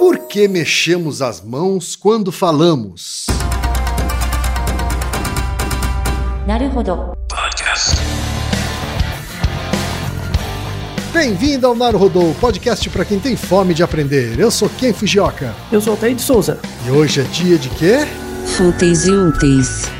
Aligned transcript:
Por 0.00 0.16
que 0.20 0.48
mexemos 0.48 1.20
as 1.20 1.42
mãos 1.42 1.94
quando 1.94 2.32
falamos? 2.32 3.26
Naruhodo. 6.46 7.12
Bem-vindo 11.12 11.66
ao 11.66 11.74
Naruhodô, 11.74 12.32
podcast 12.40 12.88
para 12.88 13.04
quem 13.04 13.20
tem 13.20 13.36
fome 13.36 13.74
de 13.74 13.82
aprender. 13.82 14.38
Eu 14.38 14.50
sou 14.50 14.70
Ken 14.70 14.94
Fujioka. 14.94 15.54
Eu 15.70 15.82
sou 15.82 15.92
o 15.92 15.96
Altair 15.96 16.14
de 16.14 16.22
Souza. 16.22 16.58
E 16.86 16.90
hoje 16.90 17.20
é 17.20 17.24
dia 17.24 17.58
de 17.58 17.68
quê? 17.68 17.98
Fúteis 18.56 19.04
e 19.04 19.10
úteis. 19.10 19.99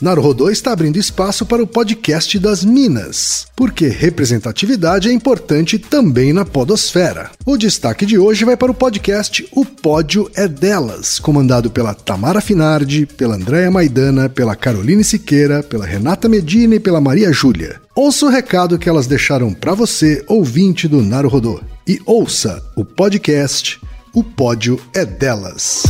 Naruhodô 0.00 0.48
está 0.48 0.70
abrindo 0.70 0.96
espaço 0.96 1.44
para 1.44 1.60
o 1.60 1.66
podcast 1.66 2.38
das 2.38 2.64
Minas, 2.64 3.48
porque 3.56 3.88
representatividade 3.88 5.08
é 5.08 5.12
importante 5.12 5.76
também 5.76 6.32
na 6.32 6.44
podosfera. 6.44 7.32
O 7.44 7.56
destaque 7.56 8.06
de 8.06 8.16
hoje 8.16 8.44
vai 8.44 8.56
para 8.56 8.70
o 8.70 8.74
podcast 8.74 9.48
O 9.50 9.64
Pódio 9.64 10.30
é 10.36 10.46
Delas, 10.46 11.18
comandado 11.18 11.68
pela 11.68 11.94
Tamara 11.94 12.40
Finardi, 12.40 13.06
pela 13.06 13.34
Andréa 13.34 13.72
Maidana, 13.72 14.28
pela 14.28 14.54
Caroline 14.54 15.02
Siqueira, 15.02 15.64
pela 15.64 15.84
Renata 15.84 16.28
Medina 16.28 16.76
e 16.76 16.80
pela 16.80 17.00
Maria 17.00 17.32
Júlia. 17.32 17.80
Ouça 17.92 18.26
o 18.26 18.28
recado 18.28 18.78
que 18.78 18.88
elas 18.88 19.08
deixaram 19.08 19.52
para 19.52 19.74
você, 19.74 20.24
ouvinte 20.28 20.86
do 20.86 21.02
Naruhodô, 21.02 21.60
e 21.88 22.00
ouça 22.06 22.62
o 22.76 22.84
podcast 22.84 23.80
O 24.14 24.22
Pódio 24.22 24.80
é 24.94 25.04
Delas. 25.04 25.82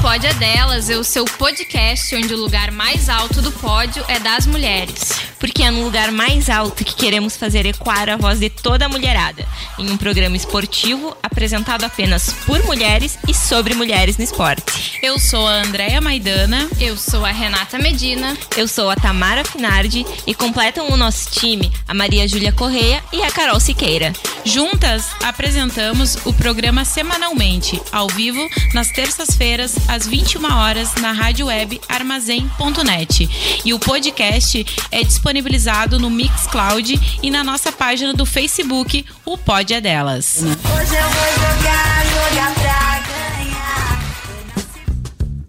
Pódio 0.00 0.30
é 0.30 0.34
Delas 0.34 0.88
é 0.88 0.96
o 0.96 1.04
seu 1.04 1.26
podcast 1.26 2.16
onde 2.16 2.32
o 2.32 2.38
lugar 2.38 2.70
mais 2.70 3.10
alto 3.10 3.42
do 3.42 3.52
pódio 3.52 4.02
é 4.08 4.18
das 4.18 4.46
mulheres. 4.46 5.29
Porque 5.40 5.64
é 5.64 5.70
no 5.70 5.82
lugar 5.82 6.12
mais 6.12 6.48
alto 6.48 6.84
que 6.84 6.94
queremos 6.94 7.36
fazer 7.36 7.66
ecoar 7.66 8.08
a 8.08 8.16
voz 8.16 8.38
de 8.38 8.48
toda 8.50 8.86
a 8.86 8.88
mulherada, 8.88 9.44
em 9.78 9.90
um 9.90 9.96
programa 9.96 10.36
esportivo 10.36 11.16
apresentado 11.22 11.82
apenas 11.82 12.32
por 12.46 12.62
mulheres 12.64 13.18
e 13.26 13.34
sobre 13.34 13.74
mulheres 13.74 14.16
no 14.16 14.22
esporte. 14.22 14.98
Eu 15.02 15.18
sou 15.18 15.48
a 15.48 15.62
Andréia 15.62 16.00
Maidana. 16.00 16.68
Eu 16.78 16.96
sou 16.96 17.24
a 17.24 17.30
Renata 17.30 17.78
Medina. 17.78 18.36
Eu 18.56 18.68
sou 18.68 18.90
a 18.90 18.96
Tamara 18.96 19.44
Finardi 19.44 20.04
e 20.26 20.34
completam 20.34 20.90
o 20.90 20.96
nosso 20.96 21.30
time 21.30 21.72
a 21.88 21.94
Maria 21.94 22.28
Júlia 22.28 22.52
Correia 22.52 23.02
e 23.12 23.22
a 23.22 23.30
Carol 23.30 23.58
Siqueira. 23.58 24.12
Juntas 24.44 25.08
apresentamos 25.22 26.16
o 26.24 26.32
programa 26.32 26.84
semanalmente, 26.84 27.80
ao 27.92 28.06
vivo, 28.08 28.46
nas 28.72 28.90
terças-feiras, 28.90 29.76
às 29.88 30.06
21 30.06 30.52
horas, 30.52 30.94
na 30.96 31.12
rádio 31.12 31.46
web 31.46 31.80
armazém.net. 31.88 33.60
E 33.64 33.74
o 33.74 33.78
podcast 33.78 34.66
é 34.90 35.02
disponibilizado 35.30 35.98
no 35.98 36.10
Mixcloud 36.10 37.00
e 37.22 37.30
na 37.30 37.44
nossa 37.44 37.70
página 37.70 38.12
do 38.12 38.26
Facebook, 38.26 39.04
o 39.24 39.38
Pod 39.38 39.72
é 39.72 39.80
Delas. 39.80 40.38
Hoje 40.38 40.48
eu 40.48 41.08
vou 41.08 41.30
jogar, 41.34 42.04
jogar 42.04 42.54
pra 42.54 42.98
ganhar. 43.08 44.00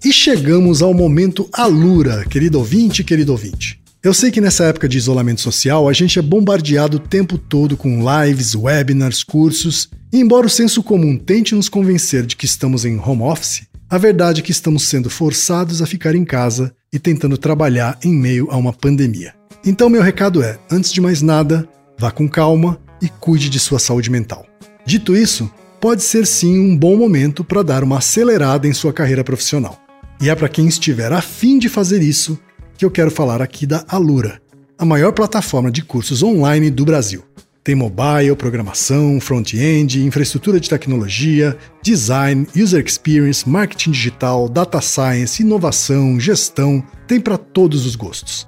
E 0.05 0.13
chegamos 0.13 0.83
ao 0.83 0.93
momento 0.93 1.49
Alura, 1.51 2.23
querido 2.25 2.59
ouvinte, 2.59 3.03
querido 3.03 3.31
ouvinte. 3.31 3.81
Eu 4.03 4.13
sei 4.13 4.29
que 4.29 4.39
nessa 4.39 4.65
época 4.65 4.87
de 4.87 4.99
isolamento 4.99 5.41
social 5.41 5.89
a 5.89 5.93
gente 5.93 6.19
é 6.19 6.21
bombardeado 6.21 6.97
o 6.97 6.99
tempo 6.99 7.39
todo 7.39 7.75
com 7.75 8.03
lives, 8.21 8.53
webinars, 8.53 9.23
cursos, 9.23 9.89
e 10.13 10.19
embora 10.19 10.45
o 10.45 10.49
senso 10.49 10.83
comum 10.83 11.17
tente 11.17 11.55
nos 11.55 11.67
convencer 11.67 12.27
de 12.27 12.35
que 12.35 12.45
estamos 12.45 12.85
em 12.85 12.99
home 12.99 13.23
office, 13.23 13.63
a 13.89 13.97
verdade 13.97 14.41
é 14.41 14.43
que 14.43 14.51
estamos 14.51 14.83
sendo 14.83 15.09
forçados 15.09 15.81
a 15.81 15.87
ficar 15.87 16.13
em 16.13 16.23
casa 16.23 16.71
e 16.93 16.99
tentando 16.99 17.35
trabalhar 17.35 17.97
em 18.03 18.13
meio 18.13 18.47
a 18.51 18.57
uma 18.57 18.73
pandemia. 18.73 19.40
Então, 19.63 19.89
meu 19.89 20.01
recado 20.01 20.41
é: 20.41 20.57
antes 20.71 20.91
de 20.91 20.99
mais 20.99 21.21
nada, 21.21 21.67
vá 21.97 22.09
com 22.09 22.27
calma 22.27 22.79
e 23.01 23.07
cuide 23.07 23.49
de 23.49 23.59
sua 23.59 23.77
saúde 23.77 24.09
mental. 24.09 24.45
Dito 24.85 25.15
isso, 25.15 25.51
pode 25.79 26.01
ser 26.01 26.25
sim 26.25 26.59
um 26.59 26.75
bom 26.75 26.95
momento 26.95 27.43
para 27.43 27.63
dar 27.63 27.83
uma 27.83 27.99
acelerada 27.99 28.67
em 28.67 28.73
sua 28.73 28.91
carreira 28.91 29.23
profissional. 29.23 29.79
E 30.19 30.29
é 30.29 30.35
para 30.35 30.49
quem 30.49 30.67
estiver 30.67 31.11
afim 31.11 31.59
de 31.59 31.69
fazer 31.69 32.01
isso 32.01 32.39
que 32.77 32.85
eu 32.85 32.91
quero 32.91 33.11
falar 33.11 33.41
aqui 33.41 33.67
da 33.67 33.85
Alura, 33.87 34.41
a 34.77 34.85
maior 34.85 35.11
plataforma 35.11 35.71
de 35.71 35.83
cursos 35.83 36.23
online 36.23 36.71
do 36.71 36.83
Brasil. 36.83 37.23
Tem 37.63 37.75
mobile, 37.75 38.35
programação, 38.35 39.19
front-end, 39.19 40.03
infraestrutura 40.03 40.59
de 40.59 40.67
tecnologia, 40.67 41.55
design, 41.83 42.47
user 42.55 42.83
experience, 42.83 43.47
marketing 43.47 43.91
digital, 43.91 44.49
data 44.49 44.81
science, 44.81 45.43
inovação, 45.43 46.19
gestão, 46.19 46.83
tem 47.07 47.19
para 47.19 47.37
todos 47.37 47.85
os 47.85 47.95
gostos. 47.95 48.47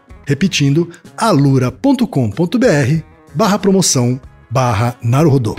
Repetindo, 0.31 0.89
alura.com.br 1.17 2.05
barra 3.35 3.59
promoção 3.59 4.17
barra 4.49 4.95
Naruhodô. 5.03 5.57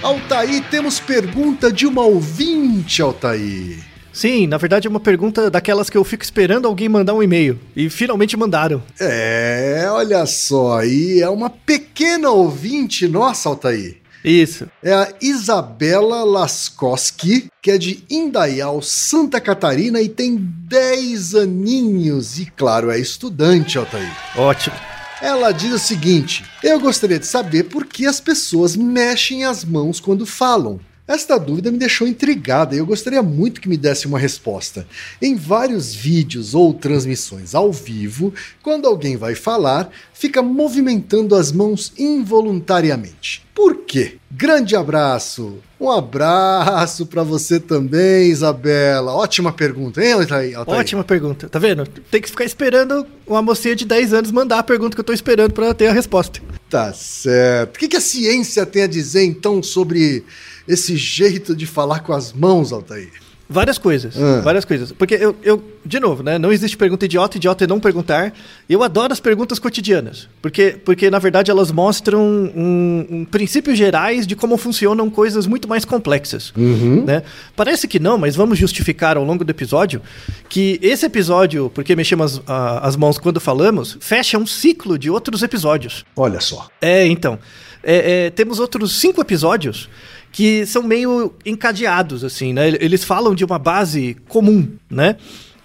Altaí, 0.00 0.60
temos 0.70 1.00
pergunta 1.00 1.72
de 1.72 1.84
uma 1.84 2.02
ouvinte, 2.02 3.02
Altaí. 3.02 3.78
Sim, 4.12 4.46
na 4.46 4.56
verdade 4.56 4.86
é 4.86 4.90
uma 4.90 5.00
pergunta 5.00 5.50
daquelas 5.50 5.90
que 5.90 5.98
eu 5.98 6.04
fico 6.04 6.22
esperando 6.22 6.68
alguém 6.68 6.88
mandar 6.88 7.14
um 7.14 7.22
e-mail. 7.24 7.58
E 7.74 7.90
finalmente 7.90 8.36
mandaram. 8.36 8.84
É, 9.00 9.88
olha 9.90 10.24
só, 10.24 10.78
aí 10.78 11.20
é 11.20 11.28
uma 11.28 11.50
pequena 11.50 12.30
ouvinte 12.30 13.08
nossa, 13.08 13.48
Altaí. 13.48 13.96
Isso. 14.28 14.68
É 14.82 14.92
a 14.92 15.14
Isabela 15.22 16.22
Laskoski, 16.22 17.48
que 17.62 17.70
é 17.70 17.78
de 17.78 18.04
Indaial, 18.10 18.82
Santa 18.82 19.40
Catarina 19.40 20.02
e 20.02 20.08
tem 20.08 20.36
10 20.36 21.34
aninhos. 21.34 22.38
E 22.38 22.44
claro, 22.44 22.90
é 22.90 22.98
estudante, 22.98 23.78
Altair. 23.78 24.14
Ótimo. 24.36 24.76
Ela 25.22 25.50
diz 25.50 25.72
o 25.72 25.78
seguinte: 25.78 26.44
Eu 26.62 26.78
gostaria 26.78 27.18
de 27.18 27.26
saber 27.26 27.64
por 27.64 27.86
que 27.86 28.06
as 28.06 28.20
pessoas 28.20 28.76
mexem 28.76 29.44
as 29.44 29.64
mãos 29.64 29.98
quando 29.98 30.26
falam. 30.26 30.78
Esta 31.08 31.38
dúvida 31.38 31.72
me 31.72 31.78
deixou 31.78 32.06
intrigada 32.06 32.74
e 32.74 32.78
eu 32.78 32.84
gostaria 32.84 33.22
muito 33.22 33.62
que 33.62 33.68
me 33.68 33.78
desse 33.78 34.06
uma 34.06 34.18
resposta. 34.18 34.86
Em 35.22 35.36
vários 35.36 35.94
vídeos 35.94 36.54
ou 36.54 36.74
transmissões 36.74 37.54
ao 37.54 37.72
vivo, 37.72 38.34
quando 38.62 38.86
alguém 38.86 39.16
vai 39.16 39.34
falar, 39.34 39.90
fica 40.12 40.42
movimentando 40.42 41.34
as 41.34 41.50
mãos 41.50 41.94
involuntariamente. 41.98 43.42
Por 43.54 43.78
quê? 43.86 44.18
Grande 44.30 44.76
abraço! 44.76 45.56
Um 45.80 45.90
abraço 45.90 47.06
para 47.06 47.22
você 47.22 47.58
também, 47.58 48.30
Isabela. 48.30 49.14
Ótima 49.14 49.50
pergunta, 49.50 50.04
hein, 50.04 50.12
Altair? 50.12 50.58
Altair? 50.58 50.78
Ótima 50.78 51.04
pergunta. 51.04 51.48
Tá 51.48 51.58
vendo? 51.58 51.86
Tem 52.10 52.20
que 52.20 52.28
ficar 52.28 52.44
esperando 52.44 53.06
uma 53.26 53.40
mocinha 53.40 53.74
de 53.74 53.86
10 53.86 54.12
anos 54.12 54.30
mandar 54.30 54.58
a 54.58 54.62
pergunta 54.62 54.94
que 54.94 55.00
eu 55.00 55.04
tô 55.04 55.12
esperando 55.12 55.54
pra 55.54 55.72
ter 55.72 55.86
a 55.86 55.92
resposta. 55.92 56.40
Tá 56.68 56.92
certo. 56.92 57.76
O 57.76 57.78
que 57.88 57.96
a 57.96 58.00
ciência 58.00 58.66
tem 58.66 58.82
a 58.82 58.86
dizer 58.86 59.24
então 59.24 59.62
sobre 59.62 60.24
esse 60.68 60.96
jeito 60.96 61.56
de 61.56 61.66
falar 61.66 62.00
com 62.00 62.12
as 62.12 62.32
mãos, 62.32 62.72
Altair? 62.72 63.10
Várias 63.50 63.78
coisas, 63.78 64.14
Ah. 64.20 64.42
várias 64.42 64.66
coisas. 64.66 64.92
Porque 64.92 65.14
eu, 65.14 65.34
eu, 65.42 65.64
de 65.82 65.98
novo, 65.98 66.22
né? 66.22 66.38
Não 66.38 66.52
existe 66.52 66.76
pergunta 66.76 67.06
idiota, 67.06 67.38
idiota 67.38 67.64
é 67.64 67.66
não 67.66 67.80
perguntar. 67.80 68.34
Eu 68.68 68.82
adoro 68.82 69.10
as 69.10 69.20
perguntas 69.20 69.58
cotidianas. 69.58 70.28
Porque, 70.42 70.78
porque 70.84 71.10
na 71.10 71.18
verdade, 71.18 71.50
elas 71.50 71.72
mostram 71.72 72.20
um, 72.22 73.06
um 73.10 73.24
princípios 73.24 73.78
gerais 73.78 74.26
de 74.26 74.36
como 74.36 74.58
funcionam 74.58 75.08
coisas 75.08 75.46
muito 75.46 75.66
mais 75.66 75.86
complexas. 75.86 76.52
Né? 76.54 77.22
Parece 77.56 77.88
que 77.88 77.98
não, 77.98 78.18
mas 78.18 78.36
vamos 78.36 78.58
justificar 78.58 79.16
ao 79.16 79.24
longo 79.24 79.42
do 79.42 79.50
episódio 79.50 80.02
que 80.46 80.78
esse 80.82 81.06
episódio, 81.06 81.70
porque 81.74 81.96
mexemos 81.96 82.42
as, 82.46 82.84
as 82.84 82.96
mãos 82.96 83.16
quando 83.16 83.40
falamos, 83.40 83.96
fecha 83.98 84.36
um 84.36 84.46
ciclo 84.46 84.98
de 84.98 85.08
outros 85.08 85.42
episódios. 85.42 86.04
Olha 86.14 86.40
só. 86.40 86.68
É, 86.82 87.06
então. 87.06 87.38
É, 87.82 88.26
é, 88.26 88.30
temos 88.30 88.58
outros 88.58 88.98
cinco 89.00 89.20
episódios 89.20 89.88
que 90.32 90.64
são 90.66 90.82
meio 90.82 91.32
encadeados, 91.44 92.22
assim, 92.24 92.52
né? 92.52 92.68
Eles 92.80 93.02
falam 93.04 93.34
de 93.34 93.44
uma 93.44 93.58
base 93.58 94.16
comum, 94.28 94.68
né? 94.90 95.16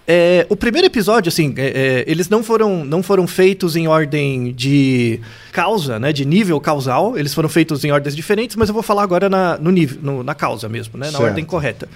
É, 0.06 0.45
o 0.50 0.56
primeiro 0.57 0.86
episódio, 0.86 1.30
assim, 1.30 1.54
é, 1.56 1.65
é, 1.68 2.12
eles 2.12 2.27
não 2.27 2.44
foram, 2.44 2.83
não 2.83 3.01
foram 3.01 3.25
feitos 3.25 3.77
em 3.77 3.88
ordem 3.88 4.51
de 4.51 5.21
causa, 5.54 5.98
né? 5.98 6.12
De 6.12 6.25
nível 6.25 6.60
causal. 6.60 7.18
Eles 7.18 7.33
foram 7.33 7.48
feitos 7.48 7.86
em 7.86 7.92
ordens 7.92 8.13
diferentes, 8.13 8.57
mas 8.57 8.68
eu 8.68 8.74
vou 8.74 8.83
falar 8.83 9.01
agora 9.04 9.30
na, 9.30 9.57
no 9.57 9.71
nível, 9.71 10.00
no- 10.01 10.21
na 10.21 10.36
causa 10.36 10.68
mesmo, 10.68 10.98
né? 10.98 11.06
Na 11.06 11.12
Certo. 11.13 11.24
ordem 11.24 11.45
correta. 11.45 11.88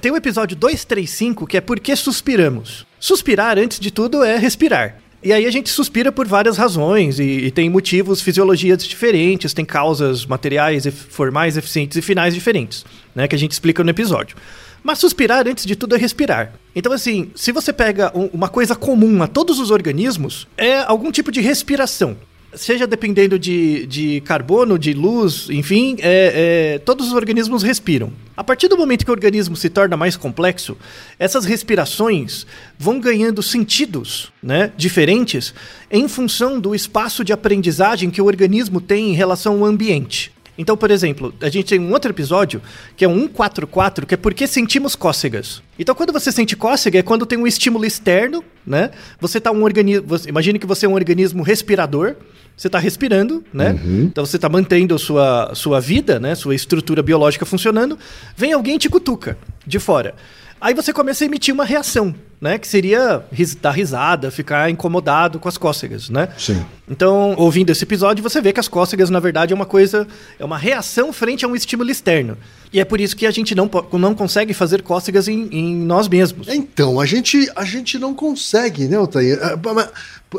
Tem 0.00 0.10
o 0.10 0.16
episódio 0.16 0.56
235, 0.56 1.46
que 1.46 1.58
é 1.58 1.60
Por 1.60 1.78
que 1.80 1.94
suspiramos? 1.94 2.86
Suspirar, 2.98 3.58
antes 3.58 3.78
de 3.78 3.90
tudo, 3.90 4.24
é 4.24 4.38
respirar. 4.38 4.96
E 5.24 5.32
aí 5.32 5.46
a 5.46 5.50
gente 5.50 5.70
suspira 5.70 6.12
por 6.12 6.26
várias 6.28 6.58
razões 6.58 7.18
e, 7.18 7.24
e 7.24 7.50
tem 7.50 7.70
motivos, 7.70 8.20
fisiologias 8.20 8.84
diferentes, 8.84 9.54
tem 9.54 9.64
causas 9.64 10.26
materiais, 10.26 10.86
formais, 11.08 11.56
eficientes 11.56 11.96
e 11.96 12.02
finais 12.02 12.34
diferentes, 12.34 12.84
né? 13.14 13.26
Que 13.26 13.34
a 13.34 13.38
gente 13.38 13.52
explica 13.52 13.82
no 13.82 13.88
episódio. 13.88 14.36
Mas 14.82 14.98
suspirar, 14.98 15.48
antes 15.48 15.64
de 15.64 15.74
tudo, 15.74 15.94
é 15.96 15.98
respirar. 15.98 16.52
Então, 16.76 16.92
assim, 16.92 17.30
se 17.34 17.52
você 17.52 17.72
pega 17.72 18.12
um- 18.14 18.28
uma 18.34 18.48
coisa 18.48 18.76
comum 18.76 19.22
a 19.22 19.26
todos 19.26 19.58
os 19.58 19.70
organismos, 19.70 20.46
é 20.58 20.80
algum 20.80 21.10
tipo 21.10 21.32
de 21.32 21.40
respiração. 21.40 22.18
Seja 22.56 22.86
dependendo 22.86 23.38
de, 23.38 23.86
de 23.86 24.20
carbono, 24.22 24.78
de 24.78 24.92
luz, 24.92 25.48
enfim, 25.50 25.96
é- 26.00 26.74
é, 26.74 26.78
todos 26.78 27.08
os 27.08 27.12
organismos 27.12 27.62
respiram. 27.62 28.12
A 28.36 28.42
partir 28.42 28.68
do 28.68 28.76
momento 28.76 29.04
que 29.04 29.10
o 29.10 29.14
organismo 29.14 29.54
se 29.56 29.70
torna 29.70 29.96
mais 29.96 30.16
complexo, 30.16 30.76
essas 31.18 31.44
respirações 31.44 32.46
vão 32.78 32.98
ganhando 32.98 33.42
sentidos 33.42 34.32
né, 34.42 34.72
diferentes 34.76 35.54
em 35.90 36.08
função 36.08 36.58
do 36.58 36.74
espaço 36.74 37.24
de 37.24 37.32
aprendizagem 37.32 38.10
que 38.10 38.20
o 38.20 38.26
organismo 38.26 38.80
tem 38.80 39.10
em 39.10 39.14
relação 39.14 39.54
ao 39.60 39.64
ambiente. 39.64 40.33
Então, 40.56 40.76
por 40.76 40.90
exemplo, 40.90 41.34
a 41.40 41.48
gente 41.48 41.68
tem 41.68 41.80
um 41.80 41.92
outro 41.92 42.10
episódio 42.10 42.62
que 42.96 43.04
é 43.04 43.08
um 43.08 43.22
144, 43.22 44.06
que 44.06 44.14
é 44.14 44.16
porque 44.16 44.46
sentimos 44.46 44.94
cócegas. 44.94 45.62
Então, 45.78 45.94
quando 45.94 46.12
você 46.12 46.30
sente 46.30 46.56
cócega 46.56 46.98
é 46.98 47.02
quando 47.02 47.26
tem 47.26 47.38
um 47.38 47.46
estímulo 47.46 47.84
externo, 47.84 48.44
né? 48.66 48.90
Você 49.20 49.40
tá 49.40 49.50
um 49.50 49.62
organismo, 49.62 50.06
imagine 50.28 50.58
que 50.58 50.66
você 50.66 50.86
é 50.86 50.88
um 50.88 50.94
organismo 50.94 51.42
respirador, 51.42 52.14
você 52.56 52.68
está 52.68 52.78
respirando, 52.78 53.44
né? 53.52 53.76
Então 54.04 54.24
você 54.24 54.36
está 54.36 54.48
mantendo 54.48 54.94
a 54.94 54.98
sua, 54.98 55.52
sua 55.54 55.80
vida, 55.80 56.20
né? 56.20 56.34
Sua 56.34 56.54
estrutura 56.54 57.02
biológica 57.02 57.44
funcionando. 57.44 57.98
Vem 58.36 58.52
alguém 58.52 58.76
e 58.76 58.78
te 58.78 58.88
cutuca 58.88 59.36
de 59.66 59.80
fora. 59.80 60.14
Aí 60.64 60.72
você 60.72 60.94
começa 60.94 61.22
a 61.22 61.26
emitir 61.26 61.52
uma 61.52 61.62
reação, 61.64 62.14
né? 62.40 62.56
Que 62.58 62.66
seria 62.66 63.22
ris 63.30 63.54
dar 63.54 63.70
risada, 63.72 64.30
ficar 64.30 64.70
incomodado 64.70 65.38
com 65.38 65.46
as 65.46 65.58
cócegas, 65.58 66.08
né? 66.08 66.30
Sim. 66.38 66.64
Então, 66.90 67.34
ouvindo 67.36 67.68
esse 67.70 67.84
episódio, 67.84 68.22
você 68.22 68.40
vê 68.40 68.50
que 68.50 68.58
as 68.58 68.66
cócegas, 68.66 69.10
na 69.10 69.20
verdade, 69.20 69.52
é 69.52 69.54
uma 69.56 69.66
coisa, 69.66 70.08
é 70.38 70.44
uma 70.44 70.56
reação 70.56 71.12
frente 71.12 71.44
a 71.44 71.48
um 71.48 71.54
estímulo 71.54 71.90
externo. 71.90 72.38
E 72.72 72.80
é 72.80 72.84
por 72.84 72.98
isso 72.98 73.14
que 73.14 73.26
a 73.26 73.30
gente 73.30 73.54
não, 73.54 73.70
não 73.92 74.14
consegue 74.14 74.54
fazer 74.54 74.80
cócegas 74.80 75.28
em, 75.28 75.48
em 75.52 75.76
nós 75.76 76.08
mesmos. 76.08 76.48
Então, 76.48 76.98
a 76.98 77.04
gente, 77.04 77.46
a 77.54 77.64
gente 77.64 77.98
não 77.98 78.14
consegue, 78.14 78.88
né, 78.88 78.96
Altair? 78.96 79.38
A, 79.42 79.48
a- 79.52 79.90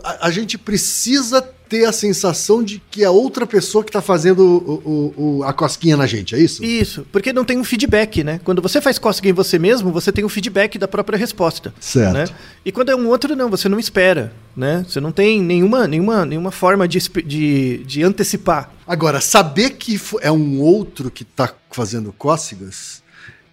a- 0.04 0.28
a 0.28 0.32
gente 0.32 0.58
precisa 0.58 1.48
ter 1.70 1.86
a 1.86 1.92
sensação 1.92 2.64
de 2.64 2.82
que 2.92 3.04
é 3.04 3.10
outra 3.10 3.46
pessoa 3.48 3.84
que 3.84 3.90
está 3.90 4.02
fazendo 4.02 4.40
o- 4.44 5.14
o- 5.18 5.38
o- 5.40 5.44
a 5.44 5.52
cosquinha 5.54 5.98
na 5.98 6.06
gente, 6.08 6.36
é 6.36 6.40
isso? 6.40 6.64
Isso, 6.64 7.06
porque 7.12 7.34
não 7.34 7.44
tem 7.46 7.58
um 7.58 7.64
feedback, 7.64 8.24
né? 8.24 8.40
Quando 8.44 8.62
você 8.62 8.80
faz 8.82 8.98
cócega 9.00 9.30
em 9.30 9.34
você 9.34 9.58
mesmo, 9.58 9.92
você 9.92 10.12
tem 10.12 10.24
o 10.24 10.30
feedback 10.30 10.78
da 10.78 10.88
própria 10.88 11.18
resposta. 11.18 11.74
Certo. 11.80 12.14
né? 12.14 12.26
E 12.64 12.72
quando 12.72 12.90
é 12.90 12.96
um 12.96 13.08
outro, 13.08 13.36
não, 13.36 13.50
você 13.50 13.68
não 13.70 13.80
espera, 13.80 14.34
né? 14.56 14.86
Você 14.88 15.00
não 15.00 15.12
tem 15.12 15.42
nenhuma, 15.42 15.88
nenhuma, 15.88 16.26
nenhuma 16.26 16.52
forma 16.52 16.88
de, 16.88 17.00
de, 17.26 17.78
de 17.86 18.04
antecipar. 18.04 18.72
Agora, 18.88 19.20
saber 19.20 19.72
que 19.72 20.00
é 20.22 20.32
um 20.32 20.60
outro 20.60 21.10
que 21.10 21.24
está 21.24 21.52
fazendo 21.72 22.14
cócegas, 22.14 23.04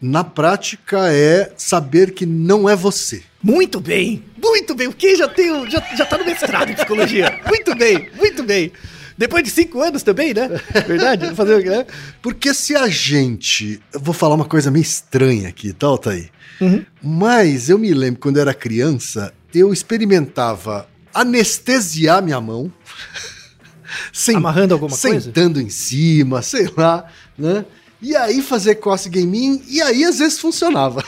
na 0.02 0.24
prática 0.24 1.08
é 1.12 1.52
saber 1.56 2.12
que 2.12 2.26
não 2.26 2.68
é 2.68 2.74
você. 2.74 3.22
Muito 3.42 3.80
bem, 3.80 4.24
muito 4.36 4.74
bem. 4.74 4.88
O 4.88 4.92
que 4.92 5.14
já 5.16 5.28
tem, 5.28 5.48
já, 5.70 5.80
já 5.96 6.04
tá 6.04 6.18
no 6.18 6.24
mestrado 6.24 6.70
em 6.70 6.74
psicologia. 6.74 7.40
Muito 7.46 7.74
bem, 7.76 8.08
muito 8.18 8.42
bem. 8.42 8.72
Depois 9.16 9.44
de 9.44 9.50
cinco 9.50 9.80
anos 9.80 10.02
também, 10.02 10.32
né? 10.34 10.48
Verdade? 10.86 11.26
Vou 11.26 11.34
Fazer 11.36 11.64
né? 11.64 11.86
Porque 12.20 12.52
se 12.54 12.74
a 12.74 12.88
gente. 12.88 13.80
Eu 13.92 14.00
vou 14.00 14.12
falar 14.14 14.34
uma 14.34 14.44
coisa 14.44 14.70
meio 14.70 14.82
estranha 14.82 15.48
aqui, 15.48 15.72
tá, 15.72 15.86
Altair? 15.86 16.30
Uhum. 16.60 16.84
Mas 17.02 17.68
eu 17.68 17.78
me 17.78 17.92
lembro 17.94 18.20
quando 18.20 18.36
eu 18.38 18.42
era 18.42 18.54
criança, 18.54 19.32
eu 19.54 19.72
experimentava 19.72 20.88
anestesiar 21.14 22.22
minha 22.22 22.40
mão. 22.40 22.72
sen- 24.12 24.36
Amarrando 24.36 24.74
alguma 24.74 24.96
coisa? 24.96 25.20
Sentando 25.26 25.60
em 25.60 25.68
cima, 25.70 26.42
sei 26.42 26.68
lá, 26.76 27.06
né? 27.36 27.64
E 28.02 28.16
aí 28.16 28.42
fazer 28.42 28.74
cócega 28.76 29.18
em 29.20 29.26
mim, 29.26 29.62
e 29.68 29.80
aí 29.80 30.04
às 30.04 30.18
vezes 30.18 30.38
funcionava. 30.38 31.04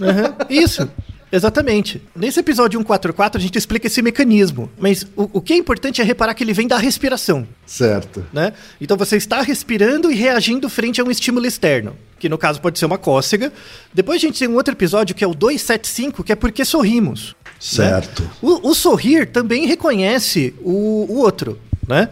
Aham, 0.00 0.34
Isso, 0.48 0.88
exatamente. 1.32 2.00
Nesse 2.14 2.38
episódio 2.40 2.78
144 2.78 3.38
a 3.38 3.42
gente 3.42 3.56
explica 3.58 3.86
esse 3.88 4.00
mecanismo, 4.00 4.70
mas 4.78 5.04
o, 5.16 5.28
o 5.34 5.40
que 5.40 5.52
é 5.52 5.56
importante 5.56 6.00
é 6.00 6.04
reparar 6.04 6.34
que 6.34 6.44
ele 6.44 6.52
vem 6.52 6.68
da 6.68 6.78
respiração, 6.78 7.46
Certo. 7.66 8.24
né? 8.32 8.52
Então 8.80 8.96
você 8.96 9.16
está 9.16 9.42
respirando 9.42 10.10
e 10.10 10.14
reagindo 10.14 10.68
frente 10.68 11.00
a 11.00 11.04
um 11.04 11.10
estímulo 11.10 11.44
externo, 11.46 11.96
que 12.18 12.28
no 12.28 12.38
caso 12.38 12.60
pode 12.60 12.78
ser 12.78 12.86
uma 12.86 12.98
cócega. 12.98 13.52
Depois 13.92 14.22
a 14.22 14.26
gente 14.26 14.38
tem 14.38 14.48
um 14.48 14.54
outro 14.54 14.74
episódio 14.74 15.14
que 15.16 15.24
é 15.24 15.26
o 15.26 15.34
275, 15.34 16.22
que 16.22 16.32
é 16.32 16.36
porque 16.36 16.64
sorrimos. 16.64 17.34
Certo. 17.58 18.22
né? 18.22 18.30
O, 18.40 18.70
o 18.70 18.74
sorrir 18.74 19.26
também 19.32 19.66
reconhece 19.66 20.54
o, 20.60 21.06
o 21.08 21.16
outro, 21.18 21.58
né? 21.88 22.08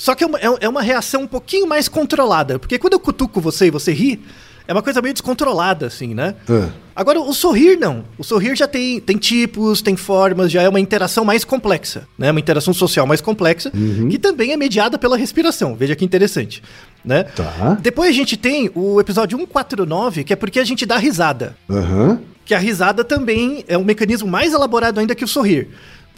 Só 0.00 0.14
que 0.14 0.24
é 0.24 0.26
uma, 0.26 0.38
é- 0.38 0.56
é 0.62 0.68
uma 0.68 0.80
reação 0.80 1.20
um 1.24 1.26
pouquinho 1.26 1.66
mais 1.66 1.86
controlada, 1.86 2.58
porque 2.58 2.78
quando 2.78 2.94
eu 2.94 2.98
cutuco 3.00 3.38
você 3.38 3.66
e 3.66 3.70
você 3.70 3.92
ri, 3.92 4.18
é 4.66 4.72
uma 4.72 4.80
coisa 4.82 5.02
meio 5.02 5.12
descontrolada, 5.12 5.84
assim, 5.86 6.14
né? 6.14 6.36
Ah. 6.48 6.70
Agora, 6.96 7.20
o 7.20 7.34
sorrir 7.34 7.76
não. 7.78 8.02
O 8.16 8.24
sorrir 8.24 8.56
já 8.56 8.66
tem, 8.66 8.98
tem 8.98 9.18
tipos, 9.18 9.82
tem 9.82 9.96
formas, 9.96 10.50
já 10.50 10.62
é 10.62 10.68
uma 10.70 10.80
interação 10.80 11.22
mais 11.22 11.44
complexa, 11.44 12.08
né? 12.16 12.30
Uma 12.30 12.40
interação 12.40 12.72
social 12.72 13.06
mais 13.06 13.20
complexa, 13.20 13.70
que 14.10 14.18
também 14.18 14.52
é 14.52 14.56
mediada 14.56 14.96
pela 14.98 15.18
respiração. 15.18 15.74
Veja 15.76 15.94
que 15.94 16.02
interessante, 16.04 16.62
né? 17.04 17.24
Tá. 17.24 17.76
Depois 17.82 18.08
a 18.08 18.12
gente 18.14 18.38
tem 18.38 18.70
o 18.74 18.98
episódio 19.00 19.36
149, 19.36 20.24
que 20.24 20.32
é 20.32 20.36
porque 20.36 20.58
a 20.60 20.64
gente 20.64 20.86
dá 20.86 20.96
risada. 20.96 21.54
Aham. 21.68 22.20
Que 22.46 22.54
a 22.54 22.58
risada 22.58 23.04
também 23.04 23.64
é 23.68 23.76
um 23.76 23.84
mecanismo 23.84 24.28
mais 24.28 24.54
elaborado 24.54 24.98
ainda 24.98 25.14
que 25.14 25.24
o 25.24 25.28
sorrir. 25.28 25.68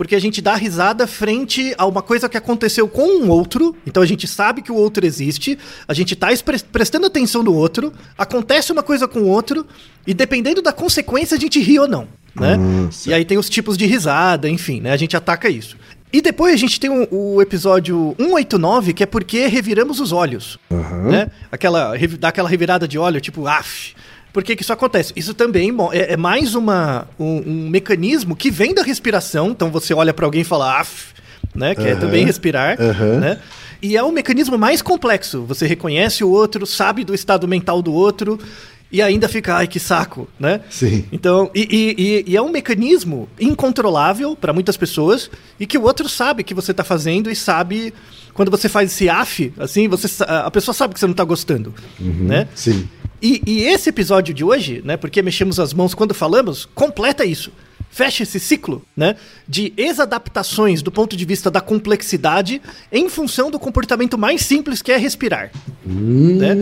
Porque 0.02 0.16
a 0.16 0.20
gente 0.20 0.42
dá 0.42 0.56
risada 0.56 1.06
frente 1.06 1.72
a 1.78 1.86
uma 1.86 2.02
coisa 2.02 2.28
que 2.28 2.36
aconteceu 2.36 2.88
com 2.88 3.22
um 3.22 3.28
outro, 3.30 3.76
então 3.86 4.02
a 4.02 4.06
gente 4.06 4.26
sabe 4.26 4.60
que 4.60 4.72
o 4.72 4.74
outro 4.74 5.06
existe, 5.06 5.56
a 5.86 5.94
gente 5.94 6.16
tá 6.16 6.26
prestando 6.72 7.06
atenção 7.06 7.40
no 7.40 7.54
outro, 7.54 7.92
acontece 8.18 8.72
uma 8.72 8.82
coisa 8.82 9.06
com 9.06 9.20
o 9.20 9.28
outro, 9.28 9.64
e 10.04 10.12
dependendo 10.12 10.60
da 10.60 10.72
consequência 10.72 11.36
a 11.36 11.40
gente 11.40 11.60
ri 11.60 11.78
ou 11.78 11.86
não, 11.86 12.08
né? 12.34 12.58
e 13.06 13.14
aí 13.14 13.24
tem 13.24 13.38
os 13.38 13.48
tipos 13.48 13.78
de 13.78 13.86
risada, 13.86 14.48
enfim, 14.48 14.80
né? 14.80 14.90
A 14.90 14.96
gente 14.96 15.16
ataca 15.16 15.48
isso. 15.48 15.76
E 16.12 16.20
depois 16.20 16.52
a 16.52 16.58
gente 16.58 16.80
tem 16.80 16.90
o, 16.90 17.06
o 17.08 17.40
episódio 17.40 18.16
189, 18.18 18.94
que 18.94 19.04
é 19.04 19.06
porque 19.06 19.46
reviramos 19.46 20.00
os 20.00 20.10
olhos, 20.10 20.58
né? 21.08 21.30
Aquela, 21.52 21.94
dá 22.18 22.26
aquela 22.26 22.48
revirada 22.48 22.88
de 22.88 22.98
olho, 22.98 23.20
tipo, 23.20 23.46
af. 23.46 23.94
Por 24.32 24.42
que, 24.42 24.56
que 24.56 24.62
isso 24.62 24.72
acontece? 24.72 25.12
Isso 25.14 25.34
também 25.34 25.70
é, 25.92 26.14
é 26.14 26.16
mais 26.16 26.54
uma, 26.54 27.06
um, 27.18 27.42
um 27.46 27.68
mecanismo 27.68 28.34
que 28.34 28.50
vem 28.50 28.74
da 28.74 28.82
respiração. 28.82 29.50
Então 29.50 29.70
você 29.70 29.92
olha 29.92 30.14
pra 30.14 30.24
alguém 30.26 30.40
e 30.40 30.44
fala, 30.44 30.80
af. 30.80 31.12
né? 31.54 31.74
Que 31.74 31.82
é 31.82 31.90
Aham. 31.92 32.00
também 32.00 32.24
respirar, 32.24 32.80
Aham. 32.80 33.18
né? 33.20 33.38
E 33.82 33.96
é 33.96 34.02
um 34.02 34.12
mecanismo 34.12 34.56
mais 34.56 34.80
complexo. 34.80 35.42
Você 35.44 35.66
reconhece 35.66 36.22
o 36.24 36.28
outro, 36.30 36.64
sabe 36.66 37.04
do 37.04 37.14
estado 37.14 37.46
mental 37.48 37.82
do 37.82 37.92
outro 37.92 38.38
e 38.92 39.02
ainda 39.02 39.28
fica, 39.28 39.56
ai, 39.56 39.66
que 39.66 39.80
saco, 39.80 40.28
né? 40.38 40.60
Sim. 40.70 41.04
Então, 41.10 41.50
e, 41.54 41.94
e- 41.96 42.30
e- 42.32 42.36
é 42.36 42.40
um 42.40 42.50
mecanismo 42.50 43.28
incontrolável 43.40 44.36
para 44.36 44.52
muitas 44.52 44.76
pessoas 44.76 45.30
e 45.58 45.66
que 45.66 45.76
o 45.78 45.82
outro 45.82 46.08
sabe 46.08 46.42
que 46.44 46.54
você 46.54 46.72
tá 46.74 46.84
fazendo 46.84 47.30
e 47.30 47.36
sabe 47.36 47.92
quando 48.34 48.50
você 48.50 48.68
faz 48.68 48.90
esse 48.92 49.08
af, 49.08 49.52
assim, 49.58 49.88
você 49.88 50.22
a 50.26 50.50
pessoa 50.50 50.74
sabe 50.74 50.94
que 50.94 51.00
você 51.00 51.06
não 51.06 51.14
tá 51.14 51.24
gostando, 51.24 51.74
né? 51.98 52.48
Sim. 52.54 52.88
E, 53.22 53.40
e 53.46 53.62
esse 53.62 53.88
episódio 53.88 54.34
de 54.34 54.42
hoje, 54.42 54.82
né, 54.84 54.96
porque 54.96 55.22
mexemos 55.22 55.60
as 55.60 55.72
mãos 55.72 55.94
quando 55.94 56.12
falamos, 56.12 56.68
completa 56.74 57.24
isso. 57.24 57.52
Fecha 57.88 58.22
esse 58.22 58.40
ciclo, 58.40 58.82
né, 58.96 59.16
de 59.46 59.72
exadaptações 59.76 60.82
do 60.82 60.90
ponto 60.90 61.14
de 61.14 61.24
vista 61.26 61.50
da 61.50 61.60
complexidade 61.60 62.60
em 62.90 63.08
função 63.08 63.50
do 63.50 63.60
comportamento 63.60 64.16
mais 64.16 64.42
simples 64.42 64.80
que 64.80 64.90
é 64.90 64.96
respirar. 64.96 65.52
Né? 65.84 66.56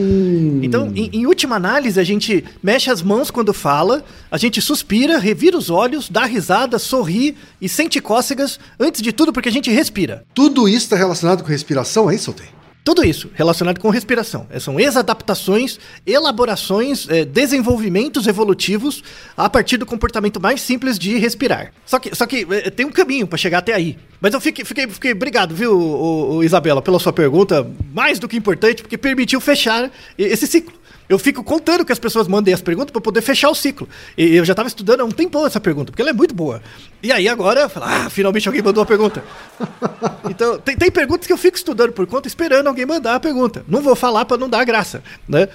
Então, 0.61 0.93
em, 0.95 1.09
em 1.13 1.27
última 1.27 1.55
análise, 1.55 1.99
a 2.01 2.05
gente 2.05 2.45
mexe 2.61 2.91
as 2.91 3.01
mãos 3.01 3.31
quando 3.31 3.55
fala, 3.55 4.05
a 4.29 4.37
gente 4.37 4.61
suspira, 4.61 5.19
revira 5.19 5.57
os 5.57 5.71
olhos, 5.71 6.11
dá 6.11 6.25
risada, 6.25 6.79
sorri 6.81 7.37
e 7.61 7.69
sente 7.69 8.01
cócegas, 8.01 8.59
antes 8.79 9.01
de 9.01 9.13
tudo 9.13 9.33
porque 9.33 9.49
a 9.49 9.53
gente 9.53 9.71
respira. 9.71 10.25
Tudo 10.35 10.69
isso 10.69 10.87
está 10.87 10.97
relacionado 10.97 11.43
com 11.43 11.49
respiração, 11.49 12.11
é 12.11 12.17
isso, 12.17 12.31
Altair? 12.31 12.60
Tudo 12.83 13.05
isso 13.05 13.31
relacionado 13.35 13.79
com 13.79 13.91
respiração. 13.91 14.47
É, 14.51 14.59
São 14.59 14.81
exadaptações, 14.81 15.79
elaborações, 16.07 17.07
é, 17.09 17.25
desenvolvimentos 17.25 18.27
evolutivos 18.27 19.03
a 19.37 19.51
partir 19.51 19.77
do 19.77 19.85
comportamento 19.85 20.41
mais 20.41 20.61
simples 20.61 20.99
de 20.99 21.17
respirar. 21.19 21.73
Só 21.85 21.99
que, 21.99 22.15
só 22.17 22.27
que 22.27 22.47
é, 22.51 22.71
tem 22.71 22.87
um 22.87 22.91
caminho 22.91 23.27
para 23.27 23.37
chegar 23.37 23.59
até 23.59 23.75
aí. 23.75 23.99
Mas 24.21 24.33
eu 24.35 24.41
fiquei, 24.41 24.65
fiquei, 24.65 24.87
fiquei 24.89 25.13
obrigado, 25.13 25.55
viu, 25.55 25.79
ô- 25.79 26.37
ô, 26.37 26.43
Isabela, 26.43 26.81
pela 26.83 26.99
sua 26.99 27.13
pergunta, 27.13 27.71
mais 27.93 28.19
do 28.19 28.29
que 28.29 28.37
importante, 28.37 28.83
porque 28.83 28.97
permitiu 28.99 29.41
fechar 29.41 29.91
esse 30.17 30.47
ciclo. 30.47 30.73
Eu 31.11 31.19
fico 31.19 31.43
contando 31.43 31.85
que 31.85 31.91
as 31.91 31.99
pessoas 31.99 32.29
mandem 32.29 32.55
as 32.55 32.63
perguntas 32.63 32.93
para 32.93 33.01
poder 33.01 33.21
fechar 33.21 33.51
o 33.51 33.55
ciclo. 33.55 33.89
E 34.17 34.37
eu 34.37 34.45
já 34.45 34.53
estava 34.53 34.69
estudando 34.69 35.01
há 35.01 35.05
um 35.05 35.11
tempão 35.11 35.45
essa 35.45 35.59
pergunta, 35.61 35.91
porque 35.91 36.01
ela 36.01 36.11
é 36.11 36.15
muito 36.15 36.33
boa. 36.33 36.63
E 37.03 37.11
aí 37.11 37.29
agora, 37.29 37.63
eu 37.63 37.69
falo, 37.69 37.87
ah, 37.87 38.09
finalmente 38.09 38.47
alguém 38.49 38.63
mandou 38.63 38.81
uma 38.81 38.87
pergunta. 38.87 39.23
Então, 40.31 40.59
tem, 40.59 40.77
tem 40.77 40.91
perguntas 40.91 41.27
que 41.27 41.33
eu 41.33 41.37
fico 41.37 41.57
estudando 41.57 41.93
por 41.93 42.07
conta, 42.07 42.29
esperando 42.29 42.69
alguém 42.69 42.87
mandar 42.87 43.17
a 43.17 43.21
pergunta. 43.21 43.65
Não 43.67 43.83
vou 43.83 43.97
falar 43.97 44.25
para 44.25 44.37
não 44.37 44.49
dar 44.49 44.65
graça, 44.65 45.03
né? 45.29 45.49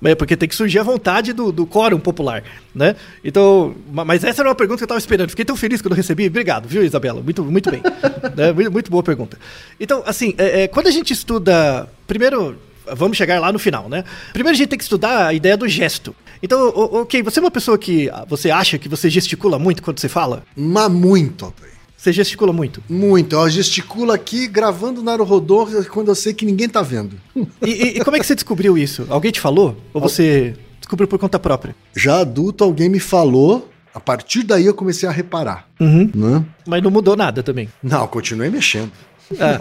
Mas 0.00 0.12
é 0.12 0.14
porque 0.14 0.36
tem 0.36 0.48
que 0.48 0.54
surgir 0.54 0.78
a 0.78 0.82
vontade 0.82 1.32
do, 1.32 1.50
do 1.50 1.66
quórum 1.66 1.98
popular, 1.98 2.44
né? 2.74 2.94
Então, 3.24 3.74
ma- 3.92 4.04
mas 4.04 4.22
essa 4.22 4.40
era 4.42 4.48
uma 4.48 4.54
pergunta 4.54 4.78
que 4.78 4.84
eu 4.84 4.86
estava 4.86 4.98
esperando. 5.00 5.30
Fiquei 5.30 5.44
tão 5.44 5.56
feliz 5.56 5.82
quando 5.82 5.92
eu 5.92 5.96
recebi. 5.96 6.26
Obrigado, 6.28 6.68
viu, 6.68 6.82
Isabela? 6.84 7.20
Muito, 7.20 7.42
muito 7.44 7.70
bem. 7.70 7.82
Né? 8.36 8.52
muito, 8.52 8.70
muito 8.70 8.90
boa 8.90 9.02
pergunta. 9.02 9.36
Então, 9.80 10.02
assim, 10.06 10.34
é, 10.38 10.62
é, 10.62 10.68
quando 10.68 10.86
a 10.86 10.90
gente 10.90 11.12
estuda... 11.12 11.88
Primeiro, 12.06 12.56
vamos 12.94 13.16
chegar 13.16 13.40
lá 13.40 13.52
no 13.52 13.58
final, 13.58 13.88
né? 13.88 14.04
Primeiro 14.32 14.54
a 14.54 14.58
gente 14.58 14.68
tem 14.68 14.78
que 14.78 14.84
estudar 14.84 15.26
a 15.28 15.34
ideia 15.34 15.56
do 15.56 15.68
gesto. 15.68 16.14
Então, 16.42 16.68
o- 16.70 17.00
ok, 17.02 17.22
você 17.22 17.38
é 17.38 17.42
uma 17.42 17.50
pessoa 17.50 17.76
que 17.78 18.08
ah, 18.10 18.24
você 18.28 18.50
acha 18.50 18.78
que 18.78 18.88
você 18.88 19.10
gesticula 19.10 19.58
muito 19.58 19.82
quando 19.82 19.98
você 20.00 20.08
fala? 20.08 20.42
Mas 20.56 20.90
muito, 20.90 21.44
Altair. 21.46 21.70
Você 21.96 22.12
gesticula 22.14 22.50
muito. 22.52 22.82
Muito. 22.88 23.36
Eu 23.36 23.50
gesticulo 23.50 24.10
aqui 24.10 24.46
gravando 24.46 25.02
na 25.02 25.14
Rodô 25.16 25.66
quando 25.92 26.08
eu 26.08 26.14
sei 26.14 26.32
que 26.32 26.46
ninguém 26.46 26.66
tá 26.68 26.80
vendo. 26.80 27.16
E, 27.36 27.44
e- 27.66 27.98
e 27.98 28.00
como 28.04 28.16
é 28.16 28.20
que 28.20 28.26
você 28.26 28.34
descobriu 28.34 28.78
isso? 28.78 29.06
Alguém 29.10 29.30
te 29.30 29.38
falou? 29.38 29.76
Ou 29.92 30.00
você 30.00 30.54
descobriu 30.80 31.06
por 31.06 31.18
conta 31.18 31.38
própria? 31.38 31.76
Já 31.94 32.20
adulto, 32.20 32.64
alguém 32.64 32.88
me 32.88 32.98
falou. 33.00 33.68
A 33.92 33.98
partir 34.00 34.44
daí 34.44 34.64
eu 34.66 34.72
comecei 34.72 35.06
a 35.08 35.12
reparar. 35.12 35.68
Uhum. 35.80 36.08
Né? 36.14 36.44
Mas 36.66 36.80
não 36.82 36.90
mudou 36.92 37.16
nada 37.16 37.42
também. 37.42 37.68
Não, 37.82 38.06
continuei 38.06 38.48
mexendo. 38.48 38.92
Ah. 39.38 39.60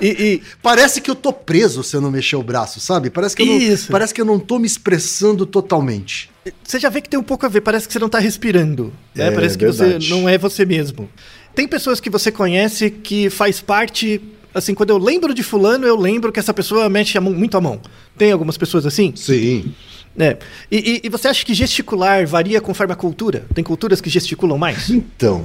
E, 0.00 0.06
e- 0.08 0.42
Parece 0.62 1.00
que 1.00 1.10
eu 1.10 1.14
tô 1.14 1.32
preso 1.32 1.82
se 1.82 1.96
eu 1.96 2.00
não 2.00 2.10
mexer 2.10 2.36
o 2.36 2.42
braço, 2.42 2.78
sabe? 2.80 3.10
Parece 3.10 3.34
que 3.36 3.42
eu 3.42 3.46
não, 3.46 3.56
Isso. 3.58 3.90
parece 3.90 4.12
que 4.14 4.20
eu 4.20 4.24
não 4.24 4.38
tô 4.38 4.58
me 4.58 4.66
expressando 4.66 5.46
totalmente. 5.46 6.30
você 6.64 6.78
já 6.78 6.88
vê 6.88 7.00
que 7.00 7.08
tem 7.08 7.18
um 7.18 7.22
pouco 7.22 7.44
a 7.46 7.48
ver, 7.48 7.60
parece 7.62 7.86
que 7.86 7.92
você 7.92 7.98
não 7.98 8.08
tá 8.08 8.18
respirando. 8.18 8.92
Né? 9.14 9.28
É, 9.28 9.30
parece 9.30 9.56
que 9.56 9.64
verdade. 9.64 10.06
você 10.06 10.14
não 10.14 10.28
é 10.28 10.36
você 10.38 10.64
mesmo. 10.64 11.08
Tem 11.54 11.66
pessoas 11.66 12.00
que 12.00 12.10
você 12.10 12.30
conhece 12.30 12.90
que 12.90 13.28
faz 13.30 13.60
parte. 13.60 14.20
Assim, 14.54 14.74
quando 14.74 14.90
eu 14.90 14.98
lembro 14.98 15.34
de 15.34 15.42
fulano, 15.42 15.86
eu 15.86 15.96
lembro 15.96 16.32
que 16.32 16.38
essa 16.40 16.54
pessoa 16.54 16.88
mexe 16.88 17.16
a 17.18 17.20
mão- 17.20 17.32
muito 17.32 17.56
a 17.56 17.60
mão. 17.60 17.80
Tem 18.16 18.32
algumas 18.32 18.56
pessoas 18.56 18.86
assim? 18.86 19.12
Sim. 19.16 19.74
né? 20.16 20.36
E, 20.70 20.76
e- 20.76 21.00
e 21.04 21.08
você 21.08 21.28
acha 21.28 21.44
que 21.44 21.54
gesticular 21.54 22.26
varia 22.26 22.60
conforme 22.60 22.92
a 22.92 22.96
cultura? 22.96 23.44
Tem 23.54 23.62
culturas 23.62 24.00
que 24.00 24.08
gesticulam 24.10 24.56
mais? 24.58 24.88
Então, 24.90 25.44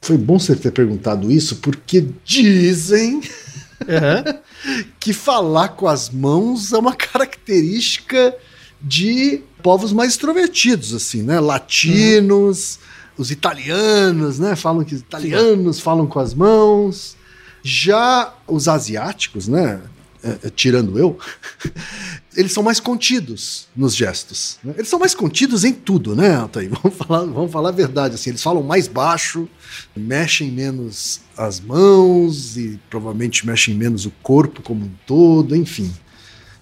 foi 0.00 0.16
bom 0.16 0.38
você 0.38 0.54
ter 0.54 0.70
perguntado 0.70 1.30
isso, 1.30 1.56
porque 1.56 2.06
dizem 2.24 3.20
Aham. 3.88 4.24
que 4.98 5.12
falar 5.12 5.70
com 5.70 5.86
as 5.86 6.10
mãos 6.10 6.72
é 6.72 6.78
uma 6.78 6.94
característica 6.94 8.34
de 8.80 9.42
povos 9.62 9.92
mais 9.92 10.12
extrovertidos, 10.12 10.94
assim, 10.94 11.22
né? 11.22 11.40
Latinos, 11.40 12.78
os 13.16 13.30
italianos, 13.30 14.38
né? 14.38 14.54
Falam 14.54 14.84
que 14.84 14.94
os 14.94 15.00
italianos 15.00 15.80
falam 15.80 16.06
com 16.06 16.20
as 16.20 16.32
mãos. 16.32 17.16
Já 17.62 18.34
os 18.46 18.68
asiáticos, 18.68 19.48
né? 19.48 19.80
É, 20.22 20.46
é, 20.46 20.50
tirando 20.50 20.98
eu, 20.98 21.18
eles 22.36 22.52
são 22.52 22.62
mais 22.62 22.80
contidos 22.80 23.68
nos 23.76 23.94
gestos. 23.94 24.58
né? 24.62 24.74
Eles 24.76 24.88
são 24.88 24.98
mais 24.98 25.14
contidos 25.14 25.64
em 25.64 25.72
tudo, 25.72 26.16
né, 26.16 26.34
Altair? 26.34 26.70
Vamos 26.82 26.96
falar, 26.98 27.24
vamos 27.24 27.52
falar 27.52 27.68
a 27.68 27.72
verdade. 27.72 28.14
Assim, 28.14 28.30
eles 28.30 28.42
falam 28.42 28.62
mais 28.62 28.88
baixo, 28.88 29.48
mexem 29.96 30.50
menos 30.50 31.20
as 31.36 31.60
mãos 31.60 32.56
e 32.56 32.78
provavelmente 32.90 33.46
mexem 33.46 33.74
menos 33.74 34.06
o 34.06 34.10
corpo 34.22 34.62
como 34.62 34.84
um 34.86 34.90
todo, 35.06 35.54
enfim. 35.54 35.92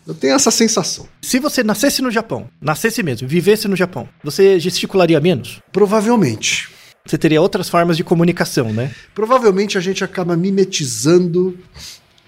Eu 0.07 0.15
tenho 0.15 0.35
essa 0.35 0.51
sensação. 0.53 1.09
Se 1.21 1.41
você 1.41 1.65
nascesse 1.65 2.01
no 2.01 2.11
Japão, 2.11 2.49
nascesse 2.61 3.03
mesmo, 3.03 3.27
vivesse 3.27 3.67
no 3.67 3.75
Japão, 3.75 4.09
você 4.23 4.61
gesticularia 4.61 5.21
menos? 5.21 5.61
Provavelmente. 5.73 6.69
Você 7.05 7.19
teria 7.19 7.41
outras 7.41 7.69
formas 7.69 7.97
de 7.97 8.05
comunicação, 8.05 8.73
né? 8.73 8.93
Provavelmente 9.15 9.79
a 9.79 9.81
gente 9.81 10.03
acaba 10.03 10.37
mimetizando 10.37 11.57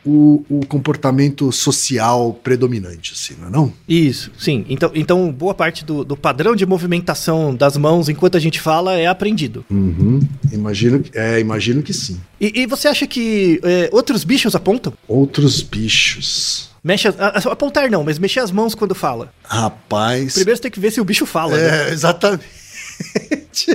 o, 0.08 0.44
o 0.48 0.66
comportamento 0.66 1.52
social 1.52 2.32
predominante, 2.42 3.12
assim, 3.14 3.34
não 3.40 3.48
é 3.48 3.50
não? 3.50 3.72
Isso, 3.88 4.30
sim. 4.38 4.64
Então, 4.68 4.90
então 4.94 5.30
boa 5.32 5.52
parte 5.54 5.84
do, 5.84 6.04
do 6.04 6.16
padrão 6.16 6.56
de 6.56 6.64
movimentação 6.64 7.54
das 7.54 7.76
mãos 7.76 8.08
enquanto 8.08 8.36
a 8.36 8.40
gente 8.40 8.60
fala 8.60 8.94
é 8.96 9.06
aprendido. 9.06 9.64
Uhum. 9.70 10.20
Imagino, 10.52 11.00
que- 11.00 11.16
é, 11.18 11.38
imagino 11.38 11.82
que 11.82 11.92
sim. 11.92 12.20
E, 12.40 12.62
e 12.62 12.66
você 12.66 12.88
acha 12.88 13.06
que 13.06 13.60
é, 13.62 13.90
outros 13.92 14.24
bichos 14.24 14.54
apontam? 14.54 14.92
Outros 15.06 15.60
bichos. 15.62 16.70
Mexe 16.82 17.08
as- 17.08 17.46
apontar 17.46 17.90
não, 17.90 18.02
mas 18.04 18.18
mexer 18.18 18.40
as 18.40 18.50
mãos 18.50 18.74
quando 18.74 18.94
fala. 18.94 19.32
Rapaz. 19.44 20.34
Primeiro 20.34 20.56
você 20.56 20.62
tem 20.62 20.70
que 20.70 20.80
ver 20.80 20.90
se 20.92 21.00
o 21.00 21.04
bicho 21.04 21.26
fala. 21.26 21.56
né? 21.56 21.88
É, 21.88 21.92
exatamente. 21.92 22.46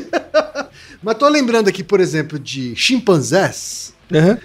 Mas 1.02 1.18
tô 1.18 1.28
lembrando 1.28 1.68
aqui, 1.68 1.84
por 1.84 2.00
exemplo, 2.00 2.40
de 2.40 2.74
chimpanzés. 2.76 3.94
Aham. 4.14 4.38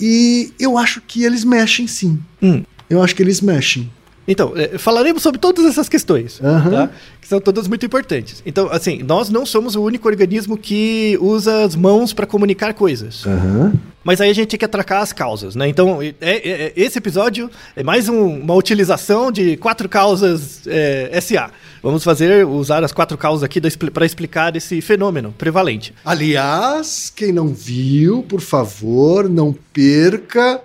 E 0.00 0.52
eu 0.58 0.78
acho 0.78 1.00
que 1.00 1.24
eles 1.24 1.44
mexem 1.44 1.86
sim. 1.86 2.18
Hum. 2.42 2.62
Eu 2.88 3.02
acho 3.02 3.14
que 3.14 3.22
eles 3.22 3.40
mexem. 3.40 3.90
Então, 4.28 4.52
é, 4.54 4.76
falaremos 4.76 5.22
sobre 5.22 5.40
todas 5.40 5.64
essas 5.64 5.88
questões, 5.88 6.38
Aham. 6.44 6.70
tá? 6.70 6.90
que 7.20 7.26
são 7.26 7.40
todas 7.40 7.66
muito 7.66 7.84
importantes. 7.86 8.42
Então, 8.44 8.68
assim, 8.70 9.02
nós 9.02 9.30
não 9.30 9.46
somos 9.46 9.74
o 9.74 9.82
único 9.82 10.06
organismo 10.06 10.56
que 10.56 11.18
usa 11.20 11.64
as 11.64 11.74
mãos 11.74 12.12
para 12.12 12.26
comunicar 12.26 12.74
coisas. 12.74 13.26
Aham. 13.26 13.72
Mas 14.04 14.20
aí 14.20 14.30
a 14.30 14.32
gente 14.34 14.48
tem 14.48 14.58
que 14.58 14.64
atracar 14.64 15.02
as 15.02 15.12
causas, 15.12 15.54
né? 15.54 15.68
Então, 15.68 16.00
é- 16.02 16.14
é- 16.20 16.62
é- 16.66 16.72
esse 16.76 16.96
episódio 16.98 17.50
é 17.76 17.82
mais 17.82 18.08
um- 18.08 18.40
uma 18.40 18.54
utilização 18.54 19.30
de 19.32 19.56
quatro 19.56 19.88
causas 19.88 20.60
é, 20.66 21.10
SA. 21.20 21.50
Vamos 21.82 22.04
fazer, 22.04 22.46
usar 22.46 22.82
as 22.84 22.92
quatro 22.92 23.18
causas 23.18 23.42
aqui 23.42 23.60
para 23.92 24.06
explicar 24.06 24.54
esse 24.56 24.80
fenômeno 24.80 25.34
prevalente. 25.36 25.92
Aliás, 26.04 27.12
quem 27.14 27.32
não 27.32 27.48
viu, 27.48 28.22
por 28.22 28.40
favor, 28.40 29.28
não 29.28 29.54
perca 29.72 30.60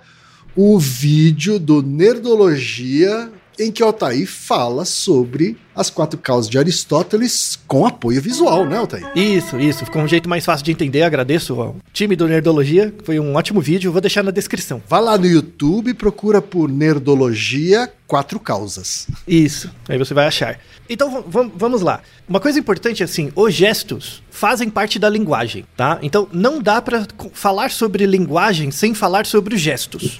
o 0.56 0.78
vídeo 0.78 1.58
do 1.58 1.82
Nerdologia 1.82 3.30
em 3.58 3.70
que 3.70 3.82
Altair 3.82 4.26
fala 4.26 4.84
sobre 4.84 5.56
as 5.74 5.90
quatro 5.90 6.18
causas 6.18 6.48
de 6.50 6.58
Aristóteles 6.58 7.58
com 7.66 7.86
apoio 7.86 8.20
visual, 8.20 8.64
né, 8.66 8.76
Altair? 8.78 9.10
Isso, 9.16 9.58
isso. 9.58 9.84
Ficou 9.84 10.02
um 10.02 10.08
jeito 10.08 10.28
mais 10.28 10.44
fácil 10.44 10.64
de 10.64 10.72
entender. 10.72 11.02
Agradeço 11.02 11.60
ao 11.60 11.76
time 11.92 12.14
do 12.16 12.28
Nerdologia. 12.28 12.94
Foi 13.04 13.18
um 13.18 13.34
ótimo 13.34 13.60
vídeo. 13.60 13.90
Vou 13.92 14.00
deixar 14.00 14.22
na 14.22 14.30
descrição. 14.30 14.82
Vá 14.88 14.98
lá 15.00 15.16
no 15.18 15.26
YouTube 15.26 15.90
e 15.90 15.94
procura 15.94 16.40
por 16.42 16.68
Nerdologia 16.68 17.90
Quatro 18.06 18.38
Causas. 18.38 19.06
Isso, 19.26 19.70
aí 19.88 19.98
você 19.98 20.12
vai 20.14 20.26
achar. 20.26 20.58
Então 20.88 21.24
vamos 21.56 21.80
lá. 21.80 22.00
Uma 22.28 22.38
coisa 22.38 22.58
importante 22.58 23.02
é 23.02 23.04
assim, 23.04 23.30
os 23.34 23.54
gestos 23.54 24.22
fazem 24.30 24.68
parte 24.68 24.98
da 24.98 25.08
linguagem, 25.08 25.64
tá? 25.76 25.98
Então 26.02 26.28
não 26.32 26.60
dá 26.60 26.82
pra 26.82 27.06
co- 27.16 27.30
falar 27.32 27.70
sobre 27.70 28.04
linguagem 28.04 28.70
sem 28.70 28.92
falar 28.94 29.24
sobre 29.24 29.54
os 29.54 29.60
gestos. 29.60 30.18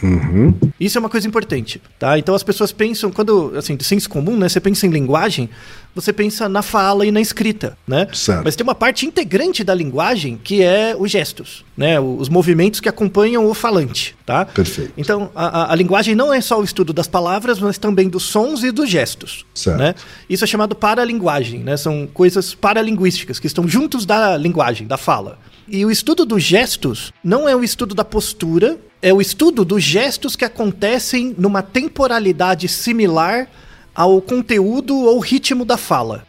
Isso 0.81 0.97
é 0.97 1.01
uma 1.01 1.11
coisa 1.11 1.29
importante, 1.29 1.81
tá? 1.99 2.19
Então 2.19 2.35
as 2.35 2.43
pessoas 2.43 2.73
pensam 2.73 3.11
quando, 3.11 3.53
assim, 3.57 3.77
do 3.77 3.85
senso 3.85 4.09
comum, 4.09 4.37
né, 4.37 4.49
você 4.49 4.61
pensa 4.61 4.87
em 4.87 4.91
linguagem, 4.91 5.44
linguagem, 5.45 5.51
você 5.95 6.13
pensa 6.13 6.49
na 6.49 6.61
fala 6.61 7.07
e 7.07 7.13
na 7.13 7.21
escrita, 7.21 7.79
né? 7.87 8.09
Certo. 8.13 8.43
Mas 8.45 8.57
tem 8.57 8.65
uma 8.65 8.75
parte 8.75 9.07
integrante 9.07 9.63
da 9.63 9.73
linguagem 9.73 10.37
que 10.43 10.61
é 10.61 10.97
os 10.99 11.09
gestos, 11.09 11.65
né? 11.77 12.01
Os 12.01 12.29
movimentos 12.29 12.81
que 12.81 12.89
acompanham 12.89 13.47
o 13.49 13.55
falante, 13.55 14.17
tá? 14.27 14.45
Perfeito. 14.45 14.93
Então, 14.97 15.31
a, 15.37 15.73
a- 15.73 15.77
linguagem 15.77 16.17
não 16.17 16.35
é 16.35 16.41
só 16.41 16.59
o 16.61 16.65
estudo 16.65 16.93
das 16.93 17.07
palavras, 17.07 17.61
mas 17.61 17.79
também 17.79 18.09
dos 18.09 18.25
sons 18.25 18.65
e 18.65 18.73
dos 18.73 18.91
gestos. 18.91 19.47
Certo. 19.55 19.79
Né? 19.79 19.95
Isso 20.29 20.43
é 20.43 20.47
chamado 20.49 20.75
paralinguagem, 20.75 21.61
né? 21.61 21.77
São 21.77 22.09
coisas 22.13 22.55
paralinguísticas 22.57 23.39
que 23.39 23.47
estão 23.47 23.69
juntos 23.69 24.05
da 24.05 24.37
linguagem, 24.37 24.89
da 24.89 24.97
fala. 24.97 25.39
E 25.69 25.85
o 25.87 25.91
estudo 25.93 26.27
dos 26.27 26.43
gestos 26.43 27.13
não 27.23 27.49
é 27.49 27.55
o 27.55 27.63
estudo 27.63 27.95
da 27.95 28.05
postura, 28.05 28.77
é 29.01 29.13
o 29.15 29.21
estudo 29.21 29.65
dos 29.65 29.83
gestos 29.83 30.35
que 30.35 30.45
acontecem 30.45 31.35
numa 31.39 31.63
temporalidade 31.63 32.67
similar 32.69 33.49
ao 33.95 34.21
conteúdo 34.21 34.97
ou 34.97 35.19
ritmo 35.21 35.65
da 35.65 35.77
fala. 35.77 36.27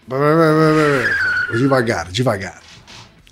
Devagar, 1.58 2.08
devagar. 2.12 2.65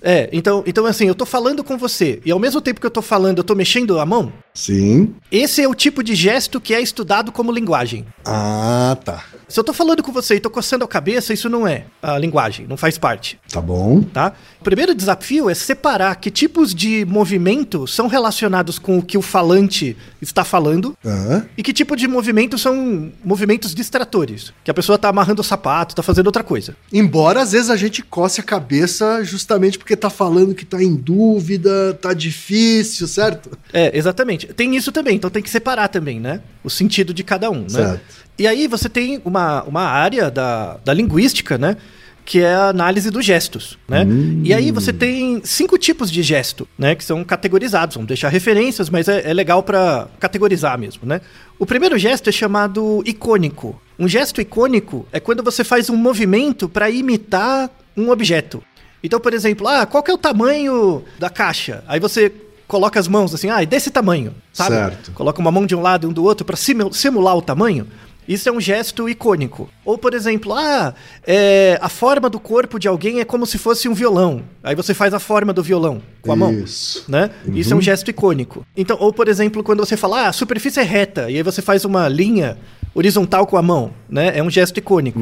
É, 0.04 0.28
então, 0.32 0.62
então 0.66 0.84
assim, 0.84 1.06
eu 1.08 1.14
tô 1.14 1.24
falando 1.24 1.64
com 1.64 1.78
você 1.78 2.20
e 2.26 2.30
ao 2.30 2.38
mesmo 2.38 2.60
tempo 2.60 2.78
que 2.80 2.86
eu 2.86 2.90
tô 2.90 3.00
falando, 3.00 3.38
eu 3.38 3.44
tô 3.44 3.54
mexendo 3.54 3.98
a 3.98 4.04
mão. 4.04 4.30
Sim. 4.52 5.14
Esse 5.32 5.62
é 5.62 5.68
o 5.68 5.74
tipo 5.74 6.02
de 6.04 6.14
gesto 6.14 6.60
que 6.60 6.74
é 6.74 6.80
estudado 6.80 7.32
como 7.32 7.50
linguagem. 7.50 8.04
Ah, 8.24 8.96
tá. 9.04 9.24
Se 9.48 9.58
eu 9.58 9.64
tô 9.64 9.72
falando 9.72 10.02
com 10.02 10.12
você 10.12 10.36
e 10.36 10.40
tô 10.40 10.48
coçando 10.50 10.84
a 10.84 10.88
cabeça, 10.88 11.32
isso 11.32 11.48
não 11.48 11.66
é 11.66 11.84
a 12.02 12.18
linguagem, 12.18 12.66
não 12.66 12.76
faz 12.76 12.96
parte, 12.98 13.38
Tá 13.50 13.60
bom. 13.60 14.02
tá? 14.02 14.32
O 14.60 14.64
primeiro 14.64 14.94
desafio 14.94 15.48
é 15.50 15.54
separar 15.54 16.16
que 16.16 16.30
tipos 16.30 16.74
de 16.74 17.04
movimento 17.04 17.86
são 17.86 18.06
relacionados 18.06 18.78
com 18.78 18.98
o 18.98 19.02
que 19.02 19.18
o 19.18 19.22
falante 19.22 19.96
está 20.20 20.44
falando 20.44 20.96
Ah, 21.04 21.42
e 21.56 21.62
que 21.62 21.72
tipo 21.72 21.94
de 21.96 22.06
movimento 22.08 22.56
são 22.58 23.12
movimentos 23.24 23.74
distratores, 23.74 24.52
que 24.64 24.70
a 24.70 24.74
pessoa 24.74 24.98
tá 24.98 25.08
amarrando 25.08 25.40
o 25.40 25.44
sapato, 25.44 25.94
tá 25.94 26.02
fazendo 26.02 26.26
outra 26.26 26.42
coisa. 26.44 26.76
Embora 26.92 27.42
às 27.42 27.52
vezes 27.52 27.70
a 27.70 27.76
gente 27.76 28.02
coce 28.02 28.40
a 28.40 28.44
cabeça 28.44 29.22
justamente 29.24 29.78
porque 29.78 29.93
tá 29.96 30.10
falando 30.10 30.54
que 30.54 30.64
tá 30.64 30.82
em 30.82 30.94
dúvida, 30.94 31.94
tá 32.00 32.12
difícil, 32.12 33.06
certo? 33.06 33.50
É, 33.72 33.96
exatamente. 33.96 34.46
Tem 34.48 34.74
isso 34.76 34.92
também, 34.92 35.16
então 35.16 35.30
tem 35.30 35.42
que 35.42 35.50
separar 35.50 35.88
também, 35.88 36.20
né? 36.20 36.40
O 36.62 36.70
sentido 36.70 37.12
de 37.12 37.22
cada 37.22 37.50
um, 37.50 37.62
né? 37.62 37.68
Certo. 37.68 38.00
E 38.38 38.46
aí 38.46 38.66
você 38.66 38.88
tem 38.88 39.20
uma, 39.24 39.62
uma 39.64 39.82
área 39.82 40.30
da, 40.30 40.78
da 40.84 40.92
linguística, 40.92 41.56
né? 41.56 41.76
Que 42.24 42.40
é 42.40 42.54
a 42.54 42.68
análise 42.68 43.10
dos 43.10 43.24
gestos, 43.24 43.78
né? 43.86 44.06
E 44.42 44.54
aí 44.54 44.70
você 44.70 44.94
tem 44.94 45.42
cinco 45.44 45.76
tipos 45.76 46.10
de 46.10 46.22
gesto, 46.22 46.66
né? 46.78 46.94
Que 46.94 47.04
são 47.04 47.22
categorizados. 47.22 47.94
Vamos 47.96 48.08
deixar 48.08 48.30
referências, 48.30 48.88
mas 48.88 49.08
é, 49.08 49.30
é 49.30 49.34
legal 49.34 49.62
para 49.62 50.08
categorizar 50.18 50.78
mesmo, 50.78 51.02
né? 51.06 51.20
O 51.58 51.66
primeiro 51.66 51.98
gesto 51.98 52.28
é 52.30 52.32
chamado 52.32 53.02
icônico. 53.04 53.78
Um 53.98 54.08
gesto 54.08 54.40
icônico 54.40 55.06
é 55.12 55.20
quando 55.20 55.42
você 55.42 55.62
faz 55.62 55.90
um 55.90 55.96
movimento 55.96 56.68
para 56.68 56.88
imitar 56.90 57.70
um 57.96 58.10
objeto. 58.10 58.62
Então, 59.04 59.20
por 59.20 59.34
exemplo, 59.34 59.68
ah, 59.68 59.84
qual 59.84 60.02
que 60.02 60.10
é 60.10 60.14
o 60.14 60.18
tamanho 60.18 61.04
da 61.18 61.28
caixa? 61.28 61.84
Aí 61.86 62.00
você 62.00 62.32
coloca 62.66 62.98
as 62.98 63.06
mãos 63.06 63.34
assim, 63.34 63.50
ah, 63.50 63.62
é 63.62 63.66
desse 63.66 63.90
tamanho, 63.90 64.34
sabe? 64.50 64.76
Certo. 64.76 65.12
Coloca 65.12 65.38
uma 65.38 65.52
mão 65.52 65.66
de 65.66 65.76
um 65.76 65.82
lado 65.82 66.06
e 66.06 66.10
um 66.10 66.12
do 66.12 66.24
outro 66.24 66.46
para 66.46 66.56
simular 66.56 67.36
o 67.36 67.42
tamanho. 67.42 67.86
Isso 68.26 68.48
é 68.48 68.52
um 68.52 68.58
gesto 68.58 69.06
icônico. 69.06 69.68
Ou, 69.84 69.98
por 69.98 70.14
exemplo, 70.14 70.54
ah, 70.54 70.94
é, 71.26 71.78
a 71.82 71.90
forma 71.90 72.30
do 72.30 72.40
corpo 72.40 72.78
de 72.78 72.88
alguém 72.88 73.20
é 73.20 73.24
como 73.26 73.44
se 73.44 73.58
fosse 73.58 73.86
um 73.86 73.92
violão. 73.92 74.42
Aí 74.62 74.74
você 74.74 74.94
faz 74.94 75.12
a 75.12 75.18
forma 75.18 75.52
do 75.52 75.62
violão 75.62 76.00
com 76.22 76.32
a 76.32 76.36
mão. 76.36 76.50
Isso. 76.50 77.04
Né? 77.06 77.30
Isso 77.52 77.74
é 77.74 77.76
um 77.76 77.82
gesto 77.82 78.08
icônico. 78.08 78.66
Então, 78.74 78.96
ou 78.98 79.12
por 79.12 79.28
exemplo, 79.28 79.62
quando 79.62 79.84
você 79.84 79.98
fala, 79.98 80.22
ah, 80.22 80.28
a 80.28 80.32
superfície 80.32 80.80
é 80.80 80.82
reta, 80.82 81.30
e 81.30 81.36
aí 81.36 81.42
você 81.42 81.60
faz 81.60 81.84
uma 81.84 82.08
linha 82.08 82.56
horizontal 82.94 83.46
com 83.46 83.58
a 83.58 83.62
mão, 83.62 83.92
né? 84.08 84.32
É 84.34 84.42
um 84.42 84.48
gesto 84.48 84.78
icônico. 84.78 85.18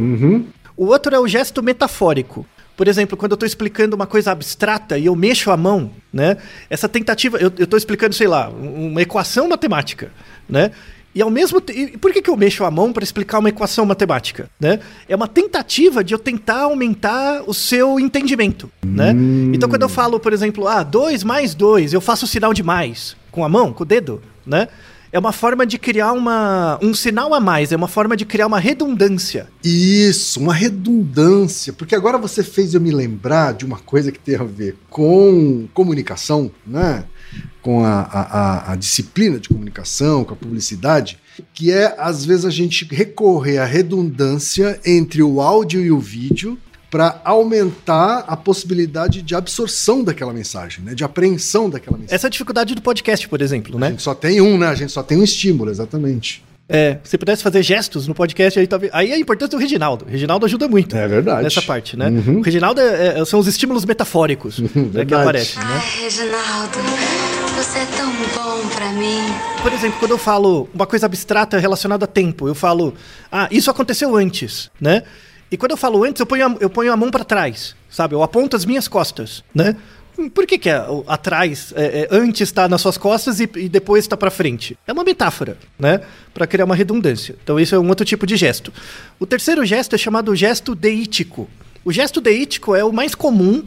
O 0.77 0.87
outro 0.87 1.15
é 1.15 1.19
o 1.19 1.27
gesto 1.27 1.63
metafórico. 1.63 2.47
Por 2.77 2.89
exemplo, 2.89 3.17
quando 3.17 3.33
eu 3.33 3.37
estou 3.37 3.47
explicando 3.47 3.95
uma 3.95 4.07
coisa 4.07 4.33
abstrata 4.33 4.97
e 4.99 5.07
eu 5.07 5.15
mexo 5.15 5.51
a 5.51 5.57
mão, 5.57 5.91
né? 6.13 6.37
Essa 6.71 6.89
tentativa, 6.89 7.39
eu 7.39 7.49
estou 7.59 7.77
explicando, 7.77 8.15
sei 8.15 8.27
lá, 8.27 8.49
um- 8.49 8.89
uma 8.89 9.03
equação 9.03 9.49
matemática, 9.49 10.11
né? 10.49 10.71
E 11.15 11.21
ao 11.21 11.29
mesmo 11.31 11.61
tempo, 11.61 11.99
por 11.99 12.11
que, 12.11 12.23
que 12.23 12.31
eu 12.31 12.37
mexo 12.39 12.65
a 12.65 12.71
mão 12.71 12.91
para 12.91 13.05
explicar 13.05 13.39
uma 13.39 13.51
equação 13.51 13.85
matemática, 13.85 14.49
né? 14.59 14.81
É 15.07 15.15
uma 15.15 15.29
tentativa 15.29 16.03
de 16.03 16.15
eu 16.15 16.19
tentar 16.19 16.63
aumentar 16.63 17.43
o 17.47 17.53
seu 17.53 18.01
entendimento, 18.01 18.71
né? 18.83 19.15
Então 19.53 19.69
quando 19.69 19.83
eu 19.83 19.91
falo, 19.91 20.19
por 20.19 20.33
exemplo, 20.33 20.67
ah, 20.67 20.83
2 20.83 21.23
mais 21.23 21.55
2, 21.55 21.93
eu 21.93 22.01
faço 22.01 22.25
o 22.25 22.29
sinal 22.29 22.55
de 22.55 22.63
mais 22.63 23.15
com 23.31 23.45
a 23.45 23.49
mão, 23.49 23.75
com 23.75 23.83
o 23.83 23.87
dedo, 23.87 24.23
né? 24.47 24.69
É 25.13 25.19
uma 25.19 25.31
forma 25.33 25.67
de 25.67 25.79
criar 25.79 26.13
uma, 26.13 26.79
um 26.81 26.95
sinal 26.95 27.35
a 27.35 27.39
mais, 27.41 27.71
é 27.71 27.77
uma 27.77 27.87
forma 27.87 28.17
de 28.17 28.25
criar 28.25 28.47
uma 28.47 28.59
redundância. 28.59 29.47
Isso, 29.63 30.41
uma 30.41 30.55
redundância. 30.55 31.71
Porque 31.73 31.95
agora 31.95 32.17
você 32.17 32.43
fez 32.43 32.73
eu 32.73 32.81
me 32.81 32.91
lembrar 32.91 33.53
de 33.53 33.67
uma 33.67 33.79
coisa 33.79 34.11
que 34.11 34.19
tem 34.19 34.37
a 34.37 34.43
ver 34.45 34.75
com 34.89 35.69
comunicação, 35.75 36.51
né? 36.67 37.05
Com 37.61 37.85
a, 37.85 38.01
a, 38.01 38.73
a- 38.73 38.77
disciplina 38.77 39.39
de 39.39 39.49
comunicação, 39.51 40.25
com 40.25 40.33
a 40.33 40.37
publicidade, 40.37 41.19
que 41.53 41.71
é, 41.71 41.95
às 41.99 42.25
vezes, 42.25 42.45
a 42.47 42.51
gente 42.51 42.87
recorrer 42.91 43.59
à 43.59 43.65
redundância 43.67 44.81
entre 44.85 45.23
o 45.23 45.41
áudio 45.43 45.81
e 45.83 45.91
o 45.93 45.99
vídeo 46.01 46.59
para 46.93 47.23
aumentar 47.25 48.23
a 48.29 48.37
possibilidade 48.37 49.23
de 49.23 49.35
absorção 49.35 50.05
daquela 50.05 50.31
mensagem, 50.31 50.85
né? 50.85 50.95
De 50.95 51.03
apreensão 51.03 51.71
daquela 51.71 51.97
mensagem. 51.97 52.15
Essa 52.15 52.27
é 52.27 52.29
a 52.29 52.31
dificuldade 52.31 52.75
do 52.75 52.83
podcast, 52.83 53.27
por 53.31 53.41
exemplo, 53.41 53.79
A 53.79 53.81
né? 53.81 53.91
gente 53.93 54.03
só 54.03 54.15
tem 54.15 54.43
um, 54.43 54.59
né? 54.59 54.67
A 54.69 54.75
gente 54.75 54.93
só 54.93 55.03
tem 55.03 55.17
um 55.17 55.25
estímulo, 55.25 55.71
exatamente. 55.71 56.45
É, 56.69 56.99
se 57.03 57.17
pudesse 57.17 57.43
fazer 57.43 57.63
gestos 57.63 58.07
no 58.07 58.15
podcast, 58.15 58.61
aí 58.61 58.67
talvez. 58.67 58.93
Aí 58.95 59.11
é 59.11 59.15
a 59.15 59.19
importância 59.19 59.57
do 59.57 59.61
Reginaldo. 59.61 60.05
O 60.05 60.09
Reginaldo 60.09 60.45
ajuda 60.45 60.69
muito. 60.69 60.95
É 60.95 61.09
verdade. 61.09 61.45
Nessa 61.45 61.63
parte, 61.63 61.97
né? 61.97 62.09
Uhum. 62.09 62.41
O 62.41 62.43
Reginaldo 62.43 62.79
é- 62.83 63.21
é- 63.21 63.25
são 63.25 63.41
os 63.41 63.47
estímulos 63.47 63.87
metafóricos 63.87 64.59
né, 64.59 65.05
que 65.07 65.15
aparecem, 65.15 65.63
né? 65.65 65.81
Ai, 65.83 66.03
Reginaldo, 66.03 66.79
você 67.57 67.79
é 67.79 67.87
tão 67.97 68.13
bom 68.13 68.69
pra 68.69 68.93
mim. 68.93 69.19
Por 69.63 69.73
exemplo, 69.73 69.99
quando 69.99 70.11
eu 70.11 70.19
falo 70.19 70.69
uma 70.75 70.87
coisa 70.87 71.07
abstrata 71.07 71.59
relacionada 71.59 72.05
a 72.05 72.09
tempo, 72.09 72.47
eu 72.47 72.55
falo, 72.55 72.93
ah, 73.31 73.49
isso 73.51 73.71
aconteceu 73.71 74.15
antes, 74.15 74.71
né? 74.79 75.05
E 75.53 75.57
quando 75.59 75.73
eu 75.73 75.77
falo 75.77 76.03
antes, 76.03 76.19
eu 76.19 76.25
ponho 76.25 76.47
a, 76.47 76.57
eu 76.61 76.71
ponho 76.71 76.91
a 76.91 76.97
mão 76.97 77.11
para 77.11 77.23
trás, 77.25 77.77
sabe? 77.91 78.15
Eu 78.15 78.23
aponto 78.23 78.57
as 78.57 78.65
minhas 78.65 78.89
costas, 78.89 79.45
né? 79.55 79.77
Por 80.35 80.47
que, 80.47 80.57
que 80.57 80.71
é, 80.71 80.83
atrás, 81.07 81.73
é, 81.77 82.01
é, 82.01 82.09
antes 82.11 82.41
está 82.41 82.67
nas 82.69 82.81
suas 82.81 82.97
costas 82.97 83.39
e, 83.39 83.49
e 83.57 83.69
depois 83.69 84.05
está 84.05 84.17
para 84.17 84.31
frente? 84.31 84.79
É 84.87 84.93
uma 84.93 85.05
metáfora, 85.05 85.59
né? 85.79 86.01
Para 86.33 86.47
criar 86.47 86.65
uma 86.65 86.75
redundância. 86.75 87.37
Então, 87.43 87.61
isso 87.61 87.75
é 87.75 87.79
um 87.79 87.87
outro 87.87 88.05
tipo 88.05 88.27
de 88.27 88.35
gesto. 88.35 88.73
O 89.21 89.27
terceiro 89.27 89.65
gesto 89.67 89.95
é 89.95 89.99
chamado 89.99 90.35
gesto 90.35 90.75
deítico. 90.75 91.49
O 91.85 91.93
gesto 91.93 92.21
deítico 92.21 92.75
é 92.75 92.85
o 92.85 92.93
mais 92.93 93.15
comum, 93.15 93.65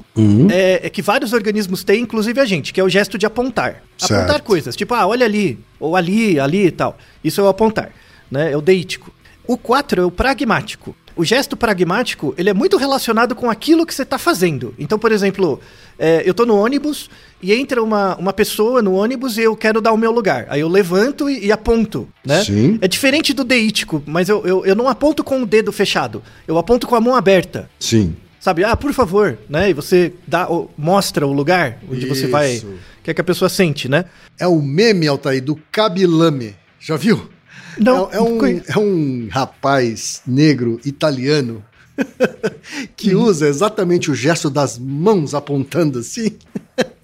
é, 0.49 0.87
é 0.87 0.89
que 0.89 1.01
vários 1.01 1.33
organismos 1.33 1.83
têm, 1.83 2.01
inclusive 2.01 2.39
a 2.39 2.45
gente, 2.45 2.73
que 2.73 2.79
é 2.79 2.83
o 2.83 2.89
gesto 2.89 3.17
de 3.17 3.25
apontar. 3.25 3.83
Apontar 4.01 4.29
Certo. 4.29 4.43
coisas, 4.43 4.75
tipo, 4.75 4.93
ah, 4.93 5.05
olha 5.05 5.25
ali, 5.25 5.59
ou 5.79 5.95
ali, 5.95 6.39
ali 6.39 6.67
e 6.67 6.71
tal. 6.71 6.97
Isso 7.23 7.41
é 7.41 7.43
o 7.43 7.47
apontar, 7.47 7.91
né? 8.31 8.53
É 8.53 8.57
o 8.57 8.61
deítico. 8.61 9.13
O 9.45 9.57
4 9.57 10.01
é 10.01 10.05
o 10.05 10.09
pragmático. 10.09 10.95
O 11.15 11.23
gesto 11.23 11.55
pragmático, 11.55 12.33
ele 12.37 12.49
é 12.49 12.53
muito 12.53 12.75
relacionado 12.75 13.35
com 13.35 13.49
aquilo 13.49 13.85
que 13.85 13.93
você 13.93 14.03
está 14.03 14.17
fazendo. 14.17 14.73
Então, 14.77 14.99
por 14.99 15.11
exemplo, 15.11 15.61
é, 15.97 16.23
eu 16.25 16.31
estou 16.31 16.45
no 16.45 16.57
ônibus 16.57 17.09
e 17.41 17.53
entra 17.53 17.81
uma, 17.81 18.15
uma 18.17 18.33
pessoa 18.33 18.81
no 18.81 18.93
ônibus 18.93 19.37
e 19.37 19.41
eu 19.41 19.55
quero 19.55 19.79
dar 19.79 19.93
o 19.93 19.97
meu 19.97 20.11
lugar. 20.11 20.45
Aí 20.49 20.59
eu 20.59 20.67
levanto 20.67 21.29
e, 21.29 21.45
e 21.45 21.51
aponto, 21.51 22.07
né? 22.25 22.43
Sim. 22.43 22.77
É 22.81 22.87
diferente 22.87 23.33
do 23.33 23.43
deítico, 23.43 24.03
mas 24.05 24.27
eu, 24.27 24.45
eu, 24.45 24.65
eu 24.65 24.75
não 24.75 24.89
aponto 24.89 25.23
com 25.23 25.41
o 25.41 25.45
dedo 25.45 25.71
fechado. 25.71 26.21
Eu 26.47 26.57
aponto 26.57 26.85
com 26.85 26.95
a 26.95 27.01
mão 27.01 27.15
aberta. 27.15 27.69
Sim. 27.79 28.15
Sabe, 28.39 28.63
ah, 28.63 28.75
por 28.75 28.93
favor, 28.93 29.39
né? 29.49 29.69
E 29.69 29.73
você 29.73 30.13
dá, 30.27 30.47
mostra 30.77 31.25
o 31.25 31.33
lugar 31.33 31.79
onde 31.89 32.05
você 32.05 32.27
vai. 32.27 32.55
Isso. 32.55 32.73
Quer 33.01 33.13
que 33.13 33.21
a 33.21 33.23
pessoa 33.23 33.49
sente, 33.49 33.87
né? 33.87 34.05
É 34.37 34.47
o 34.47 34.61
meme, 34.61 35.07
Altair, 35.07 35.41
do 35.41 35.55
Kabilame. 35.71 36.55
Já 36.79 36.97
viu? 36.97 37.29
Não, 37.79 38.09
é, 38.11 38.15
é 38.17 38.21
um, 38.21 38.37
é 38.67 38.77
um 38.79 39.27
rapaz 39.31 40.21
negro 40.25 40.79
italiano 40.85 41.63
que 42.95 43.13
usa 43.15 43.47
exatamente 43.47 44.09
o 44.11 44.15
gesto 44.15 44.49
das 44.49 44.77
mãos 44.77 45.33
apontando 45.33 45.99
assim. 45.99 46.35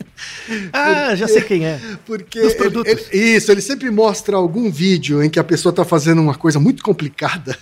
Ah, 0.71 1.15
já 1.15 1.27
sei 1.27 1.41
quem 1.41 1.65
é. 1.65 1.79
Porque 2.05 2.37
ele- 2.37 2.53
ele- 3.11 3.35
isso, 3.37 3.51
ele 3.51 3.61
sempre 3.61 3.89
mostra 3.89 4.35
algum 4.37 4.69
vídeo 4.69 5.23
em 5.23 5.29
que 5.29 5.39
a 5.39 5.43
pessoa 5.43 5.71
está 5.71 5.83
fazendo 5.83 6.21
uma 6.21 6.35
coisa 6.35 6.59
muito 6.59 6.83
complicada. 6.83 7.57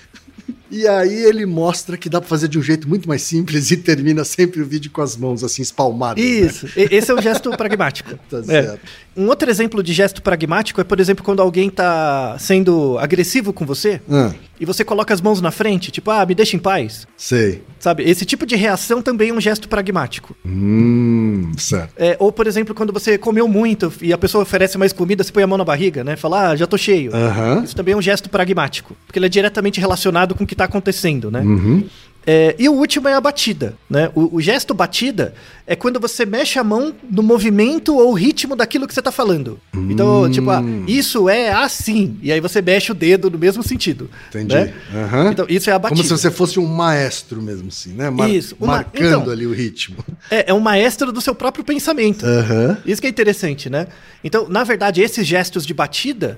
E 0.71 0.87
aí 0.87 1.13
ele 1.25 1.45
mostra 1.45 1.97
que 1.97 2.09
dá 2.09 2.19
para 2.21 2.29
fazer 2.29 2.47
de 2.47 2.59
um 2.59 2.61
jeito 2.61 2.87
muito 2.87 3.07
mais 3.07 3.21
simples 3.23 3.71
e 3.71 3.77
termina 3.77 4.23
sempre 4.23 4.61
o 4.61 4.65
vídeo 4.65 4.91
com 4.91 5.01
as 5.01 5.15
mãos 5.17 5.43
assim 5.43 5.61
espalmadas. 5.61 6.23
né? 6.23 6.29
Isso, 6.29 6.67
e- 6.77 6.87
esse 6.95 7.09
é 7.09 7.13
o 7.13 7.21
gesto 7.21 7.49
pragmático. 7.57 8.11
Tá 8.29 8.37
É. 8.39 8.43
certo. 8.43 8.79
Um 9.17 9.27
outro 9.27 9.49
exemplo 9.49 9.81
de 9.83 9.91
gesto 9.91 10.21
pragmático 10.21 10.79
é, 10.79 10.83
por 10.83 10.99
exemplo, 10.99 11.25
quando 11.25 11.41
alguém 11.41 11.69
tá 11.69 12.37
sendo 12.39 12.97
agressivo 12.99 13.51
com 13.51 13.65
você 13.65 13.99
Ah, 14.09 14.31
e 14.59 14.65
você 14.65 14.83
coloca 14.85 15.13
as 15.13 15.19
mãos 15.19 15.41
na 15.41 15.51
frente, 15.51 15.91
tipo, 15.91 16.09
ah, 16.11 16.25
me 16.25 16.33
deixa 16.35 16.55
em 16.55 16.59
paz. 16.59 17.05
sei. 17.17 17.63
Sabe? 17.79 18.03
Esse 18.03 18.25
tipo 18.25 18.45
de 18.45 18.55
reação 18.57 19.01
também 19.01 19.29
é 19.29 19.33
um 19.33 19.39
gesto 19.39 19.69
pragmático. 19.69 20.35
Hum, 20.45 21.51
certo. 21.57 21.93
É, 21.97 22.17
ou, 22.19 22.29
por 22.29 22.45
exemplo, 22.45 22.75
quando 22.75 22.91
você 22.91 23.17
comeu 23.17 23.47
muito 23.47 23.91
e 24.01 24.11
a 24.11 24.17
pessoa 24.17 24.41
oferece 24.43 24.77
mais 24.77 24.91
comida, 24.91 25.23
você 25.23 25.31
põe 25.31 25.43
a 25.43 25.47
mão 25.47 25.57
na 25.57 25.63
barriga, 25.63 26.03
né? 26.03 26.17
Fala, 26.17 26.49
ah, 26.49 26.55
já 26.57 26.67
tô 26.67 26.77
cheio. 26.77 27.15
Aham. 27.15 27.63
Isso 27.63 27.73
também 27.75 27.93
é 27.93 27.97
um 27.97 28.01
gesto 28.01 28.29
pragmático, 28.29 28.95
porque 29.07 29.17
ele 29.17 29.25
é 29.27 29.29
diretamente 29.29 29.79
relacionado 29.79 30.35
com 30.35 30.43
o 30.43 30.47
que 30.47 30.55
está 30.59 30.65
acontecendo, 30.65 31.31
né? 31.31 31.41
Uhum. 31.41 31.83
É, 32.27 32.53
e 32.59 32.67
o 32.69 32.73
último 32.73 33.07
é 33.07 33.13
a 33.15 33.21
batida, 33.21 33.73
né? 33.89 34.11
O, 34.13 34.35
o 34.35 34.41
gesto 34.41 34.73
batida 34.73 35.33
é 35.65 35.73
quando 35.75 35.99
você 35.99 36.25
mexe 36.27 36.59
a 36.59 36.63
mão 36.63 36.93
no 37.09 37.23
movimento 37.23 37.95
ou 37.95 38.13
ritmo 38.13 38.55
daquilo 38.57 38.85
que 38.87 38.93
você 38.93 39.01
tá 39.01 39.11
falando. 39.11 39.57
Então, 39.73 40.29
tipo, 40.29 40.49
ah, 40.51 40.61
isso 40.85 41.27
é 41.29 41.49
assim. 41.51 42.19
E 42.21 42.31
aí 42.31 42.39
você 42.41 42.61
mexe 42.61 42.91
o 42.91 42.93
dedo 42.93 43.31
no 43.31 43.39
mesmo 43.39 43.63
sentido. 43.63 44.09
Entendi. 44.27 44.53
né? 44.53 44.73
Aham. 44.93 45.31
Então, 45.31 45.45
isso 45.49 45.69
é 45.69 45.73
a 45.73 45.79
batida. 45.79 45.95
Como 46.03 46.03
se 46.07 46.21
você 46.21 46.29
fosse 46.29 46.59
um 46.59 46.67
maestro 46.67 47.41
mesmo, 47.41 47.69
assim, 47.69 47.93
né? 47.93 48.09
Mar- 48.11 48.29
Isso, 48.29 48.55
uma- 48.59 48.73
Marcando 48.75 49.21
então- 49.21 49.31
ali 49.33 49.47
o 49.47 49.53
ritmo. 49.53 49.95
É, 50.29 50.51
é 50.51 50.53
um 50.53 50.59
maestro 50.59 51.11
do 51.13 51.21
seu 51.21 51.33
próprio 51.33 51.63
pensamento. 51.63 52.25
Aham. 52.25 52.77
Isso 52.85 52.99
que 53.01 53.07
é 53.07 53.09
interessante, 53.09 53.69
né? 53.71 53.87
Então, 54.23 54.47
na 54.47 54.63
verdade, 54.65 55.01
esses 55.01 55.25
gestos 55.25 55.65
de 55.65 55.73
batida 55.73 56.37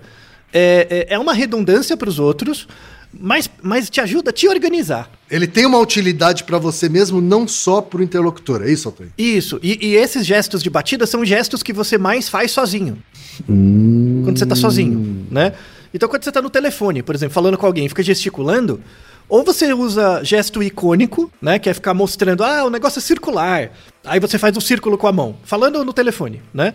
é, 0.54 1.08
é, 1.10 1.16
é 1.16 1.20
uma 1.20 1.34
redundância 1.34 1.98
para 1.98 2.08
os 2.08 2.20
outros, 2.20 2.68
mas, 3.14 3.50
mas 3.62 3.90
te 3.90 4.00
ajuda 4.00 4.30
a 4.30 4.34
te 4.34 4.48
organizar. 4.48 5.10
Ele 5.30 5.48
tem 5.48 5.66
uma 5.66 5.80
utilidade 5.80 6.44
pra 6.44 6.58
você 6.58 6.90
mesmo, 6.90 7.22
não 7.22 7.48
só 7.48 7.82
pro 7.82 8.04
interlocutor, 8.04 8.62
é 8.64 8.72
isso, 8.72 8.88
Altair? 8.88 9.10
Isso. 9.18 9.60
E, 9.62 9.88
e 9.88 9.96
esses 9.96 10.26
gestos 10.26 10.62
de 10.62 10.70
batida 10.70 11.06
são 11.06 11.24
gestos 11.26 11.64
que 11.64 11.74
você 11.74 11.98
mais 11.98 12.30
faz 12.30 12.52
sozinho. 12.52 13.02
Quando 13.48 14.38
você 14.38 14.46
tá 14.46 14.56
sozinho, 14.56 15.26
né? 15.30 15.54
Então, 15.94 16.08
quando 16.08 16.24
você 16.24 16.32
tá 16.32 16.42
no 16.42 16.50
telefone, 16.50 17.04
por 17.04 17.16
exemplo, 17.16 17.34
falando 17.34 17.58
com 17.58 17.66
alguém, 17.66 17.88
fica 17.90 18.04
gesticulando, 18.04 18.82
ou 19.28 19.44
você 19.44 19.74
usa 19.74 20.24
gesto 20.24 20.62
icônico, 20.62 21.32
né? 21.42 21.60
Que 21.60 21.70
é 21.70 21.74
ficar 21.74 21.94
mostrando, 21.94 22.44
ah, 22.44 22.66
o 22.66 22.70
negócio 22.70 23.00
é 23.00 23.02
circular. 23.02 23.72
Aí 24.06 24.20
você 24.20 24.38
faz 24.38 24.56
um 24.56 24.62
círculo 24.62 24.98
com 24.98 25.08
a 25.08 25.12
mão, 25.12 25.38
falando 25.44 25.84
no 25.84 25.94
telefone, 25.94 26.42
né? 26.54 26.74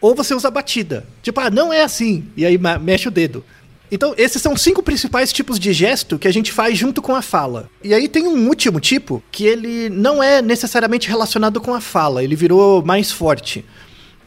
Ou 0.00 0.14
você 0.14 0.32
usa 0.34 0.50
batida. 0.50 1.04
Tipo, 1.22 1.40
ah, 1.40 1.50
não 1.50 1.72
é 1.72 1.82
assim. 1.82 2.24
E 2.36 2.46
aí 2.46 2.56
mexe 2.80 3.08
o 3.08 3.10
dedo. 3.10 3.44
Então, 3.90 4.14
esses 4.18 4.40
são 4.42 4.56
cinco 4.56 4.82
principais 4.82 5.32
tipos 5.32 5.58
de 5.58 5.72
gesto 5.72 6.18
que 6.18 6.28
a 6.28 6.32
gente 6.32 6.52
faz 6.52 6.76
junto 6.76 7.00
com 7.00 7.14
a 7.14 7.22
fala. 7.22 7.70
E 7.82 7.94
aí 7.94 8.08
tem 8.08 8.26
um 8.26 8.46
último 8.48 8.80
tipo 8.80 9.22
que 9.32 9.44
ele 9.44 9.88
não 9.88 10.22
é 10.22 10.42
necessariamente 10.42 11.08
relacionado 11.08 11.60
com 11.60 11.72
a 11.74 11.80
fala, 11.80 12.22
ele 12.22 12.36
virou 12.36 12.84
mais 12.84 13.10
forte, 13.10 13.64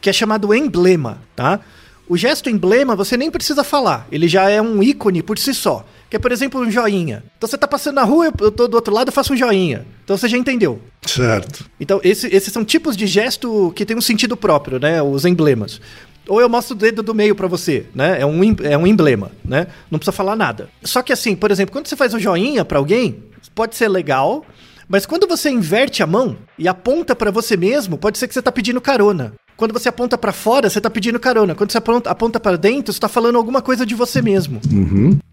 que 0.00 0.10
é 0.10 0.12
chamado 0.12 0.52
emblema, 0.54 1.22
tá? 1.36 1.60
O 2.08 2.16
gesto 2.16 2.50
emblema 2.50 2.96
você 2.96 3.16
nem 3.16 3.30
precisa 3.30 3.62
falar, 3.62 4.06
ele 4.10 4.26
já 4.28 4.50
é 4.50 4.60
um 4.60 4.82
ícone 4.82 5.22
por 5.22 5.38
si 5.38 5.54
só. 5.54 5.86
Que 6.10 6.16
é, 6.16 6.18
por 6.18 6.30
exemplo, 6.30 6.60
um 6.60 6.70
joinha. 6.70 7.24
Então 7.38 7.48
você 7.48 7.56
tá 7.56 7.66
passando 7.66 7.94
na 7.94 8.02
rua, 8.02 8.26
eu- 8.26 8.32
eu 8.40 8.50
tô 8.52 8.68
do 8.68 8.74
outro 8.74 8.92
lado, 8.92 9.08
eu 9.08 9.12
faço 9.14 9.32
um 9.32 9.36
joinha. 9.36 9.86
Então 10.04 10.14
você 10.14 10.28
já 10.28 10.36
entendeu. 10.36 10.78
Certo. 11.06 11.64
Então, 11.80 12.00
esse- 12.04 12.26
esses 12.26 12.52
são 12.52 12.66
tipos 12.66 12.94
de 12.98 13.06
gesto 13.06 13.72
que 13.74 13.86
tem 13.86 13.96
um 13.96 14.00
sentido 14.02 14.36
próprio, 14.36 14.78
né? 14.78 15.00
Os 15.00 15.24
emblemas. 15.24 15.80
Ou 16.28 16.40
eu 16.40 16.48
mostro 16.48 16.74
o 16.74 16.78
dedo 16.78 17.02
do 17.02 17.14
meio 17.14 17.34
pra 17.34 17.46
você, 17.48 17.86
né? 17.94 18.20
É 18.20 18.26
um, 18.26 18.40
é 18.62 18.78
um 18.78 18.86
emblema, 18.86 19.30
né? 19.44 19.66
Não 19.90 19.98
precisa 19.98 20.12
falar 20.12 20.36
nada. 20.36 20.68
Só 20.82 21.02
que 21.02 21.12
assim, 21.12 21.34
por 21.34 21.50
exemplo, 21.50 21.72
quando 21.72 21.86
você 21.88 21.96
faz 21.96 22.14
um 22.14 22.18
joinha 22.18 22.64
pra 22.64 22.78
alguém, 22.78 23.16
pode 23.54 23.74
ser 23.74 23.88
legal, 23.88 24.44
mas 24.88 25.04
quando 25.04 25.26
você 25.26 25.50
inverte 25.50 26.02
a 26.02 26.06
mão 26.06 26.36
e 26.58 26.68
aponta 26.68 27.14
pra 27.16 27.30
você 27.30 27.56
mesmo, 27.56 27.98
pode 27.98 28.18
ser 28.18 28.28
que 28.28 28.34
você 28.34 28.42
tá 28.42 28.52
pedindo 28.52 28.80
carona. 28.80 29.32
Quando 29.56 29.72
você 29.72 29.88
aponta 29.88 30.16
pra 30.16 30.32
fora, 30.32 30.68
você 30.70 30.80
tá 30.80 30.88
pedindo 30.90 31.20
carona. 31.20 31.54
Quando 31.54 31.70
você 31.70 31.78
aponta, 31.78 32.40
para 32.40 32.56
dentro, 32.56 32.92
você 32.92 32.98
tá 32.98 33.08
falando 33.08 33.36
alguma 33.36 33.60
coisa 33.62 33.84
de 33.86 33.94
você 33.94 34.20
mesmo. 34.22 34.60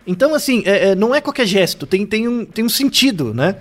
Então, 0.06 0.36
assim, 0.36 0.62
é- 0.66 0.90
é, 0.90 0.96
não 0.96 1.16
é 1.16 1.22
qualquer 1.22 1.46
gesto, 1.48 1.86
tem, 1.88 2.06
tem, 2.06 2.28
um, 2.28 2.46
tem 2.46 2.64
um 2.66 2.70
sentido, 2.70 3.34
né? 3.34 3.56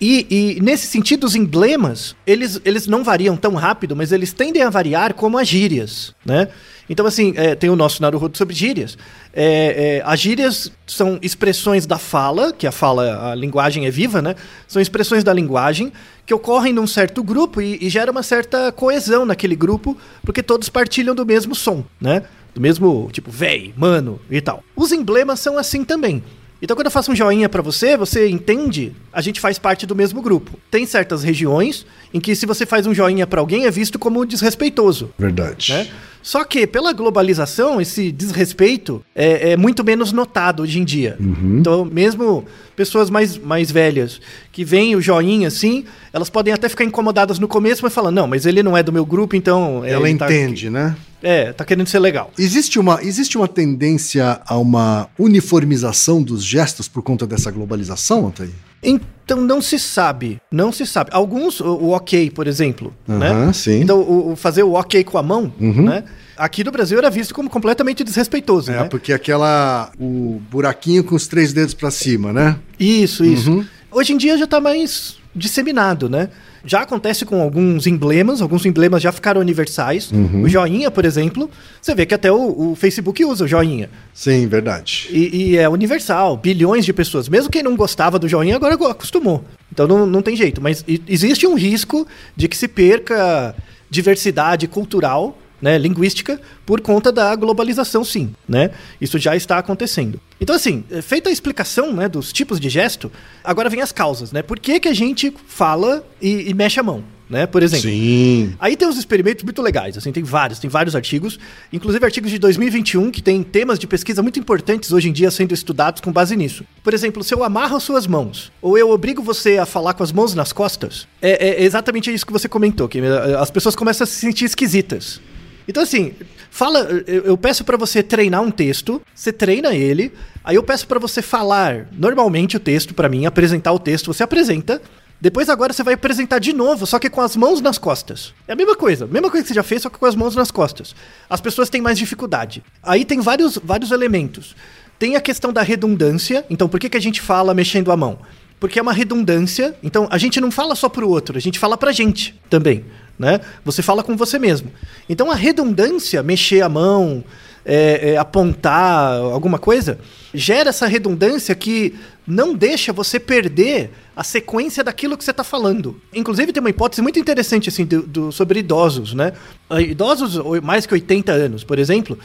E, 0.00 0.26
e, 0.58 0.62
nesse 0.62 0.86
sentido, 0.86 1.24
os 1.24 1.34
emblemas, 1.34 2.14
eles, 2.24 2.60
eles 2.64 2.86
não 2.86 3.02
variam 3.02 3.36
tão 3.36 3.54
rápido, 3.54 3.96
mas 3.96 4.12
eles 4.12 4.32
tendem 4.32 4.62
a 4.62 4.70
variar 4.70 5.12
como 5.12 5.36
as 5.36 5.48
gírias, 5.48 6.14
né? 6.24 6.48
Então, 6.88 7.04
assim, 7.04 7.34
é, 7.36 7.54
tem 7.54 7.68
o 7.68 7.76
nosso 7.76 8.00
Naruhodo 8.00 8.38
sobre 8.38 8.54
gírias. 8.54 8.96
É, 9.34 9.98
é, 9.98 10.02
as 10.04 10.20
gírias 10.20 10.72
são 10.86 11.18
expressões 11.20 11.84
da 11.84 11.98
fala, 11.98 12.52
que 12.52 12.66
a 12.66 12.72
fala, 12.72 13.32
a 13.32 13.34
linguagem 13.34 13.86
é 13.86 13.90
viva, 13.90 14.22
né? 14.22 14.36
São 14.66 14.80
expressões 14.80 15.22
da 15.22 15.32
linguagem 15.32 15.92
que 16.24 16.32
ocorrem 16.32 16.72
num 16.72 16.86
certo 16.86 17.22
grupo 17.22 17.60
e, 17.60 17.78
e 17.80 17.90
gera 17.90 18.10
uma 18.10 18.22
certa 18.22 18.72
coesão 18.72 19.26
naquele 19.26 19.56
grupo, 19.56 19.96
porque 20.22 20.42
todos 20.42 20.68
partilham 20.68 21.14
do 21.14 21.26
mesmo 21.26 21.54
som, 21.54 21.84
né? 22.00 22.22
Do 22.54 22.60
mesmo, 22.60 23.08
tipo, 23.12 23.30
véi, 23.30 23.74
mano 23.76 24.18
e 24.30 24.40
tal. 24.40 24.62
Os 24.74 24.92
emblemas 24.92 25.40
são 25.40 25.58
assim 25.58 25.84
também. 25.84 26.22
Então, 26.60 26.76
quando 26.76 26.86
eu 26.86 26.90
faço 26.90 27.12
um 27.12 27.14
joinha 27.14 27.48
pra 27.48 27.62
você, 27.62 27.96
você 27.96 28.28
entende, 28.28 28.92
a 29.12 29.20
gente 29.20 29.40
faz 29.40 29.58
parte 29.58 29.86
do 29.86 29.94
mesmo 29.94 30.20
grupo. 30.20 30.58
Tem 30.70 30.84
certas 30.84 31.22
regiões 31.22 31.86
em 32.12 32.20
que 32.20 32.34
se 32.34 32.46
você 32.46 32.64
faz 32.66 32.86
um 32.86 32.94
joinha 32.94 33.26
pra 33.26 33.40
alguém 33.40 33.66
é 33.66 33.70
visto 33.70 33.98
como 33.98 34.24
desrespeitoso. 34.24 35.10
Verdade. 35.18 35.72
Né? 35.72 35.88
Só 36.22 36.44
que 36.44 36.66
pela 36.66 36.92
globalização, 36.92 37.80
esse 37.80 38.10
desrespeito 38.12 39.02
é, 39.14 39.52
é 39.52 39.56
muito 39.56 39.84
menos 39.84 40.12
notado 40.12 40.62
hoje 40.62 40.78
em 40.78 40.84
dia. 40.84 41.16
Então, 41.20 41.84
mesmo 41.84 42.44
pessoas 42.76 43.08
mais, 43.08 43.38
mais 43.38 43.70
velhas 43.70 44.20
que 44.52 44.64
veem 44.64 44.94
o 44.96 45.00
joinha 45.00 45.48
assim, 45.48 45.84
elas 46.12 46.28
podem 46.28 46.52
até 46.52 46.68
ficar 46.68 46.84
incomodadas 46.84 47.38
no 47.38 47.48
começo, 47.48 47.82
mas 47.82 47.94
falam, 47.94 48.10
não, 48.10 48.26
mas 48.26 48.44
ele 48.46 48.62
não 48.62 48.76
é 48.76 48.82
do 48.82 48.92
meu 48.92 49.06
grupo, 49.06 49.36
então. 49.36 49.84
é, 49.84 49.92
Ela 49.92 50.02
tá- 50.16 50.26
entende, 50.26 50.68
né? 50.68 50.96
é, 51.22 51.52
tá 51.52 51.64
querendo 51.64 51.86
ser 51.86 51.98
legal. 52.00 52.30
Existe 52.38 52.78
uma, 52.78 53.02
existe 53.02 53.38
uma 53.38 53.48
tendência 53.48 54.40
a 54.44 54.58
uma 54.58 55.08
uniformização 55.18 56.22
dos 56.22 56.44
gestos 56.44 56.88
por 56.88 57.02
conta 57.02 57.26
dessa 57.26 57.50
globalização, 57.50 58.24
Altair? 58.26 58.50
Então 58.82 59.40
não 59.40 59.60
se 59.60 59.78
sabe, 59.78 60.40
não 60.50 60.72
se 60.72 60.86
sabe. 60.86 61.10
Alguns, 61.12 61.60
o, 61.60 61.66
o 61.66 61.90
ok, 61.90 62.30
por 62.30 62.46
exemplo, 62.46 62.94
Aham, 63.08 63.46
né? 63.46 63.52
sim. 63.52 63.76
Uhum. 63.76 63.82
Então 63.82 64.00
o, 64.00 64.32
o 64.32 64.36
fazer 64.36 64.62
o 64.62 64.72
ok 64.72 65.04
com 65.04 65.18
a 65.18 65.22
mão, 65.22 65.52
né? 65.60 66.04
Aqui 66.36 66.62
no 66.64 66.70
Brasil 66.70 66.96
era 66.96 67.10
visto 67.10 67.34
como 67.34 67.50
completamente 67.50 68.02
desrespeitoso, 68.04 68.70
É, 68.70 68.76
né? 68.82 68.84
porque 68.84 69.12
aquela. 69.12 69.90
O 69.98 70.40
buraquinho 70.50 71.02
com 71.04 71.14
os 71.16 71.26
três 71.26 71.52
dedos 71.52 71.74
pra 71.74 71.90
cima, 71.90 72.32
né? 72.32 72.56
Isso, 72.78 73.24
isso. 73.24 73.50
Uhum. 73.50 73.66
Hoje 73.90 74.12
em 74.12 74.16
dia 74.16 74.38
já 74.38 74.46
tá 74.46 74.60
mais 74.60 75.17
disseminado, 75.34 76.08
né? 76.08 76.28
Já 76.64 76.82
acontece 76.82 77.24
com 77.24 77.40
alguns 77.40 77.86
emblemas, 77.86 78.42
alguns 78.42 78.66
emblemas 78.66 79.02
já 79.02 79.12
ficaram 79.12 79.40
universais. 79.40 80.10
Uhum. 80.10 80.42
O 80.42 80.48
joinha, 80.48 80.90
por 80.90 81.04
exemplo, 81.04 81.48
você 81.80 81.94
vê 81.94 82.04
que 82.04 82.14
até 82.14 82.30
o, 82.30 82.72
o 82.72 82.74
Facebook 82.74 83.24
usa 83.24 83.44
o 83.44 83.48
joinha. 83.48 83.88
Sim, 84.12 84.46
verdade. 84.48 85.08
E, 85.10 85.52
e 85.52 85.56
é 85.56 85.68
universal, 85.68 86.36
bilhões 86.36 86.84
de 86.84 86.92
pessoas. 86.92 87.28
Mesmo 87.28 87.50
quem 87.50 87.62
não 87.62 87.76
gostava 87.76 88.18
do 88.18 88.28
joinha, 88.28 88.56
agora 88.56 88.74
acostumou. 88.74 89.44
Então 89.72 89.86
não, 89.86 90.06
não 90.06 90.22
tem 90.22 90.34
jeito. 90.34 90.60
Mas 90.60 90.84
existe 91.06 91.46
um 91.46 91.54
risco 91.54 92.06
de 92.36 92.48
que 92.48 92.56
se 92.56 92.66
perca 92.66 93.54
diversidade 93.88 94.66
cultural, 94.66 95.38
né, 95.60 95.76
linguística, 95.78 96.40
por 96.64 96.80
conta 96.80 97.10
da 97.10 97.34
globalização, 97.34 98.04
sim. 98.04 98.34
Né? 98.48 98.70
Isso 99.00 99.18
já 99.18 99.36
está 99.36 99.58
acontecendo. 99.58 100.20
Então, 100.40 100.54
assim, 100.54 100.84
feita 101.02 101.28
a 101.28 101.32
explicação 101.32 101.92
né, 101.92 102.08
dos 102.08 102.32
tipos 102.32 102.60
de 102.60 102.68
gesto, 102.68 103.10
agora 103.42 103.68
vem 103.68 103.80
as 103.80 103.92
causas. 103.92 104.32
Né? 104.32 104.42
Por 104.42 104.58
que, 104.58 104.80
que 104.80 104.88
a 104.88 104.94
gente 104.94 105.32
fala 105.46 106.04
e, 106.20 106.48
e 106.48 106.54
mexe 106.54 106.78
a 106.78 106.82
mão? 106.82 107.02
Né? 107.28 107.46
Por 107.46 107.62
exemplo. 107.62 107.90
Sim. 107.90 108.54
Aí 108.58 108.74
tem 108.74 108.88
uns 108.88 108.96
experimentos 108.96 109.44
muito 109.44 109.60
legais, 109.60 109.98
assim, 109.98 110.10
tem 110.10 110.22
vários, 110.22 110.58
tem 110.58 110.70
vários 110.70 110.96
artigos, 110.96 111.38
inclusive 111.70 112.02
artigos 112.02 112.30
de 112.30 112.38
2021 112.38 113.10
que 113.10 113.20
tem 113.20 113.42
temas 113.42 113.78
de 113.78 113.86
pesquisa 113.86 114.22
muito 114.22 114.38
importantes 114.38 114.92
hoje 114.92 115.10
em 115.10 115.12
dia 115.12 115.30
sendo 115.30 115.52
estudados 115.52 116.00
com 116.00 116.10
base 116.10 116.34
nisso. 116.36 116.64
Por 116.82 116.94
exemplo, 116.94 117.22
se 117.22 117.34
eu 117.34 117.44
amarro 117.44 117.78
suas 117.80 118.06
mãos, 118.06 118.50
ou 118.62 118.78
eu 118.78 118.90
obrigo 118.90 119.22
você 119.22 119.58
a 119.58 119.66
falar 119.66 119.92
com 119.92 120.02
as 120.02 120.10
mãos 120.10 120.34
nas 120.34 120.54
costas, 120.54 121.06
é, 121.20 121.48
é 121.48 121.64
exatamente 121.64 122.12
isso 122.12 122.24
que 122.24 122.32
você 122.32 122.48
comentou, 122.48 122.88
que 122.88 122.98
as 123.38 123.50
pessoas 123.50 123.76
começam 123.76 124.04
a 124.04 124.06
se 124.06 124.14
sentir 124.14 124.46
esquisitas. 124.46 125.20
Então, 125.68 125.82
assim, 125.82 126.14
fala, 126.50 126.80
eu, 127.06 127.24
eu 127.24 127.36
peço 127.36 127.62
pra 127.62 127.76
você 127.76 128.02
treinar 128.02 128.42
um 128.42 128.50
texto, 128.50 129.02
você 129.14 129.30
treina 129.30 129.74
ele, 129.74 130.10
aí 130.42 130.56
eu 130.56 130.62
peço 130.62 130.88
pra 130.88 130.98
você 130.98 131.20
falar 131.20 131.86
normalmente 131.92 132.56
o 132.56 132.60
texto 132.60 132.94
pra 132.94 133.08
mim, 133.08 133.26
apresentar 133.26 133.72
o 133.72 133.78
texto, 133.78 134.12
você 134.12 134.22
apresenta. 134.22 134.80
Depois 135.20 135.48
agora 135.50 135.72
você 135.72 135.82
vai 135.82 135.94
apresentar 135.94 136.38
de 136.38 136.52
novo, 136.52 136.86
só 136.86 136.98
que 136.98 137.10
com 137.10 137.20
as 137.20 137.36
mãos 137.36 137.60
nas 137.60 137.76
costas. 137.76 138.32
É 138.46 138.52
a 138.52 138.56
mesma 138.56 138.76
coisa, 138.76 139.06
mesma 139.06 139.30
coisa 139.30 139.42
que 139.42 139.48
você 139.48 139.54
já 139.54 139.62
fez, 139.62 139.82
só 139.82 139.90
que 139.90 139.98
com 139.98 140.06
as 140.06 140.14
mãos 140.14 140.34
nas 140.34 140.50
costas. 140.50 140.94
As 141.28 141.40
pessoas 141.40 141.68
têm 141.68 141.82
mais 141.82 141.98
dificuldade. 141.98 142.62
Aí 142.82 143.04
tem 143.04 143.20
vários, 143.20 143.58
vários 143.62 143.90
elementos. 143.90 144.56
Tem 144.98 145.16
a 145.16 145.20
questão 145.20 145.52
da 145.52 145.62
redundância. 145.62 146.46
Então, 146.48 146.68
por 146.68 146.80
que, 146.80 146.88
que 146.88 146.96
a 146.96 147.00
gente 147.00 147.20
fala 147.20 147.52
mexendo 147.52 147.92
a 147.92 147.96
mão? 147.96 148.20
Porque 148.60 148.78
é 148.78 148.82
uma 148.82 148.92
redundância. 148.92 149.74
Então, 149.82 150.08
a 150.10 150.18
gente 150.18 150.40
não 150.40 150.50
fala 150.50 150.74
só 150.74 150.88
pro 150.88 151.08
outro, 151.08 151.36
a 151.36 151.40
gente 151.40 151.58
fala 151.58 151.76
pra 151.76 151.92
gente 151.92 152.34
também, 152.48 152.84
né? 153.18 153.40
Você 153.64 153.82
fala 153.82 154.02
com 154.02 154.16
você 154.16 154.38
mesmo. 154.38 154.70
Então, 155.08 155.30
a 155.30 155.34
redundância, 155.34 156.22
mexer 156.22 156.62
a 156.62 156.68
mão, 156.68 157.24
é, 157.64 158.12
é, 158.12 158.16
apontar 158.16 159.12
alguma 159.18 159.58
coisa, 159.58 159.98
gera 160.32 160.70
essa 160.70 160.86
redundância 160.86 161.54
que 161.54 161.94
não 162.26 162.54
deixa 162.54 162.92
você 162.92 163.18
perder 163.18 163.90
a 164.14 164.22
sequência 164.22 164.84
daquilo 164.84 165.16
que 165.16 165.24
você 165.24 165.30
está 165.30 165.44
falando. 165.44 166.00
Inclusive, 166.14 166.52
tem 166.52 166.60
uma 166.60 166.70
hipótese 166.70 167.00
muito 167.02 167.18
interessante 167.18 167.68
assim, 167.68 167.84
do, 167.84 168.02
do- 168.02 168.32
sobre 168.32 168.60
idosos, 168.60 169.14
né? 169.14 169.32
Ah, 169.68 169.80
Idosos 169.80 170.36
mais 170.62 170.86
que 170.86 170.94
80 170.94 171.32
anos, 171.32 171.64
por 171.64 171.78
exemplo, 171.78 172.18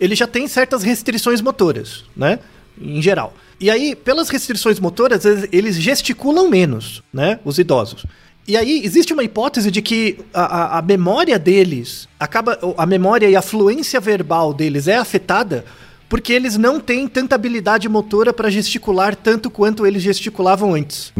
ele 0.00 0.14
já 0.14 0.26
tem 0.26 0.46
certas 0.48 0.82
restrições 0.82 1.40
motoras, 1.40 2.04
né? 2.16 2.38
Em 2.80 3.00
geral. 3.02 3.34
E 3.60 3.70
aí, 3.70 3.94
pelas 3.94 4.28
restrições 4.30 4.80
motoras, 4.80 5.24
eles 5.52 5.76
gesticulam 5.76 6.48
menos, 6.48 7.02
né? 7.12 7.38
Os 7.44 7.58
idosos. 7.58 8.04
E 8.46 8.56
aí, 8.56 8.82
existe 8.84 9.12
uma 9.12 9.22
hipótese 9.22 9.70
de 9.70 9.80
que 9.80 10.18
a, 10.34 10.42
a- 10.42 10.78
a 10.78 10.82
memória 10.82 11.38
deles 11.38 12.08
acaba. 12.18 12.58
A 12.76 12.84
memória 12.86 13.28
e 13.28 13.36
a 13.36 13.42
fluência 13.42 14.00
verbal 14.00 14.52
deles 14.52 14.88
é 14.88 14.96
afetada 14.96 15.64
porque 16.08 16.32
eles 16.32 16.58
não 16.58 16.78
têm 16.80 17.08
tanta 17.08 17.34
habilidade 17.36 17.88
motora 17.88 18.32
para 18.32 18.50
gesticular 18.50 19.14
tanto 19.16 19.48
quanto 19.48 19.86
eles 19.86 20.02
gesticulavam 20.02 20.74
antes. 20.74 21.12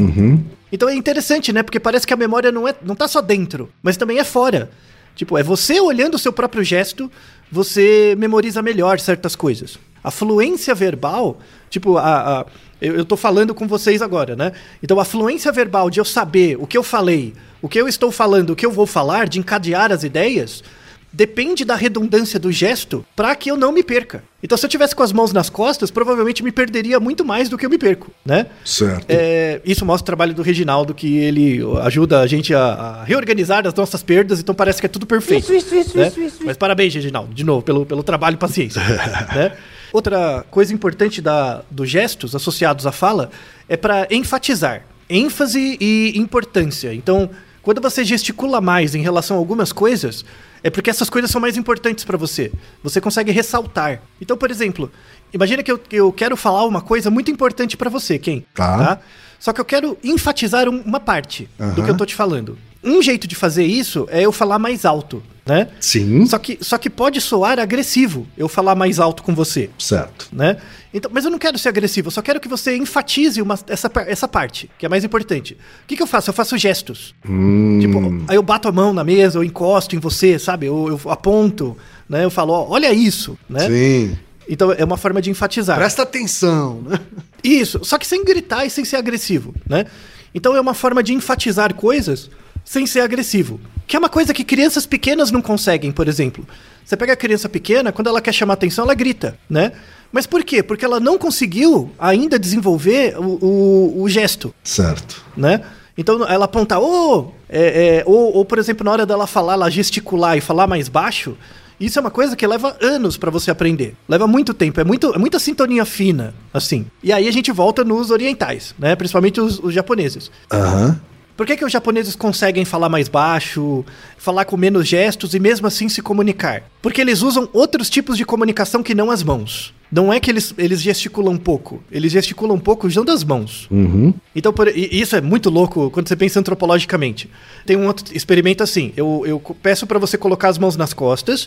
Então 0.71 0.89
é 0.89 0.95
interessante, 0.95 1.53
né? 1.53 1.63
Porque 1.63 1.79
parece 1.81 2.07
que 2.07 2.13
a 2.13 2.17
memória 2.17 2.51
não, 2.53 2.67
é, 2.69 2.75
não 2.85 2.95
tá 2.95 3.07
só 3.09 3.21
dentro, 3.23 3.71
mas 3.83 3.97
também 3.97 4.19
é 4.19 4.25
fora. 4.25 4.71
Tipo, 5.15 5.39
é 5.39 5.43
você 5.43 5.81
olhando 5.81 6.15
o 6.15 6.19
seu 6.19 6.33
próprio 6.33 6.65
gesto, 6.65 7.11
você 7.51 8.15
memoriza 8.19 8.61
melhor 8.63 8.99
certas 8.99 9.37
coisas. 9.37 9.79
A 10.03 10.11
fluência 10.11 10.75
verbal, 10.75 11.39
tipo, 11.71 11.97
a, 11.99 12.41
a- 12.41 12.47
eu, 12.83 12.97
eu 12.97 13.05
tô 13.05 13.17
falando 13.17 13.55
com 13.55 13.69
vocês 13.69 14.03
agora, 14.03 14.35
né? 14.35 14.53
Então 14.83 14.99
a 14.99 15.05
fluência 15.05 15.53
verbal 15.53 15.89
de 15.89 16.01
eu 16.01 16.05
saber 16.05 16.57
o 16.59 16.67
que 16.67 16.77
eu 16.77 16.83
falei, 16.83 17.33
o 17.63 17.69
que 17.69 17.81
eu 17.81 17.87
estou 17.87 18.11
falando, 18.11 18.51
o 18.51 18.57
que 18.57 18.67
eu 18.67 18.73
vou 18.73 18.87
falar, 18.87 19.29
de 19.29 19.39
encadear 19.39 19.93
as 19.93 20.03
ideias, 20.03 20.65
depende 21.13 21.65
da 21.65 21.77
redundância 21.77 22.41
do 22.41 22.51
gesto 22.51 23.05
para 23.15 23.37
que 23.37 23.51
eu 23.51 23.57
não 23.57 23.71
me 23.71 23.85
perca. 23.85 24.25
Então 24.43 24.59
se 24.59 24.67
eu 24.67 24.71
tivesse 24.71 24.97
com 24.97 25.03
as 25.03 25.13
mãos 25.13 25.33
nas 25.33 25.49
costas, 25.49 25.91
provavelmente 25.93 26.43
me 26.43 26.51
perderia 26.51 26.99
muito 26.99 27.25
mais 27.25 27.49
do 27.49 27.57
que 27.57 27.65
eu 27.65 27.71
me 27.71 27.79
perco, 27.79 28.11
né? 28.25 28.47
Certo. 28.65 29.07
É, 29.09 29.61
isso 29.65 29.85
mostra 29.85 30.03
o 30.03 30.07
trabalho 30.07 30.35
do 30.35 30.43
Reginaldo, 30.43 30.93
que 30.93 31.19
ele 31.19 31.61
ajuda 31.83 32.21
a 32.21 32.27
gente 32.27 32.53
a, 32.53 32.65
a 32.65 33.05
reorganizar 33.05 33.65
as 33.65 33.75
nossas 33.75 34.03
perdas, 34.03 34.41
então 34.41 34.55
parece 34.55 34.81
que 34.81 34.87
é 34.87 34.89
tudo 34.89 35.07
perfeito. 35.07 35.53
Isso, 35.53 35.75
isso, 35.75 36.01
isso, 36.01 36.21
isso, 36.21 36.39
Mas 36.45 36.57
parabéns, 36.57 36.93
Reginaldo, 36.95 37.33
de 37.33 37.45
novo, 37.45 37.63
pelo, 37.63 37.87
pelo 37.87 38.03
trabalho 38.03 38.35
e 38.35 38.39
paciência. 38.39 38.83
né? 39.33 39.53
Outra 39.93 40.45
coisa 40.51 40.73
importante 40.73 41.21
da, 41.21 41.63
dos 41.71 41.89
gestos 41.91 42.35
associados 42.35 42.87
à 42.87 42.93
fala 42.93 43.31
é 43.69 43.77
para 43.77 44.07
enfatizar. 44.11 44.83
ênfase 45.11 45.77
e 45.81 46.13
importância. 46.17 46.95
Então, 46.95 47.29
quando 47.61 47.81
você 47.81 48.03
gesticula 48.05 48.61
mais 48.61 48.95
em 48.95 49.03
relação 49.03 49.37
a 49.37 49.39
algumas 49.39 49.71
coisas, 49.73 50.25
é 50.65 50.71
porque 50.71 50.89
essas 50.89 51.11
coisas 51.11 51.31
são 51.31 51.41
mais 51.41 51.57
importantes 51.57 52.05
para 52.05 52.17
você. 52.17 52.51
Você 52.83 53.01
consegue 53.01 53.31
ressaltar. 53.31 54.01
Então, 54.21 54.37
por 54.37 54.51
exemplo, 54.51 54.91
imagina 55.33 55.63
que 55.63 55.71
eu, 55.71 55.79
eu 55.91 56.11
quero 56.13 56.37
falar 56.37 56.65
uma 56.65 56.81
coisa 56.81 57.11
muito 57.11 57.31
importante 57.31 57.77
para 57.77 57.91
você, 57.91 58.19
quem? 58.19 58.47
Tá. 58.55 59.01
Só 59.39 59.53
que 59.53 59.61
eu 59.61 59.65
quero 59.65 59.99
enfatizar 60.03 60.69
um- 60.69 60.81
uma 60.83 61.01
parte 61.01 61.49
do 61.59 61.65
Aham. 61.65 61.75
que 61.85 61.91
eu 61.91 61.97
tô 61.97 62.07
te 62.07 62.15
falando. 62.15 62.57
Um 62.85 63.01
jeito 63.01 63.27
de 63.29 63.35
fazer 63.35 63.65
isso 63.65 64.09
é 64.11 64.23
eu 64.23 64.33
falar 64.33 64.59
mais 64.59 64.85
alto, 64.85 65.23
né? 65.47 65.69
Sim. 65.81 66.27
Só 66.27 66.37
que, 66.39 66.59
só 66.61 66.77
que 66.79 66.91
pode 66.91 67.21
soar 67.21 67.59
agressivo 67.61 68.27
eu 68.37 68.49
falar 68.49 68.75
mais 68.75 68.99
alto 68.99 69.23
com 69.23 69.35
você, 69.35 69.71
Certo. 69.79 70.29
né? 70.33 70.57
Então, 70.93 71.11
mas 71.15 71.25
eu 71.25 71.31
não 71.31 71.39
quero 71.39 71.57
ser 71.59 71.69
agressivo, 71.69 72.09
eu 72.09 72.11
só 72.11 72.21
quero 72.21 72.41
que 72.41 72.49
você 72.49 72.77
enfatize 72.77 73.41
uma- 73.41 73.59
essa, 73.69 73.91
essa 74.07 74.27
parte, 74.29 74.69
que 74.79 74.85
é 74.85 74.89
mais 74.89 75.05
importante. 75.05 75.55
O 75.85 75.87
que, 75.87 75.97
que 75.97 76.03
eu 76.03 76.07
faço? 76.09 76.31
Eu 76.31 76.35
faço 76.35 76.59
gestos. 76.59 77.15
Hum. 77.29 77.79
Tipo, 77.81 77.99
aí 78.29 78.37
eu 78.37 78.43
bato 78.43 78.67
a 78.69 78.73
mão 78.73 78.93
na 78.93 79.05
mesa, 79.05 79.39
eu 79.39 79.45
encosto 79.45 79.95
em 79.95 79.99
você, 80.01 80.39
sabe? 80.39 80.67
Eu, 80.67 80.89
eu 81.05 81.11
aponto, 81.11 81.77
né? 82.09 82.25
Eu 82.25 82.31
falo, 82.31 82.53
ó, 82.53 82.67
olha 82.69 82.93
isso, 82.93 83.39
né? 83.49 83.69
Sim. 83.69 84.19
Então 84.49 84.73
é 84.73 84.85
uma 84.85 84.97
forma 84.97 85.23
de 85.23 85.31
enfatizar. 85.31 85.79
Presta 85.79 86.03
atenção, 86.03 86.83
né? 86.83 86.99
Isso, 87.45 87.81
só 87.85 87.97
que 87.97 88.07
sem 88.07 88.25
gritar 88.25 88.67
e 88.67 88.71
sem 88.71 88.85
ser 88.85 88.97
agressivo, 88.97 89.55
né? 89.69 89.87
Então 90.35 90.57
é 90.57 90.61
uma 90.61 90.75
forma 90.75 91.03
de 91.03 91.15
enfatizar 91.15 91.75
coisas 91.75 92.29
sem 92.65 92.87
ser 92.87 93.01
agressivo. 93.01 93.61
Que 93.87 93.97
é 93.97 93.99
uma 93.99 94.09
coisa 94.09 94.33
que 94.33 94.45
crianças 94.45 94.87
pequenas 94.87 95.31
não 95.31 95.43
conseguem, 95.43 95.93
por 95.93 96.09
exemplo. 96.09 96.47
Você 96.85 96.97
pega 96.97 97.13
a 97.13 97.17
criança 97.17 97.49
pequena, 97.49 97.93
quando 97.93 98.09
ela 98.09 98.21
quer 98.21 98.33
chamar 98.33 98.55
atenção, 98.55 98.85
ela 98.85 98.95
grita, 98.95 99.39
né? 99.49 99.73
Mas 100.11 100.27
por 100.27 100.43
quê? 100.45 100.63
Porque 100.63 100.85
ela 100.85 101.01
não 101.01 101.17
conseguiu 101.17 101.91
ainda 101.99 102.39
desenvolver 102.39 103.17
o, 103.19 103.39
o, 103.45 104.03
o 104.03 104.09
gesto, 104.09 104.55
Certo. 104.63 105.25
né? 105.37 105.63
Então 105.97 106.27
ela 106.27 106.47
aponta, 106.47 106.79
ô, 106.79 107.33
é, 107.49 107.99
é, 107.99 108.03
ou, 108.07 108.35
ou, 108.37 108.45
por 108.45 108.59
exemplo, 108.59 108.85
na 108.85 108.91
hora 108.91 109.07
dela 109.07 109.27
falar, 109.27 109.55
ela 109.55 109.71
gesticular 109.71 110.37
e 110.37 110.41
falar 110.41 110.67
mais 110.67 110.89
baixo, 110.89 111.37
isso 111.79 111.99
é 111.99 112.01
uma 112.01 112.11
coisa 112.11 112.37
que 112.37 112.47
leva 112.47 112.77
anos 112.81 113.17
pra 113.17 113.31
você 113.31 113.51
aprender. 113.51 113.95
Leva 114.09 114.27
muito 114.27 114.55
tempo, 114.55 114.81
é, 114.81 114.85
muito, 114.85 115.15
é 115.15 115.19
muita 115.19 115.39
sintonia 115.39 115.85
fina, 115.85 116.35
assim. 116.53 116.87
E 117.03 117.13
aí 117.13 117.27
a 117.29 117.33
gente 117.33 117.51
volta 117.51 117.83
nos 117.85 118.11
orientais, 118.11 118.75
né? 118.79 118.95
Principalmente 118.97 119.41
os, 119.41 119.59
os 119.59 119.75
japoneses. 119.75 120.31
Aham. 120.51 121.01
Por 121.37 121.47
que, 121.47 121.57
que 121.57 121.65
os 121.65 121.73
japoneses 121.73 122.15
conseguem 122.15 122.65
falar 122.65 122.89
mais 122.89 123.09
baixo, 123.09 123.85
falar 124.19 124.45
com 124.45 124.57
menos 124.57 124.87
gestos 124.87 125.35
e 125.35 125.41
mesmo 125.41 125.67
assim 125.67 125.89
se 125.89 126.03
comunicar? 126.03 126.63
Porque 126.81 127.01
eles 127.01 127.23
usam 127.23 127.49
outros 127.53 127.89
tipos 127.89 128.17
de 128.17 128.25
comunicação 128.25 128.83
que 128.83 128.95
não 128.95 129.11
as 129.11 129.23
mãos. 129.23 129.75
Não 129.91 130.11
é 130.11 130.19
que 130.19 130.31
eles, 130.31 130.55
eles 130.57 130.81
gesticulam 130.81 131.37
pouco, 131.37 131.83
eles 131.91 132.13
gesticulam 132.13 132.59
pouco 132.59 132.87
usando 132.87 133.11
as 133.11 133.23
mãos. 133.23 133.67
Uhum. 133.71 134.15
Então, 134.35 134.51
por- 134.53 134.69
isso 134.69 135.15
é 135.17 135.21
muito 135.21 135.51
louco 135.51 135.91
quando 135.91 136.09
você 136.09 136.17
pensa 136.17 136.41
antropologicamente. 136.41 137.29
Tem 137.67 137.77
um 137.77 137.87
outro 137.87 138.17
experimento 138.17 138.63
assim: 138.63 138.93
eu, 138.97 139.23
eu 139.27 139.39
peço 139.63 139.87
para 139.87 139.99
você 139.99 140.17
colocar 140.17 140.49
as 140.49 140.57
mãos 140.57 140.77
nas 140.77 140.95
costas 140.95 141.47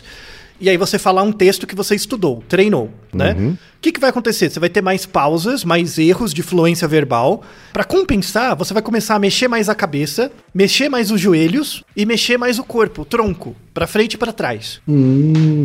e 0.60 0.68
aí 0.70 0.76
você 0.76 0.98
falar 0.98 1.22
um 1.22 1.32
texto 1.32 1.66
que 1.66 1.74
você 1.74 1.94
estudou, 1.94 2.42
treinou, 2.48 2.90
né? 3.12 3.34
O 3.76 3.80
que, 3.80 3.92
que 3.92 4.00
vai 4.00 4.10
acontecer? 4.10 4.50
Você 4.50 4.58
vai 4.58 4.68
ter 4.68 4.82
mais 4.82 5.06
pausas, 5.06 5.64
mais 5.64 5.98
erros 5.98 6.34
de 6.34 6.42
fluência 6.42 6.88
verbal. 6.88 7.42
Para 7.72 7.84
compensar, 7.84 8.56
você 8.56 8.72
vai 8.72 8.82
começar 8.82 9.14
a 9.14 9.18
mexer 9.18 9.48
mais 9.48 9.68
a 9.68 9.74
cabeça, 9.74 10.32
mexer 10.54 10.88
mais 10.88 11.10
os 11.10 11.20
joelhos 11.20 11.84
e 11.96 12.04
mexer 12.04 12.36
mais 12.36 12.58
o 12.58 12.64
corpo, 12.64 13.02
o 13.02 13.04
tronco, 13.04 13.54
para 13.72 13.86
frente 13.86 14.14
e 14.14 14.18
para 14.18 14.32
trás 14.32 14.80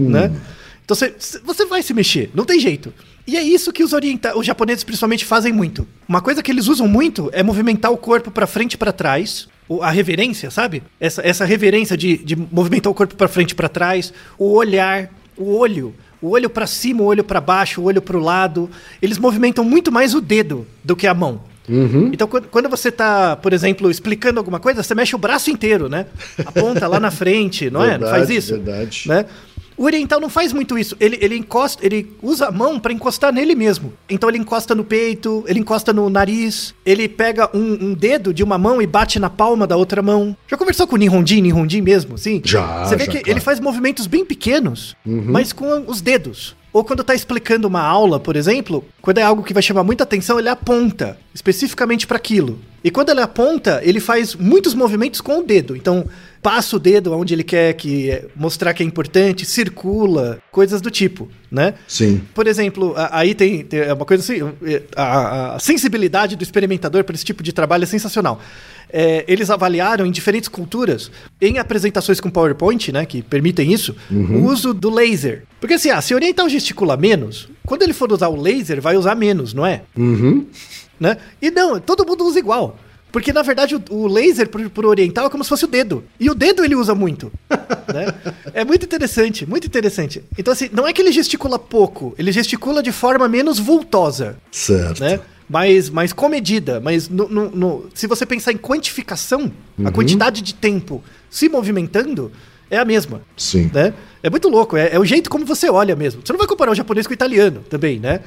né? 0.09 0.31
Então 0.83 0.95
você, 0.95 1.15
você 1.43 1.65
vai 1.65 1.81
se 1.81 1.93
mexer, 1.93 2.29
não 2.33 2.43
tem 2.43 2.59
jeito. 2.59 2.93
E 3.25 3.37
é 3.37 3.43
isso 3.43 3.71
que 3.71 3.83
os 3.83 3.93
orienta 3.93 4.37
os 4.37 4.45
japoneses 4.45 4.83
principalmente 4.83 5.23
fazem 5.23 5.53
muito. 5.53 5.87
Uma 6.07 6.21
coisa 6.21 6.43
que 6.43 6.51
eles 6.51 6.67
usam 6.67 6.87
muito 6.87 7.29
é 7.33 7.41
movimentar 7.41 7.91
o 7.91 7.97
corpo 7.97 8.29
pra 8.29 8.47
frente 8.47 8.73
e 8.73 8.77
pra 8.77 8.91
trás, 8.91 9.47
a 9.81 9.89
reverência, 9.89 10.49
sabe? 10.51 10.83
Essa, 10.99 11.21
essa 11.25 11.45
reverência 11.45 11.95
de, 11.95 12.17
de 12.17 12.35
movimentar 12.35 12.91
o 12.91 12.95
corpo 12.95 13.15
pra 13.15 13.27
frente 13.27 13.51
e 13.51 13.55
pra 13.55 13.69
trás, 13.69 14.13
o 14.37 14.53
olhar, 14.53 15.09
o 15.37 15.55
olho, 15.55 15.93
o 16.21 16.29
olho 16.31 16.49
pra 16.49 16.67
cima, 16.67 17.01
o 17.01 17.05
olho 17.05 17.23
pra 17.23 17.39
baixo, 17.41 17.81
o 17.81 17.85
olho 17.85 18.01
pro 18.01 18.19
lado. 18.19 18.69
Eles 19.01 19.17
movimentam 19.17 19.63
muito 19.63 19.91
mais 19.91 20.13
o 20.13 20.21
dedo 20.21 20.67
do 20.83 20.95
que 20.95 21.07
a 21.07 21.13
mão. 21.13 21.41
Então, 22.11 22.27
quando, 22.27 22.67
você 22.67 22.91
tá, 22.91 23.35
por 23.37 23.53
exemplo, 23.53 23.89
explicando 23.89 24.39
alguma 24.39 24.59
coisa, 24.59 24.83
você 24.83 24.93
mexe 24.93 25.15
o 25.15 25.19
braço 25.19 25.49
inteiro, 25.49 25.87
né? 25.87 26.05
Aponta 26.45 26.85
lá 26.85 26.99
na 26.99 27.11
frente, 27.11 27.69
não 27.69 27.81
é? 27.83 27.97
Não 27.97 28.07
faz 28.09 28.27
Verdade, 28.27 28.35
isso? 28.37 28.53
verdade. 28.55 29.03
né? 29.07 29.25
O 29.77 29.85
oriental 29.85 30.19
não 30.19 30.29
faz 30.29 30.53
muito 30.53 30.77
isso. 30.77 30.95
Ele, 30.99 31.17
ele 31.21 31.35
encosta, 31.37 31.85
ele 31.85 32.11
usa 32.21 32.47
a 32.47 32.51
mão 32.51 32.79
pra 32.79 32.93
encostar 32.93 33.31
nele 33.33 33.55
mesmo. 33.55 33.93
Então 34.09 34.29
ele 34.29 34.37
encosta 34.37 34.75
no 34.75 34.83
peito, 34.83 35.43
ele 35.47 35.59
encosta 35.59 35.91
no 35.91 36.09
nariz, 36.09 36.73
ele 36.85 37.07
pega 37.07 37.49
um, 37.55 37.85
um 37.89 37.93
dedo 37.93 38.33
de 38.33 38.43
uma 38.43 38.57
mão 38.57 38.81
e 38.81 38.87
bate 38.87 39.19
na 39.19 39.29
palma 39.29 39.65
da 39.65 39.75
outra 39.75 40.01
mão. 40.01 40.35
Já 40.47 40.57
conversou 40.57 40.85
com 40.87 40.95
o 40.95 40.97
Nihonjin, 40.97 41.41
Nihonjin 41.41 41.81
mesmo, 41.81 42.17
sim? 42.17 42.41
Já, 42.45 42.85
Você 42.85 42.95
vê 42.95 43.05
já, 43.05 43.11
que 43.11 43.17
claro. 43.17 43.27
Uhum. 43.27 43.31
ele 43.31 43.39
faz 43.39 43.59
movimentos 43.59 44.07
bem 44.07 44.23
pequenos, 44.25 44.95
mas 45.05 45.51
com 45.53 45.85
os 45.87 46.01
dedos. 46.01 46.55
Ou 46.73 46.83
quando 46.83 47.03
tá 47.03 47.13
explicando 47.13 47.67
uma 47.67 47.81
aula, 47.81 48.19
por 48.19 48.35
exemplo, 48.35 48.83
quando 49.01 49.17
é 49.17 49.23
algo 49.23 49.43
que 49.43 49.53
vai 49.53 49.61
chamar 49.61 49.83
muita 49.83 50.03
atenção, 50.03 50.39
ele 50.39 50.49
aponta 50.49 51.17
especificamente 51.33 52.07
para 52.07 52.17
aquilo. 52.17 52.59
E 52.83 52.89
quando 52.89 53.09
ele 53.09 53.21
aponta, 53.21 53.79
ele 53.83 53.99
faz 53.99 54.35
muitos 54.35 54.73
movimentos 54.73 55.21
com 55.21 55.39
o 55.39 55.43
dedo. 55.43 55.75
Então, 55.75 56.05
passa 56.41 56.75
o 56.75 56.79
dedo 56.79 57.13
onde 57.13 57.33
ele 57.33 57.43
quer 57.43 57.73
que 57.73 58.09
é, 58.09 58.25
mostrar 58.35 58.73
que 58.73 58.81
é 58.81 58.85
importante, 58.85 59.45
circula, 59.45 60.39
coisas 60.51 60.81
do 60.81 60.89
tipo, 60.89 61.29
né? 61.51 61.75
Sim. 61.87 62.21
Por 62.33 62.47
exemplo, 62.47 62.95
aí 63.11 63.35
tem, 63.35 63.63
tem 63.63 63.91
uma 63.91 64.05
coisa 64.05 64.23
assim, 64.23 64.51
é, 64.63 64.81
a, 64.95 65.55
a 65.55 65.59
sensibilidade 65.59 66.35
do 66.35 66.43
experimentador 66.43 67.03
para 67.03 67.13
esse 67.13 67.25
tipo 67.25 67.43
de 67.43 67.53
trabalho 67.53 67.83
é 67.83 67.87
sensacional. 67.87 68.41
É, 68.93 69.23
eles 69.27 69.49
avaliaram 69.49 70.05
em 70.05 70.11
diferentes 70.11 70.49
culturas, 70.49 71.11
em 71.39 71.57
apresentações 71.57 72.19
com 72.19 72.29
PowerPoint, 72.29 72.91
né, 72.91 73.05
que 73.05 73.21
permitem 73.21 73.71
isso, 73.71 73.95
o 74.09 74.45
uso 74.45 74.73
do 74.73 74.89
laser. 74.89 75.43
Porque 75.59 75.75
assim, 75.75 75.89
ah, 75.89 76.01
se 76.01 76.13
o 76.13 76.17
oriental 76.17 76.49
gesticula 76.49 76.97
menos, 76.97 77.47
quando 77.65 77.83
ele 77.83 77.93
for 77.93 78.11
usar 78.11 78.27
o 78.27 78.35
laser, 78.39 78.81
vai 78.81 78.97
usar 78.97 79.15
menos, 79.15 79.53
não 79.53 79.65
é? 79.65 79.81
Uhum. 79.95 80.45
né? 80.99 81.17
E 81.41 81.49
não, 81.51 81.79
todo 81.79 82.05
mundo 82.05 82.25
usa 82.25 82.39
igual. 82.39 82.77
Porque, 83.11 83.33
na 83.33 83.41
verdade, 83.41 83.75
o, 83.75 83.83
o 83.89 84.07
laser 84.07 84.47
pro, 84.47 84.69
pro 84.69 84.87
oriental 84.87 85.25
é 85.25 85.29
como 85.29 85.43
se 85.43 85.49
fosse 85.49 85.65
o 85.65 85.67
dedo. 85.67 86.03
E 86.19 86.29
o 86.29 86.33
dedo 86.33 86.63
ele 86.63 86.75
usa 86.75 86.95
muito. 86.95 87.31
né? 87.93 88.13
É 88.53 88.63
muito 88.63 88.85
interessante, 88.85 89.45
muito 89.45 89.67
interessante. 89.67 90.23
Então, 90.37 90.53
assim, 90.53 90.69
não 90.71 90.87
é 90.87 90.93
que 90.93 91.01
ele 91.01 91.11
gesticula 91.11 91.59
pouco, 91.59 92.15
ele 92.17 92.31
gesticula 92.31 92.81
de 92.81 92.91
forma 92.91 93.27
menos 93.27 93.59
vultosa, 93.59 94.37
Certo. 94.51 95.01
né? 95.01 95.19
Mais, 95.51 95.89
mais 95.89 96.13
comedida. 96.13 96.79
Mas 96.79 97.09
no, 97.09 97.27
no- 97.27 97.51
no- 97.51 97.85
se 97.93 98.07
você 98.07 98.25
pensar 98.25 98.53
em 98.53 98.57
quantificação, 98.57 99.51
a 99.83 99.91
quantidade 99.91 100.41
de 100.41 100.53
tempo 100.53 101.03
se 101.29 101.49
movimentando 101.49 102.31
é 102.69 102.77
a 102.77 102.85
mesma 102.85 103.21
Sim. 103.35 103.69
né? 103.73 103.93
É 104.23 104.29
muito 104.29 104.47
louco, 104.47 104.77
é, 104.77 104.91
é 104.93 104.99
o 104.99 105.03
jeito 105.03 105.29
como 105.29 105.45
você 105.45 105.69
olha 105.69 105.93
mesmo. 105.95 106.21
Você 106.23 106.31
não 106.31 106.37
vai 106.37 106.47
comparar 106.47 106.71
o 106.71 106.75
japonês 106.75 107.05
com 107.05 107.11
o 107.11 107.13
italiano 107.13 107.63
também, 107.69 107.99
né? 107.99 108.21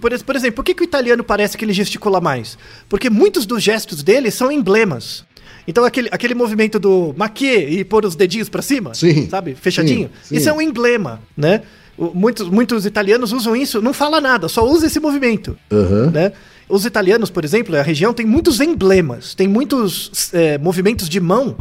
Por, 0.00 0.12
ex- 0.12 0.22
por 0.22 0.36
exemplo, 0.36 0.56
por 0.56 0.64
que, 0.64 0.74
que 0.74 0.82
o 0.82 0.84
italiano 0.84 1.24
parece 1.24 1.56
que 1.56 1.64
ele 1.64 1.72
gesticula 1.72 2.20
mais? 2.20 2.58
Porque 2.90 3.08
muitos 3.08 3.46
dos 3.46 3.62
gestos 3.62 4.02
dele 4.02 4.30
são 4.30 4.52
emblemas. 4.52 5.24
Então 5.66 5.82
aquele, 5.84 6.08
aquele 6.12 6.34
movimento 6.34 6.78
do 6.78 7.14
maquê 7.16 7.66
e 7.70 7.84
pôr 7.84 8.04
os 8.04 8.14
dedinhos 8.14 8.48
pra 8.50 8.60
cima, 8.60 8.92
Sim. 8.94 9.28
sabe? 9.30 9.54
Fechadinho. 9.54 10.08
Sim, 10.22 10.28
sim. 10.28 10.36
Isso 10.36 10.48
é 10.48 10.52
um 10.52 10.60
emblema, 10.60 11.20
né? 11.36 11.62
Muitos, 11.98 12.48
muitos 12.50 12.84
italianos 12.84 13.32
usam 13.32 13.56
isso, 13.56 13.80
não 13.80 13.92
fala 13.94 14.20
nada, 14.20 14.48
só 14.48 14.64
usa 14.68 14.86
esse 14.86 15.00
movimento 15.00 15.56
Aham. 15.72 16.10
né? 16.10 16.32
Os 16.68 16.84
italianos, 16.84 17.30
por 17.30 17.44
exemplo, 17.44 17.74
a 17.76 17.80
região 17.82 18.12
tem 18.12 18.26
muitos 18.26 18.60
emblemas, 18.60 19.34
tem 19.34 19.48
muitos 19.48 20.30
é, 20.34 20.58
movimentos 20.58 21.08
de 21.08 21.20
mão 21.20 21.56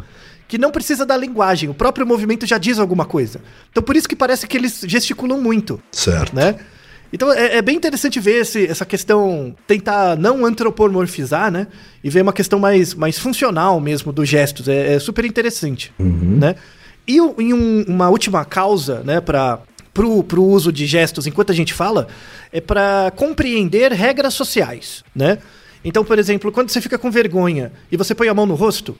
que 0.47 0.57
não 0.57 0.71
precisa 0.71 1.05
da 1.05 1.15
linguagem, 1.15 1.69
o 1.69 1.73
próprio 1.73 2.05
movimento 2.05 2.45
já 2.45 2.57
diz 2.57 2.79
alguma 2.79 3.05
coisa. 3.05 3.39
Então 3.71 3.81
por 3.81 3.95
isso 3.95 4.07
que 4.09 4.15
parece 4.15 4.45
que 4.45 4.57
eles 4.57 4.83
gesticulam 4.87 5.39
muito, 5.41 5.79
Certo. 5.91 6.35
né? 6.35 6.55
Então 7.13 7.31
é, 7.31 7.57
é 7.57 7.61
bem 7.61 7.77
interessante 7.77 8.19
ver 8.19 8.41
esse- 8.41 8.65
essa 8.67 8.83
questão, 8.85 9.55
tentar 9.65 10.17
não 10.17 10.45
antropomorfizar, 10.45 11.49
né? 11.49 11.67
E 12.03 12.09
ver 12.09 12.21
uma 12.23 12.33
questão 12.33 12.59
mais, 12.59 12.93
mais 12.93 13.17
funcional 13.17 13.79
mesmo 13.79 14.11
dos 14.11 14.27
gestos. 14.27 14.67
É, 14.67 14.95
é 14.95 14.99
super 14.99 15.23
interessante, 15.23 15.93
né? 15.97 16.55
E 17.07 17.17
em 17.17 17.53
um- 17.53 17.85
uma 17.87 18.09
última 18.09 18.43
causa, 18.43 19.01
né, 19.05 19.21
para 19.21 19.59
pro, 19.95 20.21
pro 20.21 20.43
uso 20.43 20.71
de 20.73 20.85
gestos 20.85 21.25
enquanto 21.25 21.51
a 21.51 21.55
gente 21.55 21.73
fala, 21.73 22.07
é 22.51 22.59
para 22.59 23.11
compreender 23.15 23.93
regras 23.93 24.33
sociais, 24.33 25.03
né? 25.15 25.39
Então, 25.83 26.03
por 26.03 26.19
exemplo, 26.19 26.51
quando 26.51 26.69
você 26.69 26.81
fica 26.81 26.97
com 26.97 27.09
vergonha 27.09 27.71
e 27.91 27.95
você 27.95 28.13
põe 28.13 28.27
a 28.27 28.33
mão 28.33 28.45
no 28.45 28.55
rosto, 28.55 28.97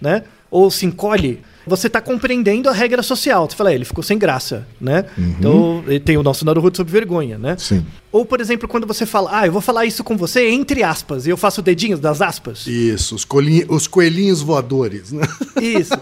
né? 0.00 0.24
Ou 0.50 0.70
se 0.70 0.84
encolhe, 0.84 1.40
você 1.66 1.88
tá 1.88 2.00
compreendendo 2.00 2.68
a 2.68 2.72
regra 2.72 3.02
social. 3.02 3.48
Você 3.48 3.56
fala, 3.56 3.72
"É, 3.72 3.74
ele 3.74 3.84
ficou 3.84 4.04
sem 4.04 4.18
graça, 4.18 4.66
né? 4.80 5.06
Então, 5.16 5.82
e 5.88 5.98
tem 5.98 6.16
o 6.16 6.22
nosso 6.22 6.44
Naruto 6.44 6.76
sobre 6.76 6.92
vergonha, 6.92 7.38
né? 7.38 7.56
Sim. 7.56 7.86
Ou, 8.12 8.26
por 8.26 8.40
exemplo, 8.40 8.68
quando 8.68 8.86
você 8.86 9.06
fala, 9.06 9.30
ah, 9.40 9.46
eu 9.46 9.52
vou 9.52 9.62
falar 9.62 9.86
isso 9.86 10.04
com 10.04 10.16
você 10.16 10.50
entre 10.50 10.82
aspas, 10.82 11.26
e 11.26 11.30
eu 11.30 11.36
faço 11.36 11.62
dedinhos 11.62 12.00
das 12.00 12.20
aspas. 12.20 12.66
Isso, 12.66 13.14
os, 13.14 13.24
coelhinhos, 13.24 13.66
os 13.70 13.86
coelhinhos 13.86 14.42
voadores, 14.42 15.10
né? 15.10 15.26
Isso. 15.60 15.94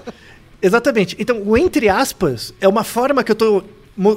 Exatamente. 0.61 1.17
Então, 1.19 1.43
o 1.45 1.57
entre 1.57 1.89
aspas 1.89 2.53
é 2.61 2.67
uma 2.67 2.85
forma 2.85 3.23
que 3.23 3.33
eu 3.33 3.37
tô 3.37 3.63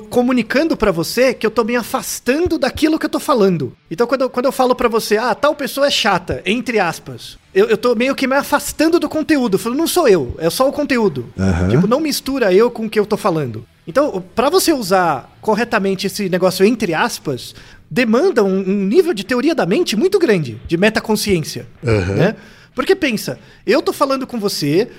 comunicando 0.09 0.77
pra 0.77 0.91
você 0.91 1.33
que 1.33 1.45
eu 1.45 1.51
tô 1.51 1.63
me 1.63 1.75
afastando 1.75 2.57
daquilo 2.57 2.97
que 2.97 3.05
eu 3.05 3.09
tô 3.09 3.19
falando. 3.19 3.75
Então, 3.91 4.07
quando 4.07 4.21
eu, 4.21 4.29
quando 4.29 4.45
eu 4.45 4.51
falo 4.51 4.73
pra 4.73 4.87
você, 4.87 5.17
ah, 5.17 5.35
tal 5.35 5.55
pessoa 5.55 5.87
é 5.87 5.91
chata, 5.91 6.41
entre 6.45 6.79
aspas, 6.79 7.37
eu, 7.53 7.67
eu 7.67 7.77
tô 7.77 7.93
meio 7.93 8.15
que 8.15 8.27
me 8.27 8.35
afastando 8.35 8.99
do 8.99 9.09
conteúdo. 9.09 9.55
Eu 9.55 9.59
falo, 9.59 9.75
não 9.75 9.87
sou 9.87 10.07
eu, 10.07 10.33
é 10.37 10.49
só 10.49 10.67
o 10.67 10.71
conteúdo. 10.71 11.25
Aham. 11.37 11.69
Tipo, 11.69 11.87
não 11.87 11.99
mistura 11.99 12.53
eu 12.53 12.71
com 12.71 12.85
o 12.85 12.89
que 12.89 12.99
eu 12.99 13.05
tô 13.05 13.17
falando. 13.17 13.65
Então, 13.87 14.23
pra 14.33 14.49
você 14.49 14.73
usar 14.73 15.31
corretamente 15.41 16.07
esse 16.07 16.27
negócio 16.29 16.65
entre 16.65 16.93
aspas, 16.93 17.53
demanda 17.89 18.43
um, 18.43 18.59
um 18.59 18.85
nível 18.85 19.13
de 19.13 19.23
teoria 19.23 19.53
da 19.53 19.65
mente 19.65 19.95
muito 19.95 20.17
grande, 20.17 20.59
de 20.67 20.77
metaconsciência. 20.77 21.67
Aham. 21.85 22.13
Né? 22.13 22.35
Porque 22.73 22.95
pensa, 22.95 23.39
eu 23.65 23.81
tô 23.81 23.93
falando 23.93 24.25
com 24.27 24.39
você, 24.39 24.89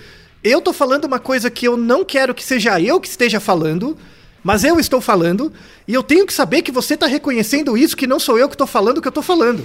eu 0.43 0.61
tô 0.61 0.73
falando 0.73 1.05
uma 1.05 1.19
coisa 1.19 1.51
que 1.51 1.67
eu 1.67 1.77
não 1.77 2.05
quero 2.05 2.35
que 2.35 2.43
seja 2.43 2.81
eu 2.81 3.01
que 3.01 3.09
esteja 3.09 3.41
falando, 3.41 3.97
mas 4.47 4.63
eu 4.63 4.79
estou 4.79 5.01
falando, 5.01 5.53
e 5.89 5.93
eu 5.93 6.03
tenho 6.05 6.25
que 6.25 6.33
saber 6.33 6.63
que 6.63 6.71
você 6.71 6.97
tá 6.97 7.07
reconhecendo 7.07 7.77
isso, 7.77 7.97
que 7.97 8.07
não 8.07 8.21
sou 8.21 8.39
eu 8.39 8.49
que 8.49 8.57
tô 8.57 8.67
falando 8.67 8.99
o 8.99 9.03
que 9.03 9.09
eu 9.09 9.13
tô 9.13 9.21
falando. 9.23 9.65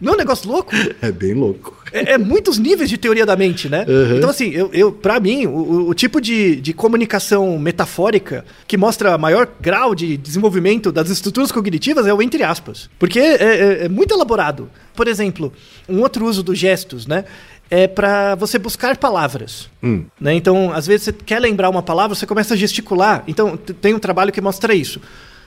não 0.00 0.12
é 0.12 0.14
um 0.14 0.18
negócio 0.18 0.48
louco? 0.50 0.72
É 1.00 1.10
bem 1.12 1.34
louco. 1.34 1.76
É, 1.92 2.12
é 2.14 2.18
muitos 2.18 2.56
níveis 2.58 2.88
de 2.88 2.96
teoria 2.96 3.26
da 3.26 3.36
mente, 3.36 3.68
né? 3.68 3.84
Uhum. 3.88 4.16
Então, 4.16 4.30
assim, 4.30 4.50
eu, 4.50 4.70
eu, 4.72 4.90
pra 4.92 5.20
mim, 5.20 5.46
o, 5.46 5.50
o- 5.50 5.88
o 5.90 5.94
tipo 5.94 6.20
de, 6.20 6.56
de 6.56 6.72
comunicação 6.72 7.58
metafórica 7.58 8.44
que 8.66 8.76
mostra 8.76 9.16
maior 9.18 9.46
grau 9.60 9.94
de 9.94 10.16
desenvolvimento 10.16 10.90
das 10.90 11.10
estruturas 11.10 11.52
cognitivas 11.52 12.06
é 12.06 12.14
o 12.14 12.22
entre 12.22 12.42
aspas. 12.42 12.88
Porque 12.98 13.18
é, 13.20 13.34
é- 13.42 13.84
é 13.84 13.88
muito 13.88 14.14
elaborado. 14.14 14.70
Por 14.94 15.06
exemplo, 15.08 15.52
um 15.88 16.00
outro 16.00 16.26
uso 16.26 16.42
dos 16.42 16.58
gestos, 16.58 17.06
né? 17.06 17.24
É 17.74 17.86
pra 17.86 18.34
você 18.34 18.58
buscar 18.58 18.98
palavras. 18.98 19.70
Né? 20.20 20.34
Então, 20.34 20.70
às 20.70 20.86
vezes 20.86 21.04
você 21.04 21.12
quer 21.14 21.40
lembrar 21.40 21.70
uma 21.70 21.82
palavra, 21.82 22.14
você 22.14 22.26
começa 22.26 22.52
a 22.52 22.56
gesticular. 22.56 23.24
Então, 23.26 23.56
tem 23.56 23.94
um 23.94 23.98
trabalho 23.98 24.30
que 24.30 24.42
mostra 24.42 24.74
isso 24.74 25.00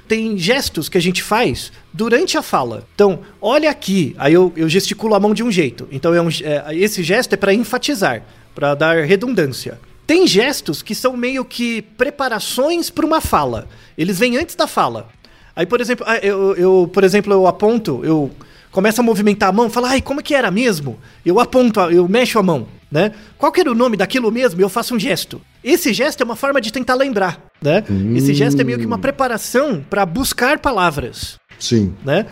tem 0.07 0.37
gestos 0.37 0.87
que 0.87 0.97
a 0.97 1.01
gente 1.01 1.21
faz 1.23 1.71
durante 1.91 2.37
a 2.37 2.41
fala. 2.41 2.87
Então, 2.93 3.19
olha 3.41 3.69
aqui, 3.69 4.15
aí 4.17 4.33
eu, 4.33 4.53
eu 4.55 4.69
gesticulo 4.69 5.15
a 5.15 5.19
mão 5.19 5.33
de 5.33 5.43
um 5.43 5.51
jeito. 5.51 5.87
Então, 5.91 6.13
é 6.13 6.21
um, 6.21 6.29
é, 6.29 6.75
esse 6.75 7.01
gesto 7.03 7.33
é 7.33 7.37
para 7.37 7.53
enfatizar, 7.53 8.23
para 8.53 8.75
dar 8.75 9.03
redundância. 9.03 9.79
Tem 10.05 10.27
gestos 10.27 10.83
que 10.83 10.93
são 10.93 11.17
meio 11.17 11.43
que 11.43 11.81
preparações 11.81 12.89
para 12.89 13.05
uma 13.05 13.19
fala. 13.19 13.67
Eles 13.97 14.19
vêm 14.19 14.37
antes 14.37 14.55
da 14.55 14.67
fala. 14.67 15.09
Aí, 15.55 15.65
por 15.65 15.81
exemplo, 15.81 16.05
ah, 16.07 16.17
eu, 16.17 16.55
eu, 16.55 16.89
por 16.93 17.03
exemplo, 17.03 17.33
eu 17.33 17.47
aponto, 17.47 18.01
eu 18.03 18.29
começo 18.75 18.99
a 18.99 19.03
movimentar 19.03 19.47
a 19.49 19.51
mão, 19.53 19.69
falo, 19.69 19.85
ai, 19.85 20.01
como 20.01 20.21
que 20.21 20.35
era 20.35 20.51
mesmo? 20.51 20.99
Eu 21.25 21.39
aponto, 21.39 21.79
eu 21.79 22.07
mexo 22.09 22.37
a 22.37 22.43
mão, 22.43 22.67
né? 22.91 23.13
Qual 23.37 23.49
que 23.49 23.61
era 23.61 23.71
o 23.71 23.73
nome 23.75 23.95
daquilo 23.95 24.29
mesmo? 24.29 24.59
Eu 24.59 24.67
faço 24.67 24.93
um 24.93 24.99
gesto. 24.99 25.41
Esse 25.63 25.93
gesto 25.93 26.19
é 26.21 26.25
uma 26.25 26.35
forma 26.35 26.59
de 26.59 26.73
tentar 26.73 26.93
lembrar, 26.95 27.39
né? 27.61 27.83
Esse 28.15 28.33
gesto 28.33 28.59
é 28.59 28.63
meio 28.65 28.77
que 28.77 28.85
uma 28.85 28.97
preparação 28.99 29.81
para 29.89 30.05
buscar 30.05 30.59
palavras, 30.59 31.39
Sim. 31.57 31.95
né? 32.03 32.25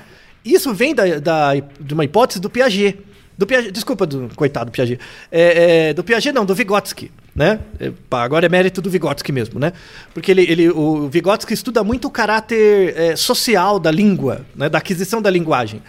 Isso 0.44 0.74
vem 0.74 0.94
da, 0.94 1.18
da- 1.20 1.54
de 1.80 1.94
uma 1.94 2.04
hipótese 2.04 2.42
do 2.42 2.50
Piaget. 2.50 2.98
Do 3.38 3.48
Piaget, 3.48 3.72
desculpa, 3.72 4.06
do, 4.06 4.30
coitado 4.36 4.66
do 4.70 4.72
Piaget. 4.72 5.00
É, 5.32 5.90
é, 5.90 5.94
do 5.94 6.04
Piaget 6.04 6.34
não, 6.34 6.46
do 6.46 6.54
Vygotsky, 6.54 7.12
né? 7.36 7.60
É, 7.80 7.92
pá, 8.10 8.24
agora 8.24 8.46
é 8.46 8.50
mérito 8.50 8.82
do 8.82 8.90
Vygotsky 8.90 9.32
mesmo, 9.32 9.60
né? 9.60 9.74
Porque 10.14 10.32
ele, 10.32 10.44
ele, 10.44 10.70
o 10.70 11.10
Vygotsky 11.10 11.54
estuda 11.54 11.84
muito 11.84 12.08
o 12.08 12.12
caráter 12.12 12.94
é, 12.96 13.16
social 13.16 13.80
da 13.80 13.90
língua, 13.90 14.46
né? 14.56 14.70
da 14.70 14.78
aquisição 14.78 15.22
da 15.22 15.30
linguagem. 15.30 15.82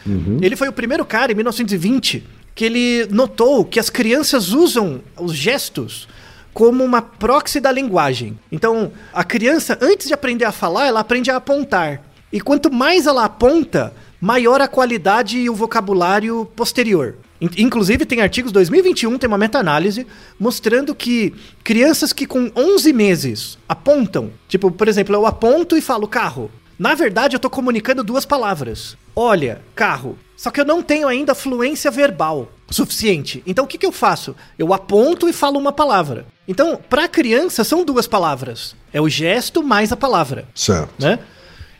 Ele 0.43 0.57
foi 0.57 0.69
o 0.69 0.73
primeiro 0.73 1.05
cara, 1.05 1.33
em 1.33 1.35
1920, 1.35 2.25
que 2.55 2.65
ele 2.65 3.07
notou 3.11 3.65
que 3.65 3.79
as 3.79 3.91
crianças 3.91 4.53
usam 4.53 5.01
os 5.19 5.35
gestos 5.35 6.09
como 6.55 6.85
uma 6.85 7.03
proxy 7.03 7.59
da 7.59 7.73
linguagem. 7.73 8.39
Então, 8.51 8.93
a 9.13 9.25
criança, 9.25 9.77
antes 9.83 10.07
de 10.07 10.15
aprender 10.15 10.45
a 10.45 10.53
falar, 10.53 10.87
ela 10.87 11.01
aprende 11.01 11.31
a 11.31 11.37
apontar. 11.37 12.01
E 12.33 12.41
quanto 12.41 12.73
mais 12.73 13.07
ela 13.07 13.25
aponta, 13.25 13.93
maior 14.21 14.61
a 14.61 14.69
qualidade 14.69 15.39
e 15.39 15.51
o 15.51 15.55
vocabulário 15.55 16.49
posterior. 16.57 17.17
In- 17.45 17.63
Inclusive, 17.65 18.07
tem 18.07 18.21
artigos 18.21 18.53
2021, 18.53 19.19
tem 19.19 19.29
uma 19.29 19.39
meta-análise, 19.39 20.07
mostrando 20.39 20.95
que 20.95 21.35
crianças 21.63 22.13
que 22.13 22.27
com 22.27 22.51
11 22.57 22.93
meses 22.93 23.59
apontam, 23.69 24.31
tipo, 24.49 24.71
por 24.71 24.89
exemplo, 24.89 25.15
eu 25.15 25.27
aponto 25.27 25.77
e 25.77 25.81
falo 25.81 26.09
carro. 26.09 26.51
Na 26.79 26.95
verdade, 26.95 27.37
eu 27.37 27.41
tô 27.41 27.49
comunicando 27.51 28.03
duas 28.03 28.25
palavras. 28.25 28.97
Olha, 29.15 29.61
carro. 29.75 30.19
Só 30.37 30.51
que 30.51 30.61
eu 30.61 30.65
não 30.65 30.83
tenho 30.83 31.07
ainda 31.07 31.33
fluência 31.35 31.89
verbal 31.91 32.51
suficiente. 32.69 33.41
Então 33.47 33.65
o 33.65 33.69
que, 33.69 33.79
que 33.79 33.87
eu 33.87 33.93
faço? 33.93 34.35
Eu 34.59 34.75
aponto 34.75 35.29
e 35.29 35.33
falo 35.33 35.59
uma 35.59 35.73
palavra. 35.73 36.27
Então, 36.49 36.77
para 36.91 37.07
criança, 37.07 37.63
são 37.63 37.85
duas 37.85 38.09
palavras. 38.09 38.75
É 38.93 39.01
o 39.01 39.09
gesto 39.09 39.63
mais 39.63 39.93
a 39.93 39.97
palavra 39.97 40.47
Certo. 40.55 40.93
né? 40.99 41.21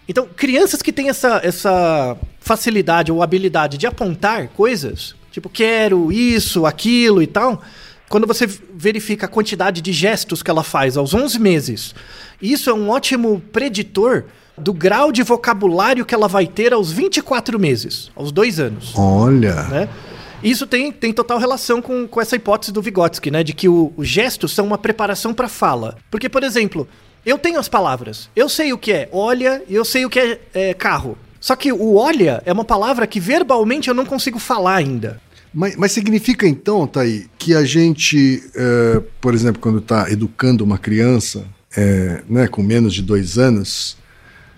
Então, 0.09 0.29
crianças 0.37 0.81
que 0.83 0.93
têm 0.93 1.09
essa, 1.09 1.41
essa 1.43 2.17
facilidade 2.39 3.11
ou 3.11 3.23
habilidade 3.23 3.77
de 3.79 3.87
apontar 3.87 4.49
coisas, 4.49 5.15
tipo, 5.35 5.49
quero 5.49 6.13
isso, 6.13 6.65
aquilo 6.65 7.21
e 7.21 7.27
tal, 7.27 7.61
quando 8.09 8.25
você 8.25 8.47
verifica 8.47 9.27
a 9.27 9.29
quantidade 9.29 9.81
de 9.81 9.93
gestos 9.93 10.45
que 10.45 10.51
ela 10.51 10.63
faz 10.63 10.97
aos 10.97 11.13
11 11.13 11.41
meses, 11.41 11.95
isso 12.41 12.71
é 12.71 12.75
um 12.75 12.89
ótimo 12.89 13.43
preditor 13.53 14.27
do 14.57 14.73
grau 14.73 15.11
de 15.11 15.25
vocabulário 15.25 16.05
que 16.05 16.15
ela 16.15 16.29
vai 16.29 16.47
ter 16.47 16.73
aos 16.73 16.93
24 16.93 17.59
meses, 17.59 18.13
aos 18.15 18.31
dois 18.31 18.61
anos 18.61 18.93
Olha. 18.95 19.65
né? 19.65 19.89
Isso 20.41 20.67
tem, 20.67 20.93
tem 20.93 21.13
total 21.13 21.39
relação 21.39 21.83
com, 21.83 22.07
com 22.07 22.21
essa 22.21 22.37
hipótese 22.37 22.71
do 22.71 22.83
Vygotsky, 22.83 23.31
né? 23.31 23.43
De 23.43 23.55
que 23.55 23.67
os 23.67 24.07
gestos 24.07 24.53
são 24.53 24.67
uma 24.67 24.77
preparação 24.77 25.33
para 25.33 25.49
fala. 25.49 25.97
Porque, 26.11 26.29
por 26.29 26.43
exemplo, 26.43 26.87
eu 27.25 27.39
tenho 27.39 27.59
as 27.59 27.67
palavras. 27.67 28.29
Eu 28.37 28.47
sei 28.47 28.71
o 28.71 28.77
que 28.77 28.93
é 28.93 29.09
olha 29.11 29.63
e 29.67 29.75
eu 29.75 29.87
sei 29.87 30.05
o 30.05 30.11
que 30.11 30.21
é, 30.21 30.41
é, 30.53 30.75
carro. 30.75 31.17
Só 31.45 31.55
que 31.55 31.71
o 31.71 31.97
olha 31.97 32.43
é 32.47 32.53
uma 32.55 32.65
palavra 32.65 33.07
que 33.07 33.21
verbalmente 33.21 33.89
eu 33.89 33.95
não 33.95 34.07
consigo 34.07 34.39
falar 34.39 34.77
ainda. 34.77 35.21
Mas, 35.53 35.77
mas 35.77 35.93
significa 35.93 36.49
então, 36.49 36.87
Thaí, 36.87 37.27
que 37.37 37.55
a 37.55 37.63
gente, 37.67 38.43
eh, 38.55 39.03
por 39.21 39.35
exemplo, 39.35 39.61
quando 39.61 39.77
está 39.77 40.11
educando 40.11 40.65
uma 40.65 40.79
criança 40.79 41.45
eh, 41.77 42.23
né, 42.27 42.49
com 42.49 42.63
menos 42.63 42.95
de 42.95 43.03
dois 43.03 43.37
anos, 43.37 43.99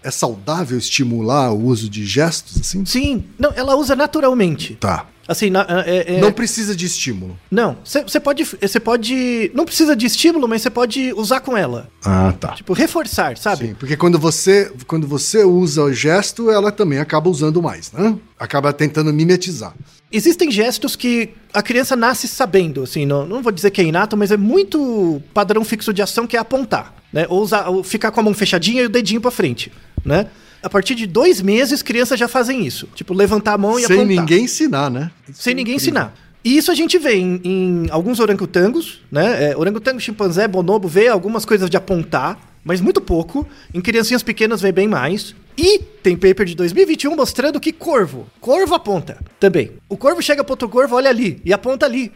é 0.01 0.13
saudável 0.13 0.79
estimular 0.79 1.51
o 1.51 1.61
uso 1.61 1.91
de 1.91 2.07
gestos 2.07 2.61
assim? 2.61 2.87
Sim, 2.87 3.25
não, 3.37 3.53
ela 3.57 3.75
usa 3.75 3.97
naturalmente. 3.97 4.77
Tá. 4.77 5.07
Assim, 5.29 5.51
na- 5.51 5.67
é- 5.87 6.17
é- 6.17 6.21
Não 6.21 6.31
precisa 6.33 6.75
de 6.77 6.87
estímulo. 6.87 7.37
não, 7.51 7.77
você 7.85 8.21
pode, 8.21 8.45
você 8.45 8.79
pode, 8.79 9.51
não 9.55 9.65
precisa 9.65 9.97
de 9.97 10.07
estímulo, 10.07 10.47
mas 10.47 10.63
você 10.63 10.71
pode 10.71 11.13
usar 11.15 11.41
com 11.41 11.57
ela. 11.57 11.89
Ah, 12.05 12.33
tá. 12.39 12.53
Tipo, 12.55 12.73
reforçar, 12.73 13.37
sabe? 13.37 13.69
Sim, 13.69 13.75
porque 13.75 13.97
quando 13.97 14.19
você, 14.19 14.71
quando 14.87 15.07
você 15.07 15.43
usa 15.43 15.83
o 15.83 15.93
gesto, 15.93 16.51
ela 16.51 16.71
também 16.71 16.99
acaba 17.01 17.29
usando 17.29 17.61
mais, 17.61 17.91
né? 17.93 18.17
Acaba 18.39 18.73
tentando 18.73 19.13
mimetizar. 19.13 19.75
Existem 20.13 20.51
gestos 20.51 20.95
que 20.95 21.31
a 21.53 21.61
criança 21.63 21.97
nasce 21.97 22.29
sabendo, 22.29 22.85
assim, 22.85 23.05
não, 23.05 23.27
não 23.27 23.43
vou 23.43 23.51
dizer 23.51 23.71
que 23.73 23.81
é 23.81 23.85
inato, 23.85 24.17
mas 24.17 24.31
é 24.31 24.37
muito 24.37 25.21
padrão 25.35 25.65
fixo 25.65 25.93
de 25.93 26.01
ação 26.01 26.27
que 26.29 26.37
é 26.37 26.41
apontar, 26.41 26.95
né? 27.13 27.27
Ou, 27.29 27.43
usar, 27.43 27.69
ou 27.69 27.83
ficar 27.83 28.13
com 28.13 28.21
a 28.21 28.23
mão 28.23 28.33
fechadinha 28.33 28.83
e 28.83 28.87
o 28.87 28.89
dedinho 28.89 29.21
pra 29.21 29.33
frente, 29.33 29.73
né? 30.05 30.29
A 30.63 30.71
partir 30.71 30.95
de 30.95 31.07
dois 31.07 31.41
meses, 31.41 31.83
crianças 31.83 32.19
já 32.19 32.29
fazem 32.29 32.67
isso. 32.67 32.89
Tipo, 32.95 33.15
levantar 33.15 33.55
a 33.55 33.59
mão 33.59 33.79
e 33.79 33.85
Sem 33.85 33.97
apontar. 33.97 34.07
ninguém 34.07 34.45
ensinar, 34.45 34.91
né? 34.91 35.11
Sem 35.33 35.55
ninguém 35.55 35.77
ensinar. 35.77 36.15
E 36.45 36.57
isso 36.57 36.71
a 36.71 36.75
gente 36.75 36.99
vê 36.99 37.15
em, 37.17 37.41
em 37.45 37.87
alguns 37.91 38.21
orangotangos, 38.21 39.01
né? 39.11 39.51
É, 39.51 39.57
orangotango, 39.57 39.99
chimpanzé, 40.01 40.47
bonobo, 40.47 40.87
vê 40.87 41.09
algumas 41.09 41.45
coisas 41.45 41.69
de 41.69 41.77
apontar, 41.77 42.39
mas 42.65 42.81
muito 42.81 43.01
pouco. 43.01 43.47
Em 43.75 43.81
criancinhas 43.81 44.23
pequenas 44.23 44.61
vê 44.61 44.71
bem 44.71 44.87
mais. 44.87 45.35
E 45.59 45.79
tem 45.79 46.15
paper 46.17 46.45
de 46.47 46.55
2021 46.55 47.17
mostrando 47.17 47.59
que 47.59 47.73
corvo, 47.73 48.27
corvo 48.41 48.75
aponta 48.75 49.17
também. 49.41 49.73
O 49.89 49.97
corvo 49.97 50.21
chega 50.23 50.45
pro 50.45 50.53
outro 50.53 50.69
corvo, 50.69 50.95
olha 50.97 51.09
ali 51.09 51.41
e 51.45 51.53
aponta 51.53 51.87
ali. 51.87 52.13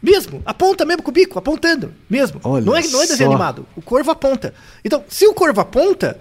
Mesmo, 0.00 0.40
aponta 0.46 0.84
mesmo 0.84 1.02
com 1.02 1.10
o 1.10 1.12
bico, 1.12 1.38
apontando, 1.38 1.92
mesmo. 2.08 2.40
Olha 2.44 2.64
não 2.64 2.76
é, 2.76 2.82
não 2.86 3.02
é 3.02 3.06
desenho 3.06 3.30
só. 3.30 3.34
animado. 3.34 3.66
O 3.74 3.82
corvo 3.82 4.10
aponta. 4.10 4.54
Então, 4.84 5.02
se 5.08 5.26
o 5.26 5.34
corvo 5.34 5.60
aponta, 5.60 6.20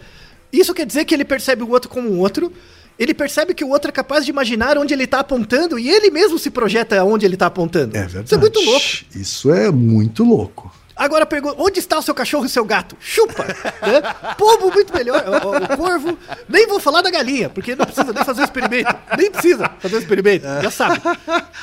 Isso 0.52 0.74
quer 0.74 0.86
dizer 0.86 1.06
que 1.06 1.14
ele 1.14 1.26
percebe 1.26 1.64
o 1.64 1.70
outro 1.70 1.90
como 1.90 2.10
um 2.10 2.20
outro. 2.20 2.52
Ele 2.98 3.14
percebe 3.14 3.54
que 3.54 3.64
o 3.64 3.70
outro 3.70 3.90
é 3.90 3.92
capaz 3.92 4.26
de 4.26 4.32
imaginar 4.32 4.78
onde 4.78 4.94
ele 4.94 5.06
tá 5.06 5.20
apontando 5.20 5.78
e 5.78 5.90
ele 5.90 6.10
mesmo 6.10 6.40
se 6.40 6.50
projeta 6.50 7.04
onde 7.04 7.26
ele 7.26 7.38
tá 7.38 7.46
apontando. 7.46 7.96
É 7.96 8.08
verdade. 8.08 8.26
Isso 8.26 8.36
é 8.36 8.38
muito 8.38 8.60
louco. 8.62 8.86
Isso 9.16 9.54
é 9.54 9.72
muito 9.72 10.24
louco. 10.24 10.72
Agora 10.98 11.26
pergunta, 11.26 11.56
onde 11.60 11.80
está 11.80 11.98
o 11.98 12.02
seu 12.02 12.14
cachorro 12.16 12.44
e 12.44 12.48
o 12.48 12.50
seu 12.50 12.66
gato? 12.66 12.96
Chupa! 13.00 13.44
né? 13.46 14.34
Pombo 14.38 14.72
muito 14.72 14.94
melhor, 14.94 15.24
o, 15.28 15.48
o- 15.48 15.58
o 15.74 15.78
corvo. 15.78 16.18
Nem 16.50 16.68
vou 16.68 16.80
falar 16.80 17.02
da 17.02 17.10
galinha, 17.12 17.50
porque 17.50 17.76
não 17.76 17.86
precisa 17.86 18.12
nem 18.12 18.24
fazer 18.24 18.42
o 18.42 18.44
experimento. 18.46 18.96
Nem 19.18 19.32
precisa 19.32 19.70
fazer 19.80 19.96
o 19.96 20.00
experimento, 20.00 20.46
já 20.62 20.72
sabe. 20.72 21.02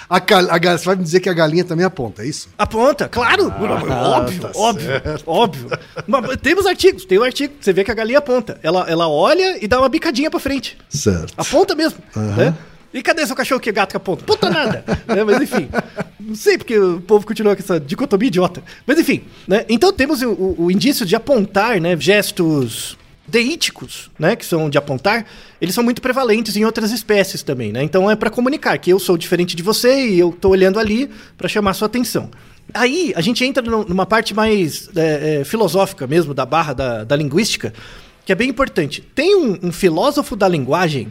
A, 0.08 0.16
a 0.16 0.58
ga- 0.58 0.78
você 0.78 0.84
vai 0.84 0.96
me 0.96 1.02
dizer 1.02 1.20
que 1.20 1.28
a 1.28 1.32
galinha 1.34 1.64
também 1.64 1.84
aponta, 1.84 2.22
é 2.22 2.26
isso? 2.26 2.48
Aponta, 2.56 3.08
claro, 3.08 3.52
óbvio, 3.58 4.40
tá 4.40 4.50
óbvio, 4.54 4.90
óbvio. 5.26 5.70
Mas 6.06 6.36
temos 6.42 6.66
artigos, 6.66 7.04
tem 7.04 7.18
um 7.18 7.22
artigo, 7.24 7.54
você 7.60 7.72
vê 7.72 7.82
que 7.84 7.90
a 7.90 7.94
galinha 7.94 8.18
aponta. 8.18 8.58
Ela, 8.62 8.84
ela 8.88 9.08
olha 9.08 9.62
e 9.62 9.66
dá 9.66 9.78
uma 9.78 9.88
bicadinha 9.88 10.30
pra 10.30 10.38
frente. 10.40 10.78
Certo. 10.88 11.32
Aponta 11.36 11.74
mesmo, 11.74 11.98
né? 12.14 12.54
E 12.94 13.02
cadê 13.02 13.26
seu 13.26 13.34
cachorro 13.34 13.60
que 13.60 13.72
gato 13.72 13.90
que 13.90 13.96
aponta? 13.96 14.24
Puta 14.24 14.48
nada! 14.48 14.84
né? 15.06 15.24
Mas 15.24 15.42
enfim, 15.42 15.68
não 16.20 16.36
sei 16.36 16.56
porque 16.56 16.78
o 16.78 17.00
povo 17.00 17.26
continua 17.26 17.56
com 17.56 17.60
essa 17.62 17.78
dicotomia 17.80 18.28
idiota. 18.28 18.62
Mas 18.86 18.98
enfim, 19.00 19.24
né? 19.48 19.64
Então 19.68 19.92
temos 19.92 20.22
o, 20.22 20.30
o- 20.30 20.54
o 20.66 20.70
indício 20.70 21.04
de 21.04 21.16
apontar, 21.16 21.80
né? 21.80 21.96
Gestos 21.98 22.96
deíticos, 23.26 24.10
né? 24.18 24.36
Que 24.36 24.44
são 24.46 24.70
de 24.70 24.78
apontar, 24.78 25.26
eles 25.60 25.74
são 25.74 25.82
muito 25.82 26.00
prevalentes 26.00 26.56
em 26.56 26.64
outras 26.64 26.92
espécies 26.92 27.42
também, 27.42 27.72
né? 27.72 27.82
Então 27.82 28.08
é 28.10 28.14
pra 28.14 28.30
comunicar 28.30 28.78
que 28.78 28.90
eu 28.90 28.98
sou 29.00 29.16
diferente 29.18 29.56
de 29.56 29.62
você 29.62 30.06
e 30.08 30.18
eu 30.20 30.30
tô 30.30 30.50
olhando 30.50 30.78
ali 30.78 31.10
pra 31.36 31.48
chamar 31.48 31.74
sua 31.74 31.86
atenção. 31.86 32.30
Aí 32.72 33.12
a 33.16 33.20
gente 33.20 33.44
entra 33.44 33.62
nu- 33.62 33.84
numa 33.88 34.06
parte 34.06 34.32
mais 34.32 34.88
é, 34.94 35.40
é, 35.40 35.44
filosófica 35.44 36.06
mesmo 36.06 36.32
da 36.32 36.46
barra 36.46 36.72
da, 36.72 37.02
da 37.04 37.16
linguística, 37.16 37.74
que 38.24 38.30
é 38.32 38.34
bem 38.34 38.48
importante. 38.50 39.02
Tem 39.14 39.34
um- 39.36 39.58
um 39.64 39.72
filósofo 39.72 40.36
da 40.36 40.46
linguagem 40.48 41.10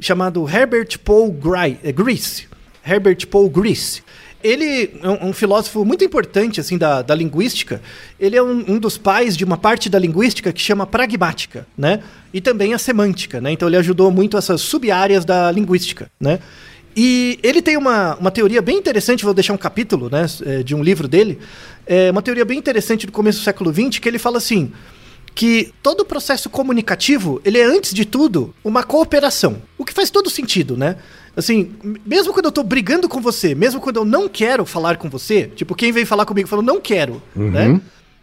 chamado 0.00 0.48
Herbert 0.48 0.98
Paul 1.04 1.30
Gri- 1.30 1.78
eh, 1.82 1.92
Grice. 1.92 2.46
Herbert 2.86 3.26
Paul 3.28 3.48
Grice. 3.48 4.02
Ele 4.42 4.90
é 5.02 5.08
um, 5.08 5.28
um 5.28 5.32
filósofo 5.32 5.84
muito 5.86 6.04
importante 6.04 6.60
assim 6.60 6.76
da, 6.76 7.00
da 7.00 7.14
linguística. 7.14 7.80
Ele 8.20 8.36
é 8.36 8.42
um, 8.42 8.64
um 8.68 8.78
dos 8.78 8.98
pais 8.98 9.36
de 9.36 9.44
uma 9.44 9.56
parte 9.56 9.88
da 9.88 9.98
linguística 9.98 10.52
que 10.52 10.60
chama 10.60 10.86
pragmática, 10.86 11.66
né? 11.78 12.02
E 12.32 12.42
também 12.42 12.74
a 12.74 12.78
semântica, 12.78 13.40
né? 13.40 13.52
Então 13.52 13.66
ele 13.68 13.78
ajudou 13.78 14.10
muito 14.10 14.36
essas 14.36 14.60
sub-áreas 14.60 15.24
da 15.24 15.50
linguística, 15.50 16.10
né? 16.20 16.40
E 16.96 17.38
ele 17.42 17.60
tem 17.60 17.76
uma, 17.76 18.14
uma 18.16 18.30
teoria 18.30 18.62
bem 18.62 18.76
interessante, 18.76 19.24
vou 19.24 19.34
deixar 19.34 19.52
um 19.52 19.58
capítulo 19.58 20.08
né, 20.08 20.26
eh, 20.46 20.62
de 20.62 20.76
um 20.76 20.82
livro 20.82 21.08
dele, 21.08 21.40
é 21.86 22.08
uma 22.10 22.22
teoria 22.22 22.44
bem 22.44 22.56
interessante 22.56 23.04
do 23.04 23.10
começo 23.10 23.40
do 23.40 23.44
século 23.44 23.72
XX, 23.72 23.98
que 23.98 24.08
ele 24.08 24.18
fala 24.18 24.38
assim, 24.38 24.72
que 25.34 25.72
todo 25.82 26.00
o 26.00 26.04
processo 26.04 26.48
comunicativo, 26.48 27.40
ele 27.44 27.58
é, 27.58 27.64
antes 27.64 27.92
de 27.92 28.04
tudo, 28.04 28.54
uma 28.64 28.82
cooperação. 28.82 29.56
O 29.76 29.84
que 29.84 29.92
faz 29.92 30.10
todo 30.10 30.30
sentido, 30.30 30.76
né? 30.76 30.96
Assim, 31.36 31.72
mesmo 32.06 32.32
quando 32.32 32.46
eu 32.46 32.52
tô 32.52 32.62
brigando 32.62 33.08
com 33.08 33.20
você, 33.20 33.54
mesmo 33.54 33.80
quando 33.80 33.96
eu 33.96 34.04
não 34.04 34.28
quero 34.28 34.64
falar 34.64 34.96
com 34.96 35.10
você, 35.10 35.50
tipo, 35.56 35.74
quem 35.74 35.90
vem 35.90 36.04
falar 36.04 36.24
comigo 36.24 36.48
falou, 36.48 36.64
não 36.64 36.80
quero, 36.80 37.20
né? 37.34 37.80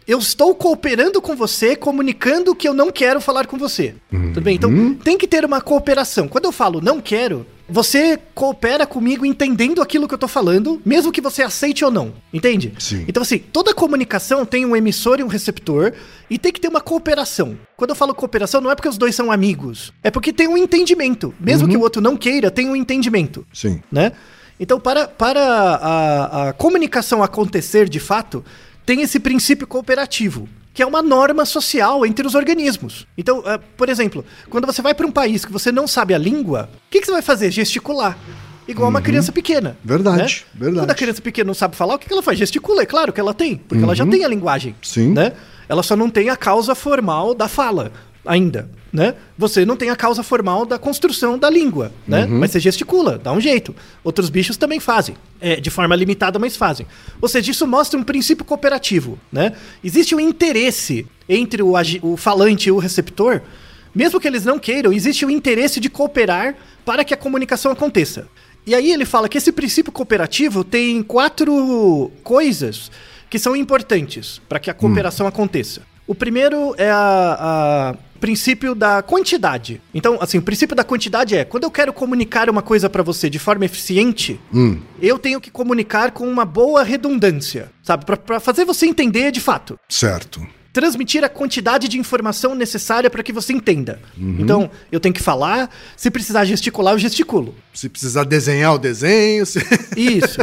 Eu 0.08 0.18
estou 0.18 0.54
cooperando 0.54 1.20
com 1.20 1.36
você, 1.36 1.76
comunicando 1.76 2.56
que 2.56 2.66
eu 2.66 2.74
não 2.74 2.90
quero 2.90 3.20
falar 3.20 3.46
com 3.46 3.56
você. 3.56 3.94
Tudo 4.10 4.40
bem? 4.40 4.56
Então, 4.56 4.94
tem 4.94 5.16
que 5.16 5.28
ter 5.28 5.44
uma 5.44 5.60
cooperação. 5.60 6.26
Quando 6.26 6.46
eu 6.46 6.52
falo 6.52 6.80
não 6.80 7.00
quero, 7.00 7.46
você 7.72 8.18
coopera 8.34 8.86
comigo 8.86 9.24
entendendo 9.24 9.80
aquilo 9.80 10.06
que 10.06 10.12
eu 10.12 10.18
tô 10.18 10.28
falando, 10.28 10.80
mesmo 10.84 11.10
que 11.10 11.20
você 11.20 11.42
aceite 11.42 11.84
ou 11.84 11.90
não. 11.90 12.12
Entende? 12.32 12.74
Sim. 12.78 13.04
Então, 13.08 13.22
assim, 13.22 13.38
toda 13.38 13.74
comunicação 13.74 14.44
tem 14.44 14.66
um 14.66 14.76
emissor 14.76 15.18
e 15.18 15.24
um 15.24 15.26
receptor 15.26 15.92
e 16.28 16.38
tem 16.38 16.52
que 16.52 16.60
ter 16.60 16.68
uma 16.68 16.80
cooperação. 16.80 17.58
Quando 17.76 17.90
eu 17.90 17.96
falo 17.96 18.14
cooperação, 18.14 18.60
não 18.60 18.70
é 18.70 18.74
porque 18.74 18.88
os 18.88 18.98
dois 18.98 19.14
são 19.14 19.32
amigos, 19.32 19.92
é 20.02 20.10
porque 20.10 20.32
tem 20.32 20.46
um 20.46 20.56
entendimento. 20.56 21.34
Mesmo 21.40 21.66
que 21.66 21.76
o 21.76 21.80
outro 21.80 22.02
não 22.02 22.16
queira, 22.16 22.50
tem 22.50 22.68
um 22.68 22.76
entendimento 22.76 23.46
Sim. 23.52 23.82
né? 23.90 24.12
Então, 24.60 24.78
para, 24.78 25.08
para 25.08 25.40
a, 25.40 26.48
a 26.48 26.52
comunicação 26.52 27.22
acontecer 27.22 27.88
de 27.88 27.98
fato, 27.98 28.44
tem 28.84 29.00
esse 29.00 29.18
princípio 29.18 29.66
cooperativo, 29.66 30.48
que 30.74 30.82
é 30.82 30.86
uma 30.86 31.02
norma 31.02 31.44
social 31.44 32.04
entre 32.06 32.26
os 32.26 32.34
organismos. 32.34 33.06
Então, 33.16 33.42
eh, 33.46 33.58
por 33.76 33.88
exemplo, 33.88 34.24
quando 34.48 34.66
você 34.66 34.80
vai 34.80 34.94
para 34.94 35.06
um 35.06 35.12
país 35.12 35.44
que 35.44 35.52
você 35.52 35.70
não 35.70 35.86
sabe 35.86 36.14
a 36.14 36.18
língua, 36.18 36.70
o 36.88 36.90
que, 36.90 37.00
que 37.00 37.06
você 37.06 37.12
vai 37.12 37.22
fazer? 37.22 37.50
Gesticular. 37.50 38.16
Igual 38.66 38.88
uma 38.88 39.02
criança 39.02 39.32
pequena. 39.32 39.70
Uhum. 39.70 39.76
Verdade, 39.84 40.18
né? 40.18 40.26
verdade. 40.54 40.86
Quando 40.86 40.90
a 40.90 40.94
criança 40.94 41.20
pequena 41.20 41.48
não 41.48 41.54
sabe 41.54 41.76
falar, 41.76 41.94
o 41.94 41.98
que, 41.98 42.06
que 42.06 42.12
ela 42.12 42.22
faz? 42.22 42.38
Gesticula, 42.38 42.82
é 42.82 42.86
claro 42.86 43.12
que 43.12 43.20
ela 43.20 43.34
tem, 43.34 43.56
porque 43.56 43.82
ela 43.82 43.94
já 43.94 44.06
tem 44.06 44.24
a 44.24 44.28
linguagem. 44.28 44.72
Uhum. 44.72 44.78
Sim. 44.82 45.12
Né? 45.12 45.32
Ela 45.68 45.82
só 45.82 45.96
não 45.96 46.08
tem 46.08 46.30
a 46.30 46.36
causa 46.36 46.74
formal 46.74 47.34
da 47.34 47.48
fala 47.48 47.92
ainda, 48.24 48.70
né? 48.92 49.14
Você 49.36 49.64
não 49.64 49.76
tem 49.76 49.90
a 49.90 49.96
causa 49.96 50.22
formal 50.22 50.64
da 50.64 50.78
construção 50.78 51.38
da 51.38 51.50
língua, 51.50 51.92
né? 52.06 52.24
Uhum. 52.24 52.38
Mas 52.38 52.52
você 52.52 52.60
gesticula, 52.60 53.18
dá 53.18 53.32
um 53.32 53.40
jeito. 53.40 53.74
Outros 54.04 54.30
bichos 54.30 54.56
também 54.56 54.78
fazem, 54.78 55.16
é, 55.40 55.56
de 55.56 55.70
forma 55.70 55.96
limitada, 55.96 56.38
mas 56.38 56.56
fazem. 56.56 56.86
Ou 57.20 57.28
seja, 57.28 57.50
isso 57.50 57.66
mostra 57.66 57.98
um 57.98 58.04
princípio 58.04 58.44
cooperativo, 58.44 59.18
né? 59.30 59.52
Existe 59.82 60.14
um 60.14 60.20
interesse 60.20 61.06
entre 61.28 61.62
o, 61.62 61.72
o 62.02 62.16
falante 62.16 62.68
e 62.68 62.72
o 62.72 62.78
receptor, 62.78 63.42
mesmo 63.94 64.20
que 64.20 64.28
eles 64.28 64.44
não 64.44 64.58
queiram, 64.58 64.92
existe 64.92 65.24
o 65.26 65.30
interesse 65.30 65.80
de 65.80 65.90
cooperar 65.90 66.54
para 66.84 67.04
que 67.04 67.12
a 67.12 67.16
comunicação 67.16 67.72
aconteça. 67.72 68.28
E 68.64 68.74
aí 68.74 68.92
ele 68.92 69.04
fala 69.04 69.28
que 69.28 69.36
esse 69.36 69.50
princípio 69.50 69.90
cooperativo 69.90 70.62
tem 70.62 71.02
quatro 71.02 72.10
coisas 72.22 72.90
que 73.28 73.38
são 73.38 73.56
importantes 73.56 74.40
para 74.48 74.60
que 74.60 74.70
a 74.70 74.74
cooperação 74.74 75.26
aconteça. 75.26 75.82
O 76.06 76.14
primeiro 76.14 76.74
é 76.78 76.90
a 76.90 77.96
princípio 78.22 78.72
da 78.72 79.02
quantidade. 79.02 79.82
Então, 79.92 80.16
assim, 80.20 80.38
o 80.38 80.42
princípio 80.42 80.76
da 80.76 80.84
quantidade 80.84 81.36
é 81.36 81.44
quando 81.44 81.64
eu 81.64 81.70
quero 81.72 81.92
comunicar 81.92 82.48
uma 82.48 82.62
coisa 82.62 82.88
para 82.88 83.02
você 83.02 83.28
de 83.28 83.40
forma 83.40 83.64
eficiente, 83.64 84.40
eu 85.00 85.18
tenho 85.18 85.40
que 85.40 85.50
comunicar 85.50 86.12
com 86.12 86.28
uma 86.28 86.44
boa 86.44 86.84
redundância, 86.84 87.72
sabe, 87.82 88.04
para 88.06 88.38
fazer 88.38 88.64
você 88.64 88.86
entender 88.86 89.32
de 89.32 89.40
fato 89.40 89.76
Certo. 89.88 90.46
Transmitir 90.72 91.22
a 91.22 91.28
quantidade 91.28 91.86
de 91.86 91.98
informação 91.98 92.54
necessária 92.54 93.10
para 93.10 93.22
que 93.22 93.32
você 93.32 93.52
entenda. 93.52 94.00
Então, 94.16 94.70
eu 94.90 94.98
tenho 94.98 95.14
que 95.14 95.22
falar, 95.22 95.70
se 95.96 96.10
precisar 96.10 96.44
gesticular, 96.44 96.94
eu 96.94 96.98
gesticulo. 96.98 97.54
Se 97.74 97.88
precisar 97.88 98.24
desenhar 98.24 98.74
o 98.74 98.78
desenho, 98.78 99.44
se... 99.44 99.58
Isso. 99.96 100.38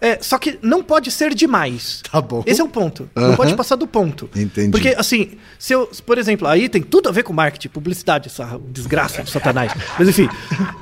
É, 0.00 0.18
só 0.20 0.38
que 0.38 0.58
não 0.62 0.82
pode 0.82 1.10
ser 1.10 1.34
demais. 1.34 2.02
Tá 2.10 2.20
bom. 2.20 2.44
Esse 2.46 2.60
é 2.60 2.64
o 2.64 2.68
ponto. 2.68 3.08
Aham. 3.16 3.28
Não 3.28 3.36
pode 3.36 3.54
passar 3.56 3.76
do 3.76 3.86
ponto. 3.86 4.30
Entendi. 4.36 4.70
Porque, 4.70 4.94
assim, 4.96 5.32
se 5.58 5.72
eu, 5.72 5.90
por 6.04 6.18
exemplo, 6.18 6.46
aí 6.46 6.68
tem 6.68 6.82
tudo 6.82 7.08
a 7.08 7.12
ver 7.12 7.22
com 7.24 7.32
marketing, 7.32 7.68
publicidade, 7.68 8.28
essa 8.28 8.60
desgraça 8.68 9.22
de 9.22 9.30
satanás. 9.32 9.72
Mas 9.98 10.08
enfim, 10.08 10.28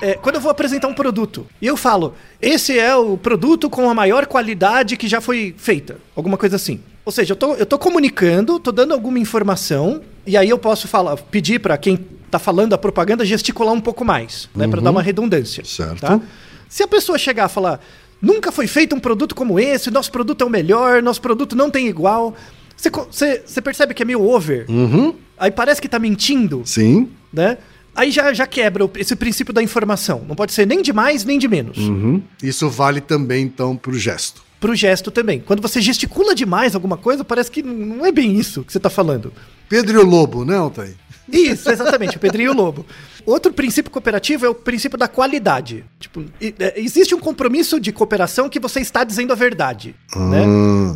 é, 0.03 0.15
quando 0.15 0.35
eu 0.37 0.41
vou 0.41 0.51
apresentar 0.51 0.89
um 0.89 0.95
produto 0.95 1.47
e 1.61 1.67
eu 1.67 1.77
falo, 1.77 2.15
esse 2.41 2.79
é 2.79 2.95
o 2.95 3.17
produto 3.17 3.71
com 3.71 3.89
a 3.89 3.95
maior 3.95 4.27
qualidade 4.27 4.97
que 4.97 5.09
já 5.09 5.21
foi 5.21 5.55
feita. 5.57 5.97
Alguma 6.15 6.37
coisa 6.37 6.57
assim. 6.57 6.81
Ou 7.05 7.13
seja, 7.13 7.33
eu 7.33 7.37
tô, 7.37 7.55
eu 7.55 7.67
tô 7.67 7.79
comunicando, 7.79 8.59
tô 8.59 8.73
dando 8.73 8.93
alguma 8.95 9.19
informação, 9.19 10.01
e 10.27 10.37
aí 10.37 10.49
eu 10.49 10.59
posso 10.59 10.89
falar, 10.89 11.17
pedir 11.17 11.59
para 11.61 11.77
quem 11.77 11.99
tá 12.31 12.39
falando 12.39 12.73
a 12.73 12.79
propaganda 12.79 13.25
gesticular 13.25 13.73
um 13.75 13.81
pouco 13.81 14.05
mais, 14.05 14.49
né? 14.55 14.67
Pra 14.67 14.81
dar 14.81 14.91
uma 14.91 15.03
redundância. 15.03 15.61
Uhum. 15.63 15.69
Certo. 15.69 16.01
Tá? 16.01 16.21
Se 16.69 16.83
a 16.83 16.89
pessoa 16.89 17.19
chegar 17.19 17.45
a 17.45 17.49
falar, 17.49 17.79
nunca 18.21 18.51
foi 18.51 18.67
feito 18.67 18.97
um 18.97 19.01
produto 19.01 19.35
como 19.35 19.61
esse, 19.61 19.91
nosso 19.91 20.11
produto 20.11 20.43
é 20.43 20.45
o 20.47 20.51
melhor, 20.51 21.03
nosso 21.03 21.21
produto 21.21 21.55
não 21.55 21.71
tem 21.71 21.87
igual. 21.89 22.35
Você 22.77 23.61
percebe 23.63 23.95
que 23.95 24.03
é 24.03 24.07
meio 24.07 24.23
over? 24.23 24.67
Aí 25.39 25.51
parece 25.51 25.81
que 25.81 25.89
tá 25.89 25.99
mentindo, 25.99 26.63
Sim. 26.65 27.09
né? 27.33 27.59
Aí 27.95 28.11
já, 28.11 28.33
já 28.33 28.47
quebra 28.47 28.85
o- 28.85 28.91
esse 28.97 29.15
princípio 29.15 29.55
da 29.55 29.63
informação. 29.63 30.25
Não 30.27 30.35
pode 30.35 30.53
ser 30.53 30.67
nem 30.67 30.83
de 30.83 30.93
mais, 30.93 31.25
nem 31.25 31.39
de 31.39 31.47
menos. 31.47 31.79
Uhum. 31.79 32.21
Isso 32.43 32.69
vale 32.69 33.01
também, 33.01 33.45
então, 33.45 33.77
pro 33.77 33.97
gesto. 33.97 34.43
Pro 34.61 34.75
gesto 34.75 35.11
também. 35.11 35.41
Quando 35.41 35.61
você 35.61 35.81
gesticula 35.81 36.35
demais 36.35 36.75
alguma 36.75 36.97
coisa, 36.97 37.23
parece 37.25 37.51
que 37.51 37.63
não 37.63 38.05
é 38.07 38.11
bem 38.13 38.35
isso 38.39 38.65
que 38.65 38.73
você 38.73 38.81
tá 38.81 38.89
falando. 38.89 39.33
Pedro 39.69 40.01
e 40.01 40.03
o 40.03 40.07
Lobo, 40.07 40.45
né, 40.45 40.57
Altair? 40.57 40.95
Isso, 41.31 41.71
exatamente, 41.71 42.17
o 42.17 42.21
Pedrinho 42.21 42.49
e 42.49 42.51
o 42.51 42.57
Lobo. 42.57 42.85
Outro 43.27 43.53
princípio 43.53 43.91
cooperativo 43.91 44.45
é 44.45 44.49
o 44.49 44.55
princípio 44.55 44.99
da 44.99 45.09
qualidade. 45.09 45.85
Tipo, 45.99 46.23
é, 46.41 46.75
existe 46.81 47.15
um 47.15 47.19
compromisso 47.19 47.81
de 47.81 47.93
cooperação 47.93 48.49
que 48.49 48.61
você 48.61 48.81
está 48.81 49.05
dizendo 49.05 49.33
a 49.33 49.37
verdade. 49.37 49.95
Né? 50.15 50.45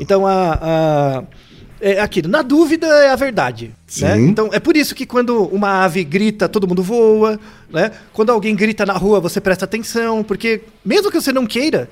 Então, 0.00 0.26
a, 0.26 0.58
a- 0.60 1.24
é 1.80 2.00
aquilo, 2.00 2.28
na 2.28 2.42
dúvida 2.42 2.86
é 2.86 3.10
a 3.10 3.16
verdade. 3.16 3.70
Né? 4.00 4.20
Então, 4.20 4.50
é 4.52 4.60
por 4.60 4.76
isso 4.76 4.94
que 4.94 5.06
quando 5.06 5.44
uma 5.44 5.84
ave 5.84 6.04
grita, 6.04 6.48
todo 6.48 6.66
mundo 6.68 6.82
voa. 6.82 7.38
Né? 7.70 7.90
Quando 8.12 8.30
alguém 8.30 8.54
grita 8.54 8.84
na 8.84 8.94
rua, 8.94 9.20
você 9.20 9.40
presta 9.40 9.64
atenção, 9.64 10.22
porque 10.22 10.60
mesmo 10.84 11.10
que 11.10 11.18
você 11.20 11.32
não 11.32 11.46
queira, 11.46 11.88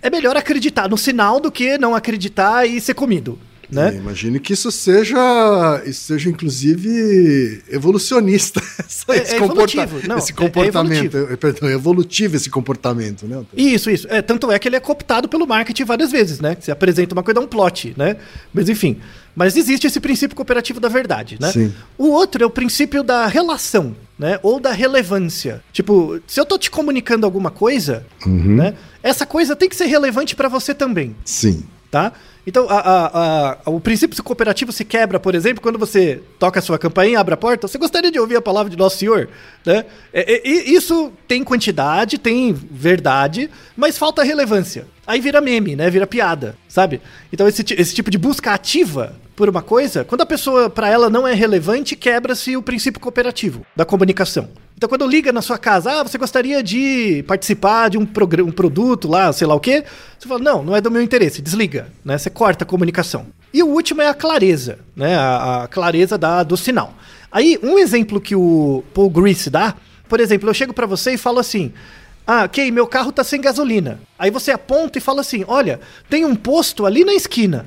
é 0.00 0.10
melhor 0.10 0.36
acreditar 0.36 0.88
no 0.88 0.96
sinal 0.96 1.40
do 1.40 1.50
que 1.50 1.76
não 1.78 1.94
acreditar 1.94 2.66
e 2.66 2.80
ser 2.80 2.94
comido. 2.94 3.38
Né? 3.70 3.94
Imagino 3.96 4.38
que 4.40 4.52
isso 4.52 4.70
seja, 4.70 5.82
isso 5.86 6.02
seja 6.06 6.28
inclusive 6.30 7.62
evolucionista. 7.68 8.60
esse, 8.86 9.04
É- 9.08 9.36
é 9.36 9.38
comporta- 9.38 9.82
evolutivo, 9.82 10.08
não, 10.08 10.18
esse 10.18 10.30
é- 10.30 10.34
é 10.34 10.36
comportamento, 10.36 11.16
é 11.30 11.36
perdão, 11.36 11.68
é 11.68 11.72
evolutivo 11.74 12.36
esse 12.36 12.50
comportamento, 12.50 13.26
né? 13.26 13.44
Isso, 13.56 13.90
isso. 13.90 14.06
É, 14.10 14.22
tanto 14.22 14.50
é 14.50 14.58
que 14.58 14.68
ele 14.68 14.76
é 14.76 14.80
cooptado 14.80 15.28
pelo 15.28 15.46
marketing 15.46 15.84
várias 15.84 16.10
vezes, 16.10 16.40
né? 16.40 16.56
Você 16.58 16.70
apresenta 16.70 17.14
uma 17.14 17.22
coisa, 17.22 17.40
dá 17.40 17.44
um 17.44 17.48
plot, 17.48 17.94
né? 17.96 18.16
Mas 18.52 18.68
enfim. 18.68 18.98
Mas 19.36 19.56
existe 19.56 19.86
esse 19.86 20.00
princípio 20.00 20.34
cooperativo 20.36 20.80
da 20.80 20.88
verdade, 20.88 21.36
né? 21.40 21.52
Sim. 21.52 21.72
O 21.96 22.08
outro 22.08 22.42
é 22.42 22.46
o 22.46 22.50
princípio 22.50 23.04
da 23.04 23.26
relação, 23.26 23.94
né? 24.18 24.40
Ou 24.42 24.58
da 24.58 24.72
relevância. 24.72 25.62
Tipo, 25.72 26.20
se 26.26 26.40
eu 26.40 26.44
tô 26.44 26.58
te 26.58 26.70
comunicando 26.70 27.24
alguma 27.24 27.50
coisa, 27.50 28.04
Uhum. 28.26 28.56
né? 28.56 28.74
Essa 29.00 29.24
coisa 29.24 29.54
tem 29.54 29.68
que 29.68 29.76
ser 29.76 29.86
relevante 29.86 30.34
pra 30.34 30.48
você 30.48 30.74
também. 30.74 31.14
Sim. 31.24 31.62
tá? 31.90 32.12
Então, 32.48 32.66
a- 32.66 32.78
a- 32.78 33.58
a- 33.66 33.70
o 33.70 33.78
princípio 33.78 34.24
cooperativo 34.24 34.72
se 34.72 34.82
quebra, 34.82 35.20
por 35.20 35.34
exemplo, 35.34 35.60
quando 35.62 35.78
você 35.78 36.22
toca 36.38 36.60
a 36.60 36.62
sua 36.62 36.78
campainha, 36.78 37.20
abre 37.20 37.34
a 37.34 37.36
porta, 37.36 37.68
você 37.68 37.76
gostaria 37.76 38.10
de 38.10 38.18
ouvir 38.18 38.36
a 38.36 38.40
palavra 38.40 38.70
de 38.70 38.76
Nosso 38.78 38.96
Senhor? 38.96 39.28
Né? 39.66 39.84
É- 40.14 40.32
é- 40.32 40.48
e 40.48 40.74
isso 40.74 41.12
tem 41.28 41.44
quantidade, 41.44 42.16
tem 42.16 42.54
verdade, 42.54 43.50
mas 43.76 43.98
falta 43.98 44.22
relevância. 44.22 44.86
Aí 45.06 45.20
vira 45.20 45.42
meme, 45.42 45.76
né? 45.76 45.90
Vira 45.90 46.06
piada, 46.06 46.56
sabe? 46.66 47.02
Então, 47.30 47.46
esse, 47.46 47.62
esse 47.76 47.94
tipo 47.94 48.10
de 48.10 48.16
busca 48.16 48.52
ativa 48.52 49.14
por 49.36 49.50
uma 49.50 49.60
coisa, 49.60 50.02
quando 50.02 50.22
a 50.22 50.26
pessoa, 50.26 50.70
para 50.70 50.88
ela, 50.88 51.10
não 51.10 51.28
é 51.28 51.34
relevante, 51.34 51.94
quebra-se 51.94 52.56
o 52.56 52.62
princípio 52.62 52.98
cooperativo 52.98 53.60
da 53.76 53.84
comunicação. 53.84 54.48
Então, 54.78 54.88
quando 54.88 55.08
liga 55.08 55.32
na 55.32 55.42
sua 55.42 55.58
casa, 55.58 55.90
ah, 55.90 56.02
você 56.04 56.16
gostaria 56.16 56.62
de 56.62 57.24
participar 57.26 57.90
de 57.90 57.98
um, 57.98 58.02
um 58.02 58.52
produto 58.52 59.08
lá, 59.08 59.32
sei 59.32 59.44
lá 59.44 59.56
o 59.56 59.58
quê, 59.58 59.82
você 60.16 60.28
fala, 60.28 60.40
não, 60.40 60.62
não 60.62 60.76
é 60.76 60.80
do 60.80 60.88
meu 60.88 61.02
interesse, 61.02 61.42
desliga, 61.42 61.88
né? 62.04 62.16
Você 62.16 62.30
corta 62.30 62.62
a 62.62 62.66
comunicação. 62.66 63.26
E 63.52 63.60
o 63.60 63.66
último 63.66 64.02
é 64.02 64.06
a 64.06 64.14
clareza, 64.14 64.78
né? 64.94 65.16
A, 65.16 65.64
a 65.64 65.66
clareza 65.66 66.16
da, 66.16 66.44
do 66.44 66.56
sinal. 66.56 66.94
Aí, 67.32 67.58
um 67.60 67.76
exemplo 67.76 68.20
que 68.20 68.36
o 68.36 68.84
Paul 68.94 69.10
Grease 69.10 69.50
dá, 69.50 69.74
por 70.08 70.20
exemplo, 70.20 70.48
eu 70.48 70.54
chego 70.54 70.72
pra 70.72 70.86
você 70.86 71.14
e 71.14 71.18
falo 71.18 71.40
assim, 71.40 71.72
ah, 72.24 72.44
ok, 72.44 72.70
meu 72.70 72.86
carro 72.86 73.10
tá 73.10 73.24
sem 73.24 73.40
gasolina. 73.40 73.98
Aí 74.16 74.30
você 74.30 74.52
aponta 74.52 74.96
e 74.96 75.00
fala 75.00 75.22
assim, 75.22 75.44
olha, 75.48 75.80
tem 76.08 76.24
um 76.24 76.36
posto 76.36 76.86
ali 76.86 77.04
na 77.04 77.14
esquina. 77.14 77.66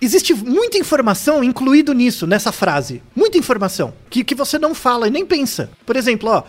Existe 0.00 0.34
muita 0.34 0.76
informação 0.78 1.42
incluído 1.42 1.92
nisso, 1.94 2.26
nessa 2.26 2.52
frase. 2.52 3.02
Muita 3.14 3.38
informação. 3.38 3.94
Que, 4.10 4.22
que 4.22 4.34
você 4.34 4.58
não 4.58 4.74
fala 4.74 5.08
e 5.08 5.10
nem 5.10 5.24
pensa. 5.24 5.70
Por 5.86 5.96
exemplo, 5.96 6.28
ó. 6.30 6.42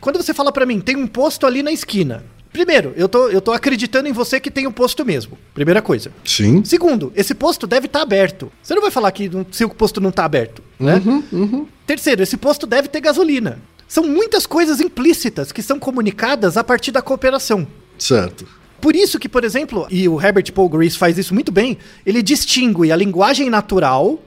Quando 0.00 0.16
você 0.16 0.32
fala 0.34 0.52
pra 0.52 0.66
mim, 0.66 0.80
tem 0.80 0.96
um 0.96 1.06
posto 1.06 1.46
ali 1.46 1.62
na 1.62 1.72
esquina. 1.72 2.24
Primeiro, 2.52 2.92
eu 2.96 3.08
tô, 3.08 3.28
eu 3.28 3.40
tô 3.40 3.52
acreditando 3.52 4.08
em 4.08 4.12
você 4.12 4.38
que 4.38 4.50
tem 4.50 4.66
um 4.66 4.72
posto 4.72 5.04
mesmo. 5.04 5.36
Primeira 5.54 5.82
coisa. 5.82 6.12
Sim. 6.24 6.62
Segundo, 6.64 7.12
esse 7.16 7.34
posto 7.34 7.66
deve 7.66 7.86
estar 7.86 8.02
aberto. 8.02 8.50
Você 8.62 8.74
não 8.74 8.82
vai 8.82 8.90
falar 8.90 9.10
que 9.12 9.28
não- 9.28 9.44
se 9.50 9.64
o 9.64 9.68
posto 9.70 10.00
não 10.00 10.12
tá 10.12 10.24
aberto, 10.24 10.62
né? 10.78 11.02
Terceiro, 11.86 12.22
esse 12.22 12.36
posto 12.36 12.66
deve 12.66 12.88
ter 12.88 13.00
gasolina. 13.00 13.58
São 13.88 14.04
muitas 14.04 14.46
coisas 14.46 14.80
implícitas 14.80 15.52
que 15.52 15.62
são 15.62 15.78
comunicadas 15.78 16.56
a 16.56 16.64
partir 16.64 16.90
da 16.92 17.02
cooperação. 17.02 17.66
Certo. 17.98 18.46
Por 18.84 18.94
isso 18.94 19.18
que, 19.18 19.30
por 19.30 19.44
exemplo, 19.44 19.86
e 19.90 20.06
o 20.06 20.20
Herbert 20.20 20.52
Paul 20.52 20.68
Grace 20.68 20.98
faz 20.98 21.16
isso 21.16 21.32
muito 21.32 21.50
bem, 21.50 21.78
ele 22.04 22.22
distingue 22.22 22.92
a 22.92 22.96
linguagem 22.96 23.48
natural 23.48 24.18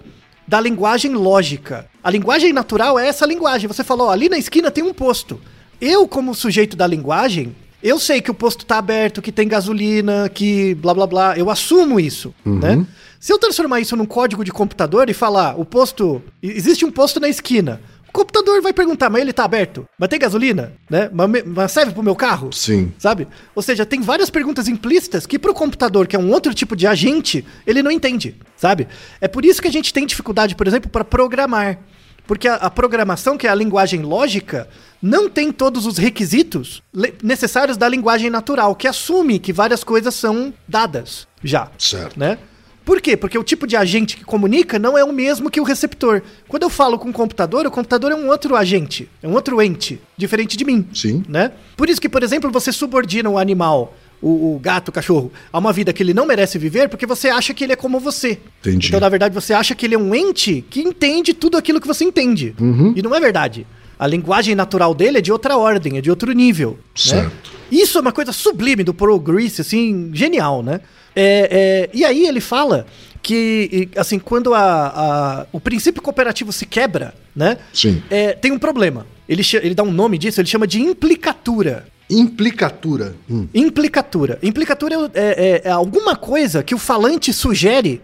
da 0.48 0.60
linguagem 0.60 1.14
lógica. 1.14 1.86
A 2.04 2.10
linguagem 2.10 2.52
natural 2.52 2.98
é 2.98 3.08
essa 3.08 3.24
linguagem. 3.24 3.68
Você 3.68 3.84
falou, 3.84 4.10
ali 4.10 4.28
na 4.28 4.36
esquina 4.40 4.72
tem 4.72 4.84
um 4.84 4.96
posto. 4.96 5.40
Eu, 5.80 6.08
como 6.08 6.34
sujeito 6.34 6.76
da 6.76 6.88
linguagem, 6.88 7.56
eu 7.84 8.00
sei 8.00 8.20
que 8.20 8.32
o 8.32 8.34
posto 8.34 8.66
tá 8.66 8.80
aberto, 8.80 9.22
que 9.22 9.32
tem 9.32 9.48
gasolina, 9.48 10.28
que 10.28 10.74
blá 10.74 10.92
blá 10.92 11.06
blá. 11.06 11.38
Eu 11.38 11.52
assumo 11.52 12.00
isso, 12.00 12.34
né? 12.44 12.84
Se 13.20 13.32
eu 13.32 13.38
transformar 13.38 13.80
isso 13.80 13.96
num 13.96 14.08
código 14.08 14.44
de 14.44 14.52
computador 14.52 15.08
e 15.08 15.14
falar, 15.14 15.54
o 15.56 15.66
posto. 15.66 16.20
Existe 16.42 16.84
um 16.84 16.90
posto 16.90 17.20
na 17.20 17.30
esquina. 17.30 17.80
O 18.18 18.22
computador 18.22 18.64
vai 18.64 18.74
perguntar, 18.74 19.12
mas 19.12 19.22
ele 19.22 19.32
tá 19.32 19.46
aberto? 19.46 19.88
Mas 19.96 20.10
tem 20.10 20.18
gasolina? 20.18 20.74
Né? 20.90 21.08
Mas, 21.14 21.44
mas 21.46 21.72
serve 21.72 21.94
pro 21.94 22.02
meu 22.02 22.16
carro? 22.16 22.52
Sim. 22.52 22.92
Sabe? 22.98 23.28
Ou 23.54 23.62
seja, 23.62 23.86
tem 23.86 24.02
várias 24.02 24.32
perguntas 24.32 24.68
implícitas 24.68 25.28
que 25.28 25.38
pro 25.38 25.54
computador, 25.54 26.08
que 26.08 26.16
é 26.16 26.20
um 26.20 26.32
outro 26.32 26.52
tipo 26.52 26.76
de 26.76 26.88
agente, 26.88 27.46
ele 27.68 27.84
não 27.84 27.92
entende, 27.92 28.36
sabe? 28.56 28.88
É 29.22 29.28
por 29.28 29.46
isso 29.46 29.62
que 29.62 29.68
a 29.68 29.72
gente 29.72 29.94
tem 29.94 30.04
dificuldade, 30.04 30.56
por 30.56 30.66
exemplo, 30.66 30.90
para 30.90 31.06
programar. 31.06 31.78
Porque 32.26 32.48
a, 32.48 32.56
a 32.56 32.72
programação, 32.72 33.38
que 33.38 33.46
é 33.46 33.52
a 33.52 33.56
linguagem 33.56 34.02
lógica, 34.02 34.68
não 35.00 35.30
tem 35.30 35.52
todos 35.52 35.86
os 35.86 36.00
requisitos 36.00 36.82
necessários 37.22 37.78
da 37.78 37.88
linguagem 37.88 38.32
natural, 38.32 38.76
que 38.76 38.88
assume 38.88 39.38
que 39.38 39.54
várias 39.54 39.84
coisas 39.84 40.16
são 40.16 40.52
dadas 40.68 41.28
já. 41.44 41.70
Certo. 41.78 42.20
Né? 42.20 42.40
Por 42.88 43.02
quê? 43.02 43.18
Porque 43.18 43.38
o 43.38 43.44
tipo 43.44 43.68
de 43.68 43.76
agente 43.76 44.16
que 44.16 44.24
comunica 44.24 44.80
não 44.80 44.98
é 44.98 45.04
o 45.04 45.12
mesmo 45.12 45.52
que 45.52 45.60
o 45.60 45.64
receptor. 45.66 46.22
Quando 46.48 46.64
eu 46.64 46.70
falo 46.70 46.98
com 46.98 47.10
o 47.10 47.12
computador, 47.12 47.68
o 47.68 47.70
computador 47.70 48.14
é 48.14 48.16
um 48.16 48.30
outro 48.30 48.56
agente, 48.56 49.10
é 49.22 49.28
um 49.28 49.34
outro 49.34 49.62
ente, 49.62 50.00
diferente 50.16 50.56
de 50.56 50.64
mim 50.64 50.88
Sim. 50.94 51.22
né? 51.28 51.52
Por 51.76 51.90
isso 51.90 52.00
que, 52.00 52.08
por 52.08 52.24
exemplo, 52.24 52.50
você 52.50 52.72
subordina 52.72 53.30
o 53.30 53.38
animal, 53.38 53.94
o, 54.22 54.56
o 54.56 54.60
gato, 54.60 54.88
o 54.88 54.92
cachorro, 54.94 55.34
a 55.52 55.60
uma 55.60 55.74
vida 55.74 55.92
que 55.92 56.02
ele 56.02 56.14
não 56.14 56.26
merece 56.26 56.58
viver 56.58 56.88
porque 56.88 57.06
você 57.06 57.28
acha 57.28 57.54
que 57.54 57.62
ele 57.62 57.74
é 57.74 57.76
como 57.76 58.00
você. 58.00 58.40
Entendi. 58.62 58.88
Então, 58.88 59.02
na 59.02 59.10
verdade, 59.10 59.36
você 59.36 59.54
acha 59.54 59.76
que 59.76 59.86
ele 59.86 59.96
é 59.96 60.00
um 60.00 60.16
ente 60.16 60.64
que 60.70 60.80
entende 60.80 61.34
tudo 61.34 61.58
aquilo 61.58 61.82
que 61.82 61.88
você 61.88 62.06
entende. 62.06 62.56
Uhum. 62.58 62.94
E 62.96 63.02
não 63.02 63.14
é 63.14 63.20
verdade. 63.20 63.68
A 64.00 64.08
linguagem 64.08 64.56
natural 64.56 64.96
dele 64.96 65.18
é 65.18 65.22
de 65.22 65.32
outra 65.34 65.58
ordem, 65.58 65.98
é 65.98 66.02
de 66.02 66.10
outro 66.10 66.32
nível. 66.32 66.72
né? 66.72 66.78
Certo. 66.96 67.52
Isso 67.70 67.98
é 67.98 68.02
uma 68.02 68.14
coisa 68.14 68.32
sublime 68.32 68.82
do 68.82 68.94
Paul 68.94 69.20
Grease, 69.20 69.60
assim, 69.60 70.10
genial, 70.14 70.64
né? 70.64 70.80
É, 71.20 71.50
é, 71.52 71.90
e 71.98 72.06
aí 72.06 72.28
ele 72.28 72.40
fala 72.40 72.86
que, 73.24 73.90
assim, 73.98 74.20
quando 74.20 74.54
a, 74.54 74.62
a- 74.62 75.46
o 75.52 75.60
princípio 75.60 76.00
cooperativo 76.02 76.52
se 76.54 76.66
quebra, 76.66 77.14
né? 77.36 77.58
Sim. 77.74 78.04
É, 78.10 78.34
tem 78.34 78.52
um 78.52 78.60
problema. 78.60 79.06
Ele, 79.28 79.42
ele 79.62 79.74
dá 79.74 79.82
um 79.84 79.92
nome 79.92 80.18
disso, 80.18 80.40
ele 80.40 80.48
chama 80.48 80.68
de 80.68 80.80
implicatura. 80.80 81.88
Implicatura. 82.10 83.16
Hum. 83.30 83.48
Implicatura. 83.54 84.38
Implicatura 84.44 84.96
é, 85.14 85.62
é- 85.66 85.70
é 85.70 85.72
alguma 85.72 86.16
coisa 86.16 86.62
que 86.64 86.76
o 86.76 86.78
falante 86.78 87.34
sugere 87.34 88.02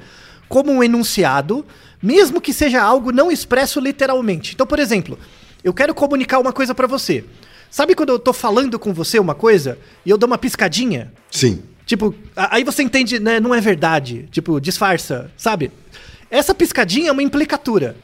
como 0.50 0.72
um 0.72 0.84
enunciado, 0.84 1.66
mesmo 2.02 2.42
que 2.42 2.52
seja 2.52 2.82
algo 2.82 3.12
não 3.12 3.32
expresso 3.32 3.80
literalmente. 3.80 4.54
Então, 4.54 4.66
por 4.68 4.80
exemplo, 4.80 5.18
eu 5.64 5.74
quero 5.74 5.94
comunicar 5.94 6.40
uma 6.40 6.52
coisa 6.52 6.74
pra 6.76 6.88
você. 6.88 7.24
Sabe 7.70 7.96
quando 7.96 8.10
eu 8.10 8.20
tô 8.20 8.34
falando 8.34 8.78
com 8.78 8.94
você 8.94 9.20
uma 9.20 9.34
coisa 9.36 9.78
e 10.06 10.10
eu 10.10 10.18
dou 10.18 10.28
uma 10.28 10.38
piscadinha? 10.38 11.12
Sim. 11.32 11.62
Tipo, 11.86 12.16
aí 12.36 12.64
você 12.64 12.84
entende, 12.84 13.20
né? 13.20 13.40
Não 13.40 13.54
é 13.54 13.60
verdade. 13.60 14.28
Tipo, 14.32 14.60
disfarça, 14.60 15.32
sabe? 15.38 15.72
Essa 16.30 16.56
piscadinha 16.56 17.10
é 17.10 17.12
uma 17.12 17.22
implicatura. 17.22 17.96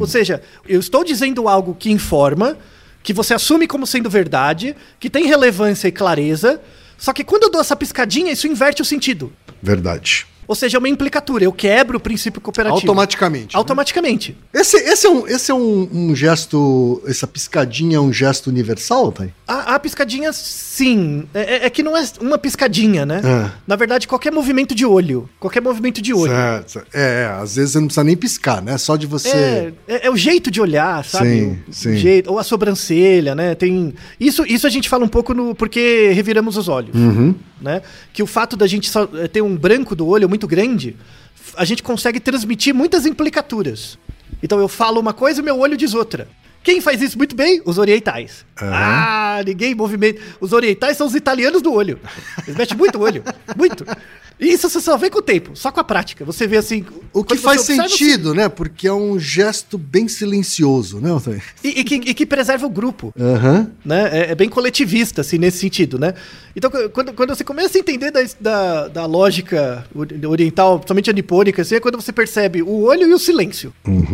Ou 0.00 0.06
seja, 0.06 0.42
eu 0.66 0.80
estou 0.80 1.04
dizendo 1.04 1.48
algo 1.48 1.74
que 1.74 1.90
informa, 1.90 2.56
que 3.02 3.12
você 3.12 3.34
assume 3.34 3.66
como 3.66 3.86
sendo 3.86 4.08
verdade, 4.08 4.74
que 4.98 5.10
tem 5.10 5.26
relevância 5.26 5.88
e 5.88 5.92
clareza, 5.92 6.60
só 6.96 7.12
que 7.12 7.22
quando 7.22 7.44
eu 7.44 7.50
dou 7.50 7.60
essa 7.60 7.76
piscadinha, 7.76 8.32
isso 8.32 8.46
inverte 8.46 8.80
o 8.80 8.84
sentido. 8.84 9.32
Verdade. 9.62 10.26
Ou 10.48 10.54
seja, 10.54 10.76
é 10.76 10.80
uma 10.80 10.88
implicatura. 10.88 11.44
Eu 11.44 11.52
quebro 11.52 11.98
o 11.98 12.00
princípio 12.00 12.40
cooperativo. 12.40 12.80
Automaticamente. 12.80 13.54
né? 13.54 13.58
Automaticamente. 13.58 14.34
Esse, 14.52 14.78
esse 14.78 15.06
é, 15.06 15.10
um, 15.10 15.28
esse 15.28 15.50
é 15.50 15.54
um, 15.54 15.88
um 15.92 16.16
gesto. 16.16 17.02
Essa 17.06 17.26
piscadinha 17.26 17.98
é 17.98 18.00
um 18.00 18.12
gesto 18.12 18.46
universal, 18.48 19.12
Thay? 19.12 19.32
A, 19.46 19.74
a 19.74 19.78
piscadinha, 19.78 20.32
sim. 20.32 21.28
É, 21.34 21.40
é- 21.56 21.66
é 21.66 21.70
que 21.70 21.82
não 21.82 21.96
é 21.96 22.02
uma 22.20 22.38
piscadinha, 22.38 23.04
né? 23.04 23.20
É. 23.24 23.50
Na 23.66 23.76
verdade, 23.76 24.08
qualquer 24.08 24.32
movimento 24.32 24.74
de 24.74 24.86
olho. 24.86 25.28
Qualquer 25.38 25.60
movimento 25.60 26.00
de 26.00 26.14
olho. 26.14 26.32
Certo. 26.32 26.86
É, 26.94 27.22
é, 27.22 27.26
às 27.26 27.56
vezes 27.56 27.72
você 27.72 27.78
não 27.80 27.86
precisa 27.86 28.04
nem 28.04 28.16
piscar, 28.16 28.62
né? 28.62 28.78
Só 28.78 28.96
de 28.96 29.06
você. 29.06 29.28
É, 29.28 29.72
é, 29.86 30.06
é 30.06 30.10
o 30.10 30.16
jeito 30.16 30.50
de 30.50 30.60
olhar, 30.60 31.04
sabe? 31.04 31.28
Sim, 31.28 31.58
O 31.68 31.72
sim. 31.72 31.96
Jeito, 31.96 32.30
ou 32.30 32.38
a 32.38 32.42
sobrancelha, 32.44 33.34
né? 33.34 33.54
Tem 33.54 33.94
isso, 34.18 34.44
isso 34.46 34.66
a 34.66 34.70
gente 34.70 34.88
fala 34.88 35.04
um 35.04 35.08
pouco 35.08 35.34
no 35.34 35.54
porque 35.54 36.10
reviramos 36.14 36.56
os 36.56 36.68
olhos, 36.68 36.94
Uhum. 36.94 37.34
né? 37.60 37.82
Que 38.12 38.22
o 38.22 38.26
fato 38.26 38.56
da 38.56 38.66
gente 38.66 38.88
só 38.88 39.08
eh, 39.14 39.28
ter 39.28 39.42
um 39.42 39.56
branco 39.56 39.94
do 39.94 40.06
olho 40.06 40.28
muito 40.28 40.37
grande, 40.46 40.96
f- 41.34 41.54
a 41.56 41.64
gente 41.64 41.82
consegue 41.82 42.20
transmitir 42.20 42.74
muitas 42.74 43.06
implicaturas. 43.06 43.98
Então 44.42 44.58
eu 44.60 44.68
falo 44.68 45.00
uma 45.00 45.12
coisa 45.12 45.40
e 45.40 45.42
meu 45.44 45.58
olho 45.58 45.76
diz 45.76 45.94
outra. 45.94 46.28
Quem 46.62 46.80
faz 46.80 47.00
isso 47.00 47.16
muito 47.16 47.34
bem? 47.34 47.62
Os 47.64 47.78
orientais. 47.78 48.44
Aham. 48.60 48.70
Ah, 48.74 49.42
ninguém 49.46 49.74
movimenta. 49.74 50.20
Os 50.40 50.52
orientais 50.52 50.96
são 50.96 51.06
os 51.06 51.14
italianos 51.14 51.62
do 51.62 51.72
olho. 51.72 51.98
Eles 52.46 52.56
mexem 52.56 52.76
muito 52.76 52.98
o 52.98 53.02
olho. 53.02 53.22
Muito. 53.56 53.86
Isso 54.40 54.68
você 54.68 54.80
só 54.80 54.96
vê 54.96 55.10
com 55.10 55.18
o 55.18 55.22
tempo, 55.22 55.50
só 55.54 55.72
com 55.72 55.80
a 55.80 55.84
prática. 55.84 56.24
Você 56.24 56.46
vê 56.46 56.56
assim. 56.58 56.84
O 57.12 57.24
que 57.24 57.36
faz 57.36 57.62
você 57.62 57.72
observa, 57.72 57.88
sentido, 57.88 58.34
né? 58.34 58.48
Porque 58.48 58.86
é 58.86 58.92
um 58.92 59.18
gesto 59.18 59.76
bem 59.76 60.06
silencioso, 60.06 61.00
né? 61.00 61.10
E, 61.64 61.80
e 61.80 61.84
que, 61.84 61.94
e 61.96 62.14
que 62.14 62.24
preserva 62.24 62.64
o 62.66 62.70
grupo. 62.70 63.12
Aham. 63.18 63.70
Né? 63.84 64.08
É, 64.12 64.30
é 64.30 64.34
bem 64.34 64.48
coletivista, 64.48 65.22
assim, 65.22 65.38
nesse 65.38 65.58
sentido, 65.58 65.98
né? 65.98 66.14
Então, 66.54 66.70
qu- 66.70 66.88
quando, 66.90 67.12
quando 67.12 67.34
você 67.34 67.42
começa 67.42 67.76
a 67.76 67.80
entender 67.80 68.10
da, 68.10 68.20
da, 68.40 68.88
da 68.88 69.06
lógica 69.06 69.84
ori- 69.94 70.24
oriental, 70.26 70.78
principalmente 70.78 71.10
a 71.10 71.12
nipônica, 71.12 71.62
assim, 71.62 71.74
é 71.74 71.80
quando 71.80 72.00
você 72.00 72.12
percebe 72.12 72.62
o 72.62 72.82
olho 72.82 73.08
e 73.08 73.14
o 73.14 73.18
silêncio. 73.18 73.72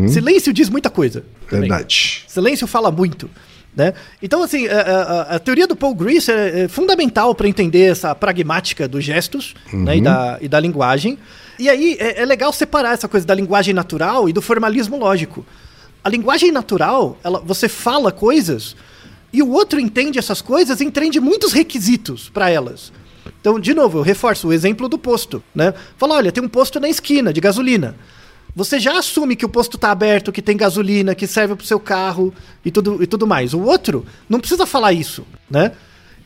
Silêncio 0.09 0.53
diz 0.53 0.69
muita 0.71 0.89
coisa. 0.89 1.25
também. 1.51 1.69
Verdade. 1.69 2.25
Silêncio 2.29 2.67
fala 2.67 2.91
muito. 2.91 3.29
Né? 3.77 3.93
Então, 4.23 4.43
assim, 4.43 4.69
a, 4.69 4.81
a- 4.81 5.23
a 5.35 5.39
teoria 5.39 5.67
do 5.67 5.75
Paul 5.75 5.95
Grease 5.95 6.31
é, 6.31 6.61
é 6.65 6.69
fundamental 6.69 7.35
para 7.35 7.49
entender 7.49 7.91
essa 7.91 8.15
pragmática 8.15 8.87
dos 8.87 9.03
gestos 9.05 9.55
né, 9.73 9.97
e, 9.97 10.01
da, 10.01 10.39
e 10.41 10.49
da 10.49 10.61
linguagem. 10.61 11.19
E 11.59 11.69
aí 11.69 11.97
é, 11.99 12.23
é 12.23 12.25
legal 12.25 12.53
separar 12.53 12.95
essa 12.95 13.09
coisa 13.09 13.27
da 13.27 13.35
linguagem 13.35 13.75
natural 13.75 14.29
e 14.29 14.33
do 14.33 14.41
formalismo 14.41 14.97
lógico. 14.97 15.45
A 16.05 16.09
linguagem 16.09 16.53
natural, 16.53 17.19
ela, 17.25 17.41
você 17.41 17.69
fala 17.69 18.13
coisas 18.13 18.77
e 19.33 19.43
o 19.43 19.51
outro 19.51 19.81
entende 19.81 20.19
essas 20.21 20.41
coisas 20.41 20.81
e 20.81 20.85
entende 20.85 21.19
muitos 21.19 21.53
requisitos 21.53 22.29
para 22.29 22.49
elas. 22.51 22.93
Então, 23.41 23.59
de 23.59 23.75
novo, 23.75 23.99
eu 23.99 24.03
reforço 24.03 24.49
o 24.49 24.53
exemplo 24.53 24.89
do 24.89 24.99
posto, 24.99 25.43
né? 25.55 25.75
Fala, 25.97 26.15
olha, 26.17 26.31
tem 26.31 26.45
um 26.45 26.49
posto 26.49 26.79
na 26.79 26.89
esquina 26.89 27.33
de 27.33 27.41
gasolina. 27.41 27.97
Você 28.55 28.79
já 28.79 28.99
assume 28.99 29.35
que 29.35 29.45
o 29.45 29.49
posto 29.49 29.77
está 29.77 29.91
aberto, 29.91 30.31
que 30.31 30.41
tem 30.41 30.57
gasolina, 30.57 31.15
que 31.15 31.27
serve 31.27 31.57
para 31.57 31.65
o 31.65 31.67
seu 31.67 31.81
carro 31.81 32.33
e 32.65 32.71
tudo, 32.71 33.03
e 33.03 33.07
tudo 33.07 33.27
mais. 33.27 33.53
O 33.53 33.61
outro 33.61 34.07
não 34.29 34.39
precisa 34.39 34.65
falar 34.65 34.93
isso, 34.93 35.27
né? 35.51 35.73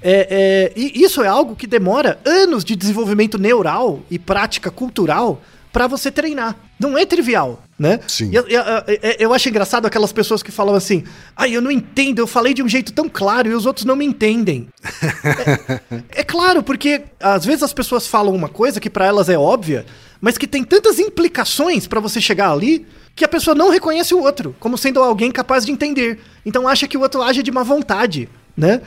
É, 0.01 0.29
é, 0.31 0.73
e 0.77 1.03
isso 1.03 1.23
é 1.23 1.27
algo 1.27 1.57
que 1.57 1.67
demora 1.67 2.21
anos 2.25 2.65
de 2.65 2.77
desenvolvimento 2.77 3.37
neural 3.37 4.01
e 4.11 4.19
prática 4.19 4.71
cultural 4.71 5.43
para 5.73 5.87
você 5.87 6.11
treinar. 6.11 6.57
Não 6.81 6.97
é 6.97 7.05
trivial, 7.05 7.63
né? 7.79 8.01
Sim. 8.07 8.31
Eu, 8.33 8.47
eu- 8.49 8.63
eu- 8.63 9.15
eu 9.19 9.35
acho 9.35 9.49
engraçado 9.49 9.87
aquelas 9.87 10.13
pessoas 10.13 10.43
que 10.43 10.51
falam 10.53 10.75
assim: 10.75 11.05
ai, 11.37 11.55
eu 11.55 11.61
não 11.63 11.71
entendo, 11.71 12.19
eu 12.21 12.27
falei 12.27 12.55
de 12.55 12.63
um 12.63 12.69
jeito 12.69 12.93
tão 12.93 13.09
claro 13.09 13.49
e 13.49 13.55
os 13.55 13.67
outros 13.67 13.85
não 13.85 13.97
me 13.97 14.05
entendem. 14.05 14.69
É 16.11 16.23
claro, 16.25 16.63
porque 16.63 17.03
às 17.21 17.45
vezes 17.45 17.63
as 17.63 17.73
pessoas 17.73 18.07
falam 18.07 18.35
uma 18.35 18.49
coisa 18.49 18.81
que 18.81 18.91
pra 18.91 19.07
elas 19.07 19.29
é 19.29 19.39
óbvia, 19.39 19.87
mas 20.21 20.37
que 20.37 20.47
tem 20.47 20.65
tantas 20.65 20.99
implicações 20.99 21.87
pra 21.87 22.01
você 22.01 22.21
chegar 22.21 22.51
ali 22.53 22.87
que 23.15 23.25
a 23.25 23.29
pessoa 23.29 23.55
não 23.55 23.71
reconhece 23.71 24.15
o 24.15 24.21
outro 24.21 24.55
como 24.61 24.77
sendo 24.79 25.01
alguém 25.03 25.31
capaz 25.31 25.65
de 25.65 25.73
entender. 25.73 26.21
Então 26.45 26.67
acha 26.69 26.87
que 26.89 26.97
o 26.97 27.01
outro 27.01 27.23
age 27.23 27.43
de 27.43 27.51
má 27.51 27.63
vontade. 27.63 28.29
Né? 28.59 28.81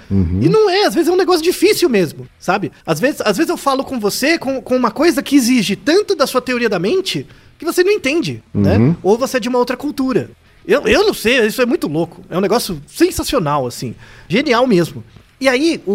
E 0.43 0.49
não 0.49 0.69
é, 0.69 0.83
às 0.85 0.93
vezes 0.93 1.07
é 1.09 1.13
um 1.13 1.17
negócio 1.17 1.41
difícil 1.41 1.87
mesmo, 1.87 2.27
sabe? 2.37 2.73
Às 2.85 2.99
vezes, 2.99 3.21
às 3.21 3.37
vezes 3.37 3.49
eu 3.49 3.55
falo 3.55 3.85
com 3.85 3.97
você 4.01 4.37
com, 4.37 4.61
com 4.61 4.75
uma 4.75 4.91
coisa 4.91 5.23
que 5.23 5.33
exige 5.33 5.77
tanto 5.77 6.13
da 6.13 6.27
sua 6.27 6.41
teoria 6.41 6.67
da 6.67 6.77
mente 6.77 7.25
que 7.57 7.63
você 7.63 7.81
não 7.81 7.91
entende, 7.91 8.43
né? 8.53 8.77
Ou 9.01 9.17
você 9.17 9.37
é 9.37 9.39
de 9.39 9.47
uma 9.47 9.57
outra 9.59 9.77
cultura. 9.77 10.29
Eu, 10.67 10.81
eu 10.87 11.05
não 11.05 11.13
sei, 11.13 11.45
isso 11.45 11.61
é 11.61 11.65
muito 11.65 11.87
louco. 11.87 12.21
É 12.29 12.37
um 12.37 12.41
negócio 12.41 12.81
sensacional, 12.85 13.65
assim. 13.65 13.95
Genial 14.27 14.67
mesmo. 14.67 15.03
E 15.39 15.47
aí, 15.47 15.81
o, 15.87 15.91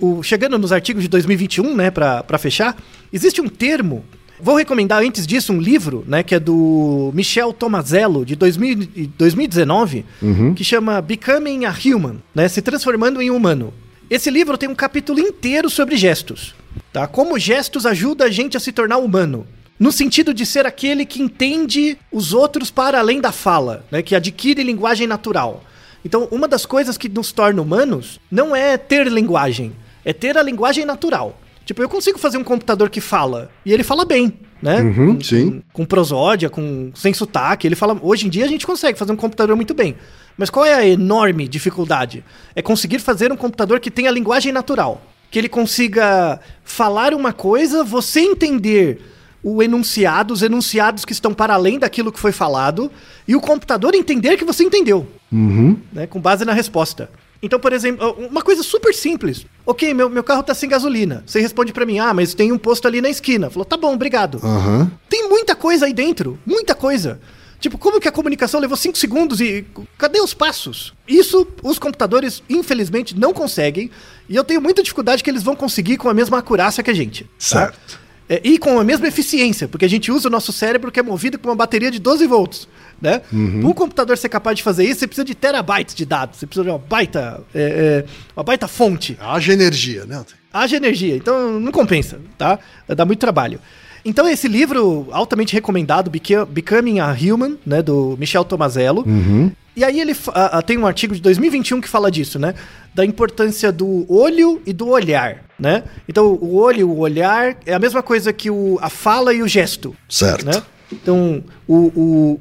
o- 0.00 0.18
o- 0.18 0.22
chegando 0.22 0.58
nos 0.58 0.72
artigos 0.72 1.02
de 1.02 1.08
2021, 1.08 1.74
né, 1.76 1.90
pra, 1.90 2.22
pra 2.22 2.38
fechar, 2.38 2.76
existe 3.12 3.40
um 3.42 3.48
termo. 3.48 4.04
Vou 4.40 4.56
recomendar 4.56 5.02
antes 5.02 5.26
disso 5.26 5.52
um 5.52 5.60
livro, 5.60 6.04
né, 6.06 6.22
que 6.22 6.34
é 6.34 6.40
do 6.40 7.10
Michel 7.14 7.52
Tomazello, 7.52 8.24
de 8.24 8.36
2000 8.36 8.88
e 8.94 9.06
2019, 9.06 10.04
que 10.54 10.64
chama 10.64 11.00
Becoming 11.00 11.64
a 11.64 11.74
Human, 11.84 12.16
né, 12.34 12.48
se 12.48 12.62
transformando 12.62 13.20
em 13.20 13.30
humano. 13.30 13.72
Esse 14.08 14.30
livro 14.30 14.56
tem 14.56 14.68
um 14.68 14.74
capítulo 14.74 15.18
inteiro 15.18 15.68
sobre 15.68 15.96
gestos, 15.96 16.54
tá? 16.92 17.06
Como 17.06 17.38
gestos 17.38 17.84
ajudam 17.84 18.26
a 18.26 18.30
gente 18.30 18.56
a 18.56 18.60
se 18.60 18.72
tornar 18.72 18.98
humano. 18.98 19.46
No 19.78 19.92
sentido 19.92 20.32
de 20.32 20.46
ser 20.46 20.66
aquele 20.66 21.04
que 21.04 21.22
entende 21.22 21.98
os 22.10 22.32
outros 22.32 22.70
para 22.70 22.98
além 22.98 23.20
da 23.20 23.30
fala, 23.30 23.84
né, 23.90 24.02
que 24.02 24.14
adquire 24.14 24.62
linguagem 24.62 25.06
natural. 25.06 25.62
Então, 26.04 26.26
uma 26.30 26.48
das 26.48 26.64
coisas 26.64 26.96
que 26.96 27.08
nos 27.08 27.32
torna 27.32 27.60
humanos 27.60 28.18
não 28.30 28.56
é 28.56 28.76
ter 28.76 29.06
linguagem, 29.08 29.72
é 30.04 30.12
ter 30.12 30.38
a 30.38 30.42
linguagem 30.42 30.84
natural. 30.84 31.38
Tipo, 31.68 31.82
eu 31.82 31.88
consigo 31.90 32.18
fazer 32.18 32.38
um 32.38 32.42
computador 32.42 32.88
que 32.88 32.98
fala, 32.98 33.50
e 33.62 33.74
ele 33.74 33.82
fala 33.82 34.06
bem, 34.06 34.32
né? 34.62 34.80
Uhum, 34.80 35.16
com, 35.16 35.20
sim. 35.22 35.50
Com, 35.50 35.62
com 35.70 35.84
prosódia, 35.84 36.48
com, 36.48 36.90
sem 36.94 37.12
sotaque, 37.12 37.66
ele 37.68 37.76
fala... 37.76 37.94
Hoje 38.00 38.26
em 38.26 38.30
dia 38.30 38.46
a 38.46 38.48
gente 38.48 38.66
consegue 38.66 38.98
fazer 38.98 39.12
um 39.12 39.16
computador 39.16 39.54
muito 39.54 39.74
bem. 39.74 39.94
Mas 40.34 40.48
qual 40.48 40.64
é 40.64 40.72
a 40.72 40.88
enorme 40.88 41.46
dificuldade? 41.46 42.24
É 42.56 42.62
conseguir 42.62 43.00
fazer 43.00 43.30
um 43.30 43.36
computador 43.36 43.80
que 43.80 43.90
tenha 43.90 44.10
linguagem 44.10 44.50
natural. 44.50 45.02
Que 45.30 45.38
ele 45.38 45.48
consiga 45.50 46.40
falar 46.64 47.12
uma 47.12 47.34
coisa, 47.34 47.84
você 47.84 48.20
entender 48.20 49.02
o 49.42 49.62
enunciado, 49.62 50.32
os 50.32 50.40
enunciados 50.40 51.04
que 51.04 51.12
estão 51.12 51.34
para 51.34 51.52
além 51.52 51.78
daquilo 51.78 52.10
que 52.10 52.18
foi 52.18 52.32
falado, 52.32 52.90
e 53.26 53.36
o 53.36 53.42
computador 53.42 53.94
entender 53.94 54.38
que 54.38 54.44
você 54.44 54.64
entendeu 54.64 55.06
né, 55.92 56.06
com 56.06 56.18
base 56.18 56.46
na 56.46 56.54
resposta. 56.54 57.10
Então, 57.42 57.60
por 57.60 57.72
exemplo, 57.72 58.10
uma 58.18 58.42
coisa 58.42 58.62
super 58.62 58.92
simples. 58.92 59.46
Ok, 59.64 59.94
meu, 59.94 60.10
meu 60.10 60.24
carro 60.24 60.42
tá 60.42 60.54
sem 60.54 60.68
gasolina. 60.68 61.22
Você 61.26 61.40
responde 61.40 61.72
pra 61.72 61.86
mim, 61.86 61.98
ah, 61.98 62.12
mas 62.12 62.34
tem 62.34 62.50
um 62.50 62.58
posto 62.58 62.88
ali 62.88 63.00
na 63.00 63.08
esquina. 63.08 63.48
Falou, 63.48 63.64
tá 63.64 63.76
bom, 63.76 63.94
obrigado. 63.94 64.40
Aham. 64.42 64.90
Tem 65.08 65.28
muita 65.28 65.54
coisa 65.54 65.86
aí 65.86 65.92
dentro, 65.92 66.38
muita 66.44 66.74
coisa. 66.74 67.20
Tipo, 67.60 67.76
como 67.76 68.00
que 68.00 68.06
a 68.08 68.12
comunicação 68.12 68.60
levou 68.60 68.76
5 68.76 68.96
segundos 68.96 69.40
e 69.40 69.66
cadê 69.96 70.20
os 70.20 70.32
passos? 70.32 70.94
Isso 71.06 71.46
os 71.62 71.78
computadores, 71.78 72.42
infelizmente, 72.48 73.18
não 73.18 73.32
conseguem. 73.32 73.90
E 74.28 74.36
eu 74.36 74.44
tenho 74.44 74.60
muita 74.60 74.82
dificuldade 74.82 75.24
que 75.24 75.30
eles 75.30 75.42
vão 75.42 75.56
conseguir 75.56 75.96
com 75.96 76.08
a 76.08 76.14
mesma 76.14 76.38
acurácia 76.38 76.82
que 76.84 76.90
a 76.90 76.94
gente. 76.94 77.24
tá? 77.24 77.30
Certo. 77.38 77.98
É, 78.28 78.40
e 78.44 78.58
com 78.58 78.78
a 78.78 78.84
mesma 78.84 79.08
eficiência, 79.08 79.66
porque 79.66 79.86
a 79.86 79.88
gente 79.88 80.12
usa 80.12 80.28
o 80.28 80.30
nosso 80.30 80.52
cérebro 80.52 80.92
que 80.92 81.00
é 81.00 81.02
movido 81.02 81.38
por 81.38 81.48
uma 81.48 81.56
bateria 81.56 81.90
de 81.90 81.98
12 81.98 82.26
volts. 82.26 82.68
Né? 83.00 83.22
Uhum. 83.32 83.60
Para 83.60 83.68
um 83.68 83.72
computador 83.72 84.18
ser 84.18 84.28
capaz 84.28 84.56
de 84.56 84.62
fazer 84.62 84.84
isso, 84.84 85.00
você 85.00 85.06
precisa 85.06 85.24
de 85.24 85.34
terabytes 85.34 85.94
de 85.94 86.04
dados. 86.04 86.38
Você 86.38 86.46
precisa 86.46 86.64
de 86.64 86.70
uma 86.70 86.78
baita, 86.78 87.40
é, 87.54 88.04
é, 88.04 88.04
uma 88.36 88.42
baita 88.42 88.66
fonte 88.66 89.16
Haja 89.20 89.52
energia, 89.52 90.04
né? 90.04 90.24
haja 90.52 90.76
energia, 90.76 91.14
então 91.16 91.60
não 91.60 91.70
compensa, 91.70 92.18
tá? 92.36 92.58
Dá 92.88 93.04
muito 93.04 93.20
trabalho. 93.20 93.60
Então 94.04 94.28
esse 94.28 94.48
livro 94.48 95.08
altamente 95.10 95.52
recomendado, 95.52 96.10
Becoming 96.10 97.00
a 97.00 97.12
Human, 97.12 97.58
né, 97.66 97.82
do 97.82 98.16
Michel 98.18 98.44
Tomazello. 98.44 99.04
E 99.76 99.84
aí 99.84 100.00
ele 100.00 100.16
ah, 100.28 100.58
ah, 100.58 100.62
tem 100.62 100.76
um 100.76 100.86
artigo 100.86 101.14
de 101.14 101.20
2021 101.20 101.80
que 101.80 101.88
fala 101.88 102.10
disso, 102.10 102.36
né? 102.36 102.54
Da 102.92 103.04
importância 103.04 103.70
do 103.70 104.06
olho 104.12 104.60
e 104.66 104.72
do 104.72 104.88
olhar, 104.88 105.44
né? 105.58 105.84
Então 106.08 106.26
o 106.40 106.56
olho 106.56 106.80
e 106.80 106.84
o 106.84 106.98
olhar 106.98 107.56
é 107.64 107.74
a 107.74 107.78
mesma 107.78 108.02
coisa 108.02 108.32
que 108.32 108.50
o, 108.50 108.76
a 108.80 108.90
fala 108.90 109.32
e 109.32 109.40
o 109.40 109.46
gesto, 109.46 109.94
Certo. 110.08 110.46
né? 110.46 110.60
Então, 110.92 111.42
o, 111.66 111.74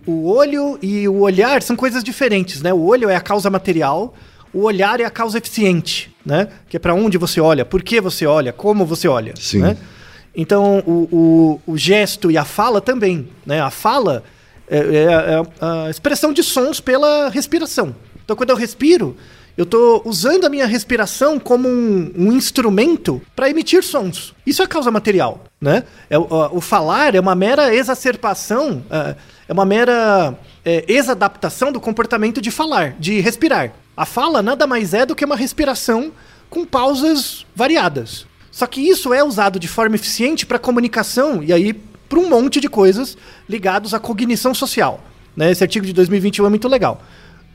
o, 0.06 0.12
o 0.12 0.28
olho 0.30 0.80
e 0.82 1.08
o 1.08 1.20
olhar 1.20 1.62
são 1.62 1.76
coisas 1.76 2.04
diferentes, 2.04 2.62
né? 2.62 2.74
O 2.74 2.82
olho 2.86 3.10
é 3.10 3.16
a 3.16 3.22
causa 3.22 3.50
material, 3.50 4.14
o 4.54 4.62
olhar 4.64 5.00
é 5.02 5.04
a 5.06 5.10
causa 5.10 5.38
eficiente, 5.38 6.16
né? 6.26 6.48
Que 6.70 6.78
é 6.78 6.80
pra 6.80 6.94
onde 6.94 7.18
você 7.18 7.42
olha, 7.42 7.66
por 7.66 7.84
que 7.84 8.00
você 8.00 8.26
olha, 8.26 8.54
como 8.54 8.86
você 8.86 9.08
olha, 9.08 9.34
Sim. 9.38 9.60
né? 9.60 9.78
Então, 10.36 10.82
o, 10.86 11.60
o, 11.68 11.74
o 11.74 11.78
gesto 11.78 12.30
e 12.32 12.38
a 12.38 12.46
fala 12.46 12.80
também, 12.80 13.28
né? 13.46 13.60
A 13.60 13.70
fala 13.70 14.24
é, 14.70 14.78
é- 14.78 14.82
é 15.04 15.44
a 15.60 15.90
expressão 15.90 16.32
de 16.32 16.42
sons 16.44 16.80
pela 16.80 17.30
respiração. 17.30 17.96
Então, 18.24 18.36
quando 18.36 18.52
eu 18.52 18.56
respiro, 18.56 19.18
eu 19.58 19.64
estou 19.64 20.04
usando 20.06 20.46
a 20.46 20.50
minha 20.50 20.68
respiração 20.68 21.40
como 21.40 21.68
um, 21.68 22.12
um 22.16 22.32
instrumento 22.32 23.20
para 23.36 23.50
emitir 23.50 23.84
sons. 23.84 24.36
Isso 24.46 24.62
é 24.62 24.68
causa 24.68 24.92
material, 24.92 25.44
né? 25.60 25.84
É, 26.10 26.18
o, 26.18 26.28
o 26.52 26.62
falar 26.62 27.16
é 27.16 27.20
uma 27.20 27.34
mera 27.34 27.74
exacerbação, 27.74 28.84
é, 28.90 29.16
é 29.48 29.54
uma 29.54 29.66
mera 29.66 30.38
é, 30.64 30.86
exadaptação 30.88 31.72
do 31.72 31.80
comportamento 31.80 32.40
de 32.40 32.52
falar, 32.52 32.96
de 33.00 33.20
respirar. 33.20 33.74
A 33.96 34.06
fala 34.06 34.44
nada 34.44 34.68
mais 34.68 34.94
é 34.94 35.08
do 35.08 35.16
que 35.16 35.26
uma 35.26 35.36
respiração 35.36 36.12
com 36.52 36.64
pausas 36.64 37.44
variadas. 37.56 38.28
Só 38.52 38.68
que 38.68 38.80
isso 38.80 39.12
é 39.12 39.24
usado 39.24 39.60
de 39.60 39.68
forma 39.68 39.96
eficiente 39.96 40.46
para 40.46 40.60
comunicação 40.60 41.44
e 41.44 41.52
aí 41.52 41.74
para 41.74 42.20
um 42.20 42.30
monte 42.30 42.60
de 42.60 42.70
coisas 42.70 43.18
ligados 43.50 43.94
à 43.94 44.00
cognição 44.00 44.54
social. 44.54 45.04
Né? 45.36 45.52
Esse 45.52 45.64
artigo 45.64 45.86
de 45.86 45.94
2021 45.94 46.46
é 46.46 46.50
muito 46.50 46.68
legal. 46.68 47.02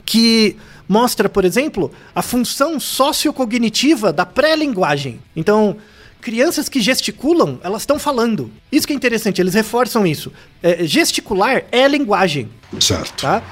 Que 0.04 0.56
mostra, 0.92 1.26
por 1.28 1.44
exemplo, 1.44 1.90
a 2.14 2.20
função 2.20 2.78
sociocognitiva 2.78 4.12
da 4.12 4.26
pré-linguagem. 4.26 5.20
Então, 5.34 5.76
crianças 6.20 6.68
que 6.68 6.80
gesticulam, 6.80 7.58
elas 7.62 7.82
estão 7.82 7.98
falando. 7.98 8.50
Isso 8.70 8.86
que 8.86 8.92
é 8.92 8.96
interessante, 8.96 9.40
eles 9.40 9.54
reforçam 9.54 10.06
isso. 10.06 10.30
É, 10.62 10.84
gesticular 10.84 11.62
é 11.72 11.88
linguagem 11.88 12.50
Certo. 12.78 13.22
tá? 13.22 13.42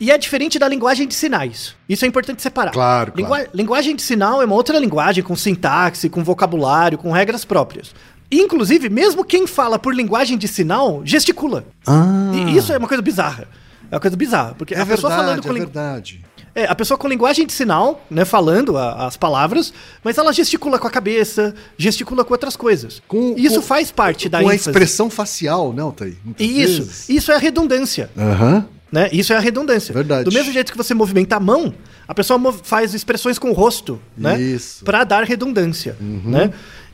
E 0.00 0.10
é 0.10 0.18
diferente 0.18 0.58
da 0.58 0.68
linguagem 0.68 1.06
de 1.08 1.14
sinais. 1.14 1.74
Isso 1.88 2.04
é 2.04 2.08
importante 2.08 2.40
separar. 2.42 2.72
Claro, 2.72 3.12
Lingua- 3.16 3.36
claro. 3.38 3.50
Linguagem 3.54 3.94
de 3.96 4.02
sinal 4.02 4.40
é 4.42 4.44
uma 4.44 4.54
outra 4.54 4.78
linguagem 4.78 5.22
com 5.24 5.34
sintaxe, 5.36 6.08
com 6.08 6.22
vocabulário, 6.24 6.98
com 6.98 7.10
regras 7.12 7.44
próprias. 7.44 7.92
Inclusive, 8.30 8.88
mesmo 8.90 9.24
quem 9.24 9.46
fala 9.46 9.78
por 9.78 9.94
linguagem 9.94 10.36
de 10.38 10.46
sinal 10.46 11.02
gesticula. 11.04 11.64
Ah. 11.86 12.30
E 12.34 12.56
isso 12.56 12.72
é 12.72 12.78
uma 12.78 12.86
coisa 12.88 13.02
bizarra. 13.02 13.48
É 13.90 13.94
uma 13.94 14.00
coisa 14.00 14.16
bizarra, 14.16 14.54
porque 14.56 14.74
É 14.74 14.80
a 14.80 14.86
pessoa 14.86 15.10
falando 15.10 15.42
verdade, 15.42 15.48
com 15.48 15.56
é 15.56 15.58
verdade. 15.58 16.20
É, 16.62 16.66
a 16.66 16.74
pessoa 16.74 16.96
com 16.98 17.06
linguagem 17.08 17.46
de 17.46 17.52
sinal, 17.52 18.04
né, 18.10 18.24
falando 18.24 18.76
a- 18.76 19.06
as 19.06 19.16
palavras, 19.16 19.72
mas 20.02 20.18
ela 20.18 20.32
gesticula 20.32 20.78
com 20.78 20.86
a 20.86 20.90
cabeça, 20.90 21.54
gesticula 21.76 22.24
com 22.24 22.34
outras 22.34 22.56
coisas. 22.56 23.00
Com- 23.06 23.34
isso 23.36 23.56
com- 23.56 23.62
faz 23.62 23.90
parte 23.90 24.28
da 24.28 24.40
Com 24.42 24.48
a 24.48 24.54
ênfase. 24.54 24.70
expressão 24.70 25.08
facial, 25.10 25.72
não, 25.72 25.90
Thaí? 25.90 26.16
Muitas 26.24 26.46
Isso, 26.46 26.82
vezes. 26.82 27.08
isso 27.08 27.32
é 27.32 27.36
a 27.36 27.38
redundância. 27.38 28.10
Aham. 28.18 28.66
Né? 28.90 29.08
Isso 29.12 29.34
é 29.34 29.36
a 29.36 29.40
redundância. 29.40 29.92
Verdade. 29.92 30.24
Do 30.24 30.32
mesmo 30.32 30.50
jeito 30.50 30.72
que 30.72 30.78
você 30.78 30.94
movimenta 30.94 31.36
a 31.36 31.40
mão, 31.40 31.74
a 32.08 32.14
pessoa 32.14 32.40
faz 32.62 32.94
expressões 32.94 33.38
com 33.38 33.50
o 33.50 33.52
rosto, 33.52 34.00
né? 34.16 34.40
Isso. 34.40 34.78
Uhum. 34.80 34.84
Para 34.86 35.04
dar 35.04 35.24
redundância, 35.24 35.94
né? 36.00 36.50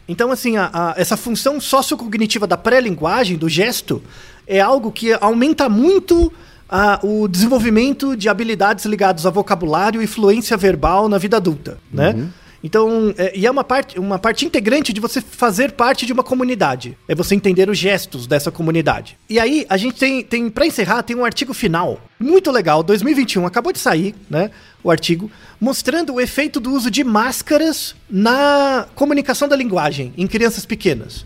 Então, 0.09 0.33
assim, 0.33 0.57
a- 0.57 0.71
a- 0.73 0.95
essa 0.97 1.17
função 1.17 1.61
sociocognitiva 1.61 2.49
da 2.49 2.57
pré-linguagem, 2.57 3.37
do 3.39 3.49
gesto, 3.49 4.03
é 4.45 4.61
algo 4.61 4.91
que 4.91 5.12
aumenta 5.21 5.69
muito 5.69 6.33
a- 6.77 6.99
o 7.05 7.29
desenvolvimento 7.29 8.16
de 8.16 8.29
habilidades 8.29 8.85
ligadas 8.85 9.25
a 9.27 9.31
vocabulário 9.31 10.03
e 10.03 10.07
fluência 10.09 10.57
verbal 10.57 11.09
na 11.09 11.18
vida 11.18 11.37
adulta, 11.37 11.79
né? 11.93 12.29
Então, 12.66 13.14
é, 13.18 13.31
e 13.39 13.47
é 13.47 13.51
uma 13.51 13.62
parte, 13.62 13.99
uma 14.01 14.18
parte 14.18 14.47
integrante 14.47 14.91
de 14.91 14.99
você 14.99 15.20
fazer 15.20 15.72
parte 15.72 16.07
de 16.07 16.14
uma 16.14 16.22
comunidade. 16.25 16.97
É 17.07 17.14
você 17.14 17.35
entender 17.35 17.68
os 17.68 17.77
gestos 17.77 18.27
dessa 18.27 18.51
comunidade. 18.51 19.18
E 19.29 19.39
aí, 19.39 19.66
a 19.68 19.77
gente 19.77 19.99
tem, 19.99 20.22
tem 20.25 20.49
para 20.49 20.66
encerrar, 20.66 21.03
tem 21.03 21.14
um 21.14 21.27
artigo 21.27 21.53
final 21.53 22.01
muito 22.18 22.51
legal, 22.51 22.83
2021, 22.83 23.45
acabou 23.45 23.70
de 23.70 23.79
sair, 23.79 24.14
né? 24.31 24.51
O 24.83 24.91
artigo, 24.91 25.31
mostrando 25.61 26.14
o 26.14 26.20
efeito 26.20 26.59
do 26.59 26.72
uso 26.72 26.91
de 26.91 27.05
máscaras 27.05 27.95
na 28.11 28.87
comunicação 28.95 29.47
da 29.47 29.55
linguagem 29.57 30.14
em 30.16 30.27
crianças 30.27 30.64
pequenas. 30.64 31.22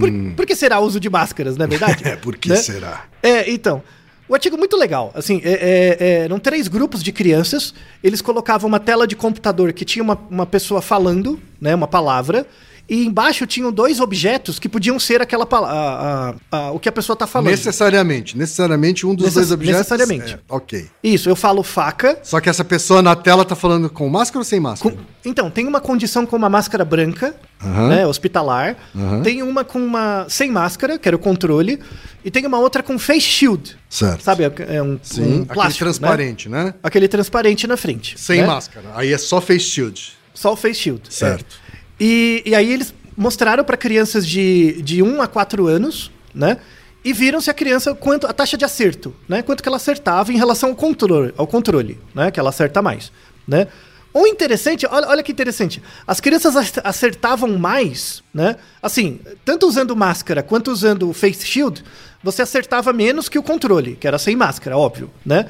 Por, 0.00 0.10
por 0.36 0.46
que 0.46 0.56
será 0.56 0.80
o 0.80 0.84
uso 0.84 0.98
de 0.98 1.10
máscaras, 1.10 1.56
não 1.58 1.66
é 1.66 1.68
verdade? 1.68 2.02
É, 2.08 2.16
por 2.16 2.34
que 2.36 2.48
Né? 2.48 2.56
será? 2.56 3.04
É, 3.22 3.50
então. 3.52 3.82
O 4.28 4.34
artigo 4.34 4.56
é 4.56 4.58
muito 4.58 4.76
legal. 4.76 5.10
Assim, 5.14 5.40
é- 5.42 5.52
é- 5.52 5.96
é, 6.00 6.18
eram 6.24 6.38
três 6.38 6.68
grupos 6.68 7.02
de 7.02 7.12
crianças. 7.12 7.72
Eles 8.02 8.20
colocavam 8.20 8.68
uma 8.68 8.78
tela 8.78 9.06
de 9.06 9.16
computador 9.16 9.72
que 9.72 9.84
tinha 9.84 10.02
uma, 10.02 10.18
uma 10.30 10.44
pessoa 10.46 10.82
falando, 10.82 11.40
né, 11.60 11.74
uma 11.74 11.88
palavra. 11.88 12.46
E 12.88 13.04
embaixo 13.04 13.46
tinham 13.46 13.70
dois 13.70 14.00
objetos 14.00 14.58
que 14.58 14.66
podiam 14.68 14.98
ser 14.98 15.20
aquela 15.20 15.44
palavra. 15.44 16.36
o 16.72 16.78
que 16.80 16.88
a 16.88 16.92
pessoa 16.92 17.12
está 17.14 17.26
falando. 17.26 17.50
Necessariamente. 17.50 18.36
Necessariamente 18.36 19.06
um 19.06 19.14
dos 19.14 19.26
Necess- 19.26 19.34
dois 19.34 19.52
objetos. 19.52 19.78
necessariamente. 19.80 20.34
é, 20.34 20.38
ok. 20.48 20.86
Isso, 21.04 21.28
eu 21.28 21.36
falo 21.36 21.62
faca. 21.62 22.18
Só 22.22 22.40
que 22.40 22.48
essa 22.48 22.64
pessoa 22.64 23.02
na 23.02 23.14
tela 23.14 23.44
tá 23.44 23.54
falando 23.54 23.90
com 23.90 24.08
máscara 24.08 24.38
ou 24.38 24.44
sem 24.44 24.58
máscara? 24.58 24.94
com- 24.94 25.02
então, 25.24 25.50
tem 25.50 25.66
uma 25.66 25.80
condição 25.80 26.24
com 26.24 26.36
uma 26.36 26.48
máscara 26.48 26.82
branca, 26.84 27.34
Aham. 27.62 27.88
né, 27.88 28.06
hospitalar. 28.06 28.76
Aham. 28.96 29.20
Tem 29.22 29.42
uma 29.42 29.64
com 29.64 29.78
uma 29.78 30.24
sem 30.28 30.50
máscara, 30.50 30.98
que 30.98 31.06
era 31.06 31.16
o 31.16 31.18
controle. 31.18 31.78
E 32.24 32.30
tem 32.30 32.46
uma 32.46 32.58
outra 32.58 32.82
com 32.82 32.98
face 32.98 33.20
shield. 33.20 33.76
Certo. 33.90 34.22
Sabe? 34.22 34.44
É 34.44 34.82
um, 34.82 34.98
Sim, 35.02 35.22
um 35.22 35.26
aquele 35.42 35.44
plástico, 35.46 35.84
né? 35.84 35.90
transparente, 35.90 36.48
né? 36.48 36.74
Aquele 36.82 37.06
transparente 37.08 37.66
na 37.66 37.76
frente. 37.76 38.18
Sem 38.18 38.40
né? 38.40 38.46
máscara. 38.46 38.86
Aí 38.94 39.12
é 39.12 39.18
só 39.18 39.40
face 39.42 39.60
shield. 39.66 40.12
Só 40.32 40.52
o 40.52 40.56
face 40.56 40.80
shield. 40.80 41.02
Certo. 41.10 41.56
É. 41.64 41.67
E, 42.00 42.42
e 42.46 42.54
aí 42.54 42.72
eles 42.72 42.94
mostraram 43.16 43.64
para 43.64 43.76
crianças 43.76 44.26
de, 44.26 44.80
de 44.82 45.02
1 45.02 45.20
a 45.20 45.26
4 45.26 45.66
anos, 45.66 46.10
né? 46.34 46.58
E 47.04 47.12
viram 47.12 47.40
se 47.40 47.50
a 47.50 47.54
criança, 47.54 47.94
quanto 47.94 48.26
a 48.26 48.32
taxa 48.32 48.56
de 48.56 48.64
acerto, 48.64 49.14
né? 49.28 49.42
Quanto 49.42 49.62
que 49.62 49.68
ela 49.68 49.76
acertava 49.76 50.32
em 50.32 50.36
relação 50.36 50.70
ao 50.70 50.74
controle, 50.76 51.32
ao 51.36 51.46
controle, 51.46 51.98
né? 52.14 52.30
Que 52.30 52.38
ela 52.38 52.50
acerta 52.50 52.82
mais, 52.82 53.10
né? 53.46 53.66
O 54.12 54.26
interessante, 54.26 54.86
olha, 54.90 55.06
olha 55.08 55.22
que 55.22 55.30
interessante, 55.30 55.82
as 56.06 56.18
crianças 56.18 56.56
ac- 56.56 56.80
acertavam 56.82 57.58
mais, 57.58 58.22
né? 58.32 58.56
Assim, 58.82 59.20
tanto 59.44 59.66
usando 59.66 59.94
máscara 59.94 60.42
quanto 60.42 60.70
usando 60.70 61.08
o 61.10 61.12
face 61.12 61.46
shield, 61.46 61.84
você 62.22 62.42
acertava 62.42 62.92
menos 62.92 63.28
que 63.28 63.38
o 63.38 63.42
controle, 63.42 63.96
que 63.96 64.08
era 64.08 64.18
sem 64.18 64.34
máscara, 64.34 64.76
óbvio, 64.76 65.10
né? 65.24 65.46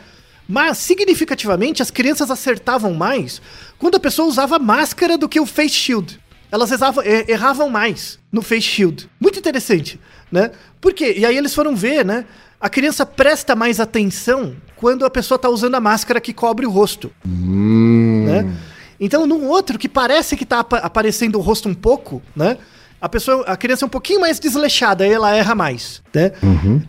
Mas, 0.46 0.78
significativamente, 0.78 1.82
as 1.82 1.90
crianças 1.90 2.30
acertavam 2.30 2.94
mais 2.94 3.40
quando 3.78 3.96
a 3.96 4.00
pessoa 4.00 4.26
usava 4.28 4.58
máscara 4.58 5.18
do 5.18 5.28
que 5.28 5.38
o 5.38 5.46
face 5.46 5.74
shield. 5.74 6.18
Elas 6.50 6.70
erravam, 6.72 7.04
eh, 7.04 7.24
erravam 7.28 7.68
mais 7.68 8.18
no 8.32 8.40
face 8.42 8.62
shield. 8.62 9.08
Muito 9.20 9.38
interessante, 9.38 10.00
né? 10.32 10.50
Por 10.80 10.92
quê? 10.94 11.14
E 11.18 11.26
aí 11.26 11.36
eles 11.36 11.54
foram 11.54 11.76
ver, 11.76 12.04
né? 12.04 12.24
A 12.60 12.68
criança 12.68 13.04
presta 13.06 13.54
mais 13.54 13.78
atenção 13.78 14.56
quando 14.76 15.04
a 15.04 15.10
pessoa 15.10 15.36
está 15.36 15.48
usando 15.48 15.74
a 15.74 15.80
máscara 15.80 16.20
que 16.20 16.32
cobre 16.32 16.66
o 16.66 16.70
rosto. 16.70 17.10
Né? 17.24 18.52
Então, 19.00 19.26
num 19.26 19.46
outro 19.46 19.78
que 19.78 19.88
parece 19.88 20.36
que 20.36 20.44
tá 20.44 20.60
apa- 20.60 20.78
aparecendo 20.78 21.36
o 21.38 21.40
rosto 21.40 21.68
um 21.68 21.74
pouco, 21.74 22.20
né? 22.34 22.56
A 23.00 23.08
pessoa, 23.08 23.44
a 23.46 23.56
criança 23.56 23.84
é 23.84 23.86
um 23.86 23.90
pouquinho 23.90 24.20
mais 24.20 24.40
desleixada, 24.40 25.04
aí 25.04 25.12
ela 25.12 25.32
erra 25.32 25.54
mais, 25.54 26.02
né? 26.12 26.32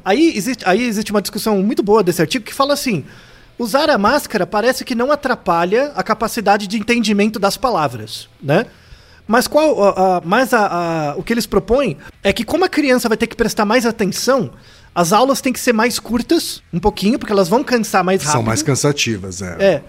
Aí, 0.04 0.34
existe, 0.36 0.64
aí 0.68 0.84
existe 0.84 1.12
uma 1.12 1.22
discussão 1.22 1.62
muito 1.62 1.84
boa 1.84 2.02
desse 2.02 2.20
artigo 2.20 2.44
que 2.44 2.54
fala 2.54 2.74
assim: 2.74 3.06
usar 3.60 3.92
a 3.92 3.98
máscara 3.98 4.48
parece 4.48 4.84
que 4.84 4.96
não 4.96 5.12
atrapalha 5.12 5.92
a 5.96 6.02
capacidade 6.02 6.66
de 6.66 6.80
entendimento 6.80 7.38
das 7.38 7.58
palavras, 7.58 8.28
né? 8.42 8.66
Mas 9.30 9.48
qual, 9.48 9.84
a- 9.84 9.90
a- 10.18 10.22
mas 10.26 10.52
a- 10.56 11.14
o 11.16 11.22
que 11.22 11.32
eles 11.32 11.46
propõem 11.46 11.96
é 12.24 12.34
que 12.34 12.44
como 12.44 12.66
a 12.66 12.68
criança 12.68 13.08
vai 13.08 13.16
ter 13.16 13.28
que 13.28 13.36
prestar 13.36 13.64
mais 13.64 13.86
atenção, 13.86 14.50
as 14.94 15.14
aulas 15.14 15.40
têm 15.40 15.54
que 15.54 15.60
ser 15.60 15.72
mais 15.72 16.00
curtas, 16.00 16.64
um 16.74 16.80
pouquinho, 16.80 17.20
porque 17.20 17.32
elas 17.32 17.48
vão 17.48 17.64
cansar 17.64 18.04
mais 18.04 18.22
rápido. 18.24 18.32
São 18.38 18.42
mais 18.44 18.64
cansativas, 18.64 19.44
é. 19.44 19.56
É. 19.64 19.82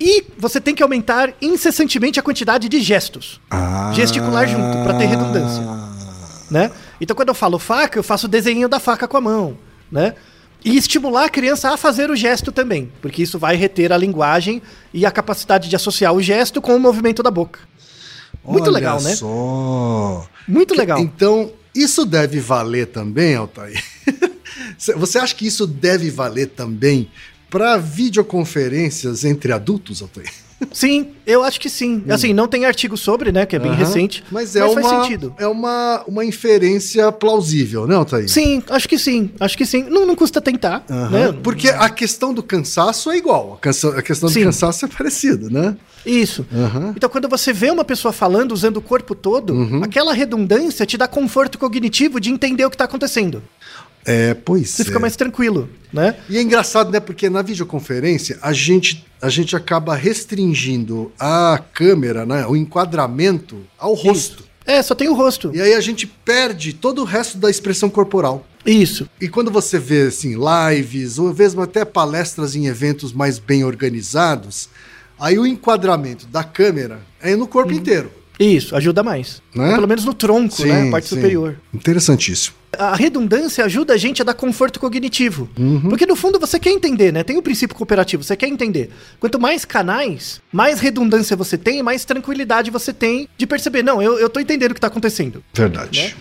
E 0.00 0.24
você 0.38 0.58
tem 0.62 0.74
que 0.74 0.82
aumentar 0.82 1.34
incessantemente 1.42 2.18
a 2.18 2.22
quantidade 2.22 2.70
de 2.70 2.80
gestos. 2.80 3.38
Ah. 3.50 3.92
Gesticular 3.94 4.48
junto, 4.48 4.82
pra 4.82 4.94
ter 4.94 5.04
redundância. 5.04 5.62
Né? 6.50 6.70
Então, 6.98 7.14
quando 7.14 7.28
eu 7.28 7.34
falo 7.34 7.58
faca, 7.58 7.98
eu 7.98 8.02
faço 8.02 8.24
o 8.24 8.30
desenho 8.30 8.66
da 8.66 8.80
faca 8.80 9.06
com 9.06 9.18
a 9.18 9.20
mão. 9.20 9.58
Né? 9.92 10.14
E 10.64 10.74
estimular 10.78 11.26
a 11.26 11.28
criança 11.28 11.70
a 11.70 11.76
fazer 11.76 12.10
o 12.10 12.16
gesto 12.16 12.50
também, 12.50 12.90
porque 13.02 13.22
isso 13.22 13.38
vai 13.38 13.56
reter 13.56 13.92
a 13.92 13.96
linguagem 13.98 14.62
e 14.92 15.04
a 15.04 15.10
capacidade 15.10 15.68
de 15.68 15.76
associar 15.76 16.14
o 16.14 16.22
gesto 16.22 16.62
com 16.62 16.74
o 16.74 16.80
movimento 16.80 17.22
da 17.22 17.30
boca. 17.30 17.60
Muito 18.46 18.64
Olha 18.64 18.72
legal, 18.72 19.00
né? 19.02 19.14
Só. 19.14 20.26
Muito 20.46 20.74
legal. 20.74 20.98
Então, 21.00 21.52
isso 21.74 22.06
deve 22.06 22.40
valer 22.40 22.86
também, 22.86 23.34
Altair? 23.34 23.82
Você 24.96 25.18
acha 25.18 25.34
que 25.34 25.46
isso 25.46 25.66
deve 25.66 26.10
valer 26.10 26.48
também 26.48 27.10
para 27.50 27.76
videoconferências 27.76 29.24
entre 29.24 29.52
adultos, 29.52 30.02
Altair? 30.02 30.30
Sim, 30.72 31.08
eu 31.26 31.42
acho 31.44 31.60
que 31.60 31.68
sim. 31.68 32.02
Assim, 32.08 32.32
não 32.32 32.48
tem 32.48 32.64
artigo 32.64 32.96
sobre, 32.96 33.30
né? 33.30 33.44
Que 33.44 33.56
é 33.56 33.58
bem 33.58 33.70
Hum. 33.70 33.74
Aham. 33.74 33.84
recente. 33.84 34.24
Mas 34.30 34.56
é 34.56 34.64
uma, 34.64 34.80
faz 34.80 34.86
sentido. 35.02 35.34
É 35.38 35.46
uma, 35.46 36.02
uma 36.06 36.24
inferência 36.24 37.10
plausível, 37.12 37.86
né, 37.86 37.94
Altair? 37.94 38.28
Sim, 38.28 38.62
acho 38.70 38.88
que 38.88 38.98
sim. 38.98 39.30
Acho 39.38 39.56
que 39.56 39.66
sim. 39.66 39.84
Não, 39.90 40.06
não 40.06 40.14
custa 40.16 40.40
tentar. 40.40 40.84
Aham. 40.88 41.10
Né? 41.10 41.38
Porque 41.42 41.68
a 41.68 41.88
questão 41.90 42.32
do 42.32 42.42
cansaço 42.42 43.10
é 43.10 43.16
igual. 43.18 43.54
A, 43.54 44.02
questão 44.02 44.28
Sim. 44.28 44.40
do 44.40 44.44
cansaço 44.46 44.84
é 44.84 44.88
parecida, 44.88 45.50
né? 45.50 45.76
Isso. 46.04 46.46
Aham. 46.54 46.94
Então, 46.96 47.08
quando 47.10 47.28
você 47.28 47.52
vê 47.52 47.70
uma 47.70 47.84
pessoa 47.84 48.12
falando 48.12 48.52
usando 48.52 48.76
o 48.78 48.82
corpo 48.82 49.14
todo, 49.14 49.52
Uhum. 49.52 49.82
aquela 49.82 50.12
redundância 50.14 50.86
te 50.86 50.96
dá 50.96 51.06
conforto 51.08 51.58
cognitivo 51.58 52.20
de 52.20 52.30
entender 52.30 52.64
o 52.64 52.70
que 52.70 52.76
está 52.76 52.84
acontecendo. 52.84 53.42
É, 54.06 54.34
pois 54.34 54.70
Você 54.70 54.82
é. 54.82 54.84
fica 54.84 55.00
mais 55.00 55.16
tranquilo, 55.16 55.68
né? 55.92 56.14
E 56.28 56.38
é 56.38 56.42
engraçado, 56.42 56.92
né? 56.92 57.00
Porque 57.00 57.28
na 57.28 57.42
videoconferência 57.42 58.38
a 58.40 58.52
gente, 58.52 59.04
a 59.20 59.28
gente 59.28 59.56
acaba 59.56 59.96
restringindo 59.96 61.10
a 61.18 61.60
câmera, 61.72 62.24
né? 62.24 62.46
O 62.46 62.54
enquadramento 62.54 63.58
ao 63.78 63.94
rosto. 63.94 64.44
É, 64.64 64.82
só 64.82 64.94
tem 64.94 65.08
o 65.08 65.14
rosto. 65.14 65.50
E 65.54 65.60
aí 65.60 65.74
a 65.74 65.80
gente 65.80 66.06
perde 66.06 66.72
todo 66.72 67.02
o 67.02 67.04
resto 67.04 67.38
da 67.38 67.50
expressão 67.50 67.88
corporal. 67.90 68.46
Isso. 68.64 69.08
E 69.20 69.28
quando 69.28 69.50
você 69.50 69.78
vê 69.78 70.02
assim, 70.02 70.34
lives, 70.36 71.18
ou 71.18 71.32
mesmo 71.34 71.62
até 71.62 71.84
palestras 71.84 72.56
em 72.56 72.66
eventos 72.66 73.12
mais 73.12 73.38
bem 73.38 73.64
organizados, 73.64 74.68
aí 75.18 75.38
o 75.38 75.46
enquadramento 75.46 76.26
da 76.26 76.42
câmera 76.44 77.00
é 77.20 77.34
no 77.36 77.46
corpo 77.46 77.72
Uhum. 77.72 77.78
inteiro. 77.78 78.10
Isso, 78.38 78.76
ajuda 78.76 79.02
mais. 79.02 79.40
Né? 79.54 79.72
Pelo 79.74 79.86
menos 79.88 80.04
no 80.04 80.12
tronco, 80.12 80.62
né? 80.64 80.88
A 80.88 80.90
parte 80.90 81.08
sim. 81.08 81.14
superior. 81.16 81.56
Interessantíssimo. 81.72 82.54
A 82.78 82.94
redundância 82.94 83.64
ajuda 83.64 83.94
a 83.94 83.96
gente 83.96 84.22
a 84.22 84.24
dar 84.24 84.34
conforto 84.34 84.78
cognitivo. 84.80 85.48
Uhum. 85.58 85.88
Porque 85.88 86.06
no 86.06 86.16
fundo 86.16 86.38
você 86.38 86.58
quer 86.58 86.70
entender, 86.70 87.12
né? 87.12 87.22
Tem 87.22 87.36
o 87.36 87.42
princípio 87.42 87.76
cooperativo, 87.76 88.22
você 88.22 88.36
quer 88.36 88.48
entender. 88.48 88.90
Quanto 89.18 89.38
mais 89.40 89.64
canais, 89.64 90.40
mais 90.52 90.80
redundância 90.80 91.36
você 91.36 91.56
tem, 91.58 91.82
mais 91.82 92.04
tranquilidade 92.04 92.70
você 92.70 92.92
tem 92.92 93.28
de 93.36 93.46
perceber, 93.46 93.82
não, 93.82 94.02
eu, 94.02 94.18
eu 94.18 94.28
tô 94.28 94.40
entendendo 94.40 94.72
o 94.72 94.74
que 94.74 94.80
tá 94.80 94.86
acontecendo. 94.86 95.42
Verdade. 95.54 96.00
Né? 96.02 96.14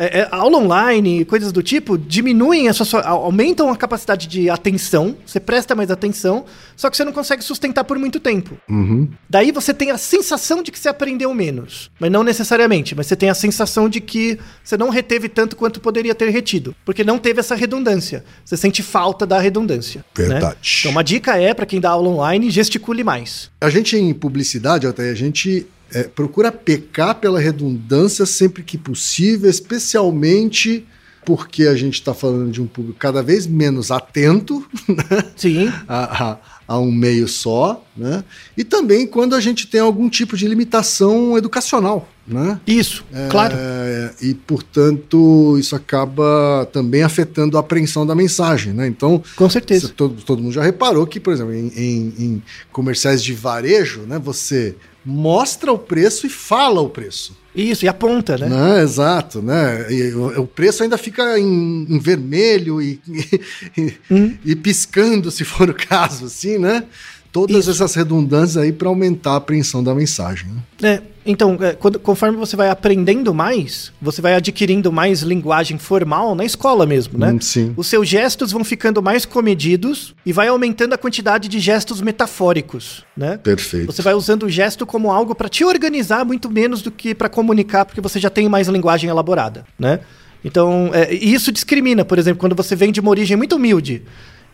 É, 0.00 0.20
é, 0.20 0.28
aula 0.30 0.58
online, 0.58 1.24
coisas 1.24 1.50
do 1.50 1.60
tipo, 1.60 1.98
diminuem 1.98 2.68
a 2.68 2.72
sua, 2.72 2.86
sua- 2.86 3.02
au- 3.02 3.24
aumentam 3.24 3.68
a 3.68 3.76
capacidade 3.76 4.28
de 4.28 4.48
atenção, 4.48 5.16
você 5.26 5.40
presta 5.40 5.74
mais 5.74 5.90
atenção, 5.90 6.44
só 6.76 6.88
que 6.88 6.96
você 6.96 7.04
não 7.04 7.12
consegue 7.12 7.42
sustentar 7.42 7.82
por 7.82 7.98
muito 7.98 8.20
tempo. 8.20 8.56
Uhum. 8.70 9.08
Daí 9.28 9.50
você 9.50 9.74
tem 9.74 9.90
a 9.90 9.98
sensação 9.98 10.62
de 10.62 10.70
que 10.70 10.78
você 10.78 10.88
aprendeu 10.88 11.34
menos. 11.34 11.90
Mas 11.98 12.12
não 12.12 12.22
necessariamente, 12.22 12.94
mas 12.94 13.08
você 13.08 13.16
tem 13.16 13.28
a 13.28 13.34
sensação 13.34 13.88
de 13.88 14.00
que 14.00 14.38
você 14.62 14.76
não 14.76 14.88
reteve 14.88 15.28
tanto 15.28 15.56
quanto 15.56 15.80
poderia 15.80 16.14
ter 16.14 16.28
retido. 16.30 16.76
Porque 16.84 17.02
não 17.02 17.18
teve 17.18 17.40
essa 17.40 17.56
redundância. 17.56 18.24
Você 18.44 18.56
sente 18.56 18.84
falta 18.84 19.26
da 19.26 19.40
redundância. 19.40 20.04
né? 20.16 20.26
Verdade. 20.28 20.76
Então 20.78 20.92
uma 20.92 21.02
dica 21.02 21.36
é, 21.36 21.52
para 21.52 21.66
quem 21.66 21.80
dá 21.80 21.90
aula 21.90 22.08
online, 22.08 22.50
gesticule 22.50 23.02
mais. 23.02 23.50
A 23.60 23.68
gente 23.68 23.96
em 23.96 24.14
publicidade, 24.14 24.86
até 24.86 25.10
a 25.10 25.14
gente 25.14 25.66
é, 25.92 26.02
procura 26.04 26.50
pecar 26.52 27.14
pela 27.16 27.40
redundância 27.40 28.24
sempre 28.26 28.62
que 28.62 28.76
possível, 28.78 29.48
especialmente 29.50 30.84
porque 31.24 31.64
a 31.64 31.74
gente 31.74 31.94
está 31.94 32.14
falando 32.14 32.50
de 32.50 32.62
um 32.62 32.66
público 32.66 32.98
cada 32.98 33.22
vez 33.22 33.46
menos 33.46 33.90
atento 33.90 34.66
né, 34.88 35.24
Sim, 35.36 35.68
a, 35.86 36.24
a- 36.32 36.38
a 36.66 36.78
um 36.78 36.92
meio 36.92 37.26
só, 37.26 37.82
né? 37.96 38.22
E 38.54 38.62
também 38.62 39.06
quando 39.06 39.34
a 39.34 39.40
gente 39.40 39.66
tem 39.66 39.80
algum 39.80 40.06
tipo 40.10 40.36
de 40.36 40.46
limitação 40.46 41.36
educacional, 41.38 42.06
né? 42.26 42.60
isso, 42.66 43.04
claro. 43.30 43.54
É, 43.58 44.12
e, 44.20 44.34
portanto, 44.34 45.56
isso 45.58 45.74
acaba 45.74 46.68
também 46.72 47.02
afetando 47.02 47.56
a 47.56 47.60
apreensão 47.60 48.06
da 48.06 48.14
mensagem, 48.14 48.74
né? 48.74 48.86
Então, 48.86 49.22
Com 49.34 49.48
certeza. 49.48 49.88
Todo, 49.88 50.22
todo 50.22 50.42
mundo 50.42 50.52
já 50.52 50.62
reparou 50.62 51.06
que, 51.06 51.18
por 51.18 51.32
exemplo, 51.32 51.54
em, 51.54 51.68
em- 51.74 52.14
em 52.18 52.42
comerciais 52.70 53.22
de 53.22 53.32
varejo, 53.32 54.00
né, 54.02 54.18
você 54.18 54.76
mostra 55.08 55.72
o 55.72 55.78
preço 55.78 56.26
e 56.26 56.30
fala 56.30 56.80
o 56.80 56.90
preço. 56.90 57.36
Isso, 57.54 57.84
e 57.84 57.88
aponta, 57.88 58.36
né? 58.36 58.48
Né? 58.48 58.82
Exato, 58.82 59.40
né? 59.42 59.90
E 59.90 60.12
o, 60.12 60.42
o 60.42 60.46
preço 60.46 60.82
ainda 60.82 60.98
fica 60.98 61.38
em, 61.38 61.86
em 61.88 61.98
vermelho 61.98 62.80
e, 62.80 63.00
e, 63.76 63.94
Hum. 64.10 64.36
e 64.44 64.54
piscando, 64.54 65.30
se 65.30 65.44
for 65.44 65.70
o 65.70 65.74
caso, 65.74 66.26
assim, 66.26 66.58
né? 66.58 66.84
Todas 67.32 67.62
Isso. 67.66 67.70
essas 67.70 67.94
redundâncias 67.94 68.56
aí 68.56 68.72
para 68.72 68.88
aumentar 68.88 69.32
a 69.32 69.36
apreensão 69.36 69.82
da 69.82 69.94
mensagem. 69.94 70.48
Né? 70.80 70.90
É, 70.94 71.02
Então, 71.30 71.58
é, 71.60 71.74
quando- 71.74 71.98
conforme 71.98 72.38
você 72.38 72.56
vai 72.56 72.70
aprendendo 72.70 73.34
mais, 73.34 73.92
você 74.00 74.22
vai 74.22 74.34
adquirindo 74.34 74.90
mais 74.90 75.20
linguagem 75.20 75.76
formal 75.76 76.34
na 76.34 76.42
escola 76.42 76.86
mesmo, 76.86 77.18
né? 77.18 77.32
Hum, 77.32 77.40
sim. 77.40 77.74
Os 77.76 77.86
seus 77.86 78.08
gestos 78.08 78.50
vão 78.50 78.64
ficando 78.64 79.02
mais 79.02 79.26
comedidos 79.26 80.14
e 80.24 80.32
vai 80.32 80.48
aumentando 80.48 80.94
a 80.94 80.98
quantidade 80.98 81.46
de 81.46 81.60
gestos 81.60 82.00
metafóricos, 82.00 83.04
né? 83.14 83.36
Perfeito. 83.36 83.86
Você 83.92 84.00
vai 84.00 84.14
usando 84.14 84.44
o 84.44 84.48
gesto 84.48 84.86
como 84.86 85.12
algo 85.12 85.34
para 85.34 85.50
te 85.50 85.64
organizar 85.64 86.24
muito 86.24 86.50
menos 86.50 86.80
do 86.80 86.90
que 86.90 87.14
para 87.14 87.28
comunicar, 87.28 87.84
porque 87.84 88.00
você 88.00 88.18
já 88.18 88.30
tem 88.30 88.48
mais 88.48 88.66
linguagem 88.68 89.10
elaborada, 89.10 89.64
né? 89.78 90.00
Então, 90.42 90.90
é, 90.94 91.12
isso 91.12 91.52
discrimina, 91.52 92.04
por 92.06 92.18
exemplo, 92.18 92.40
quando 92.40 92.54
você 92.54 92.74
vem 92.74 92.90
de 92.90 93.00
uma 93.00 93.10
origem 93.10 93.36
muito 93.36 93.56
humilde 93.56 94.02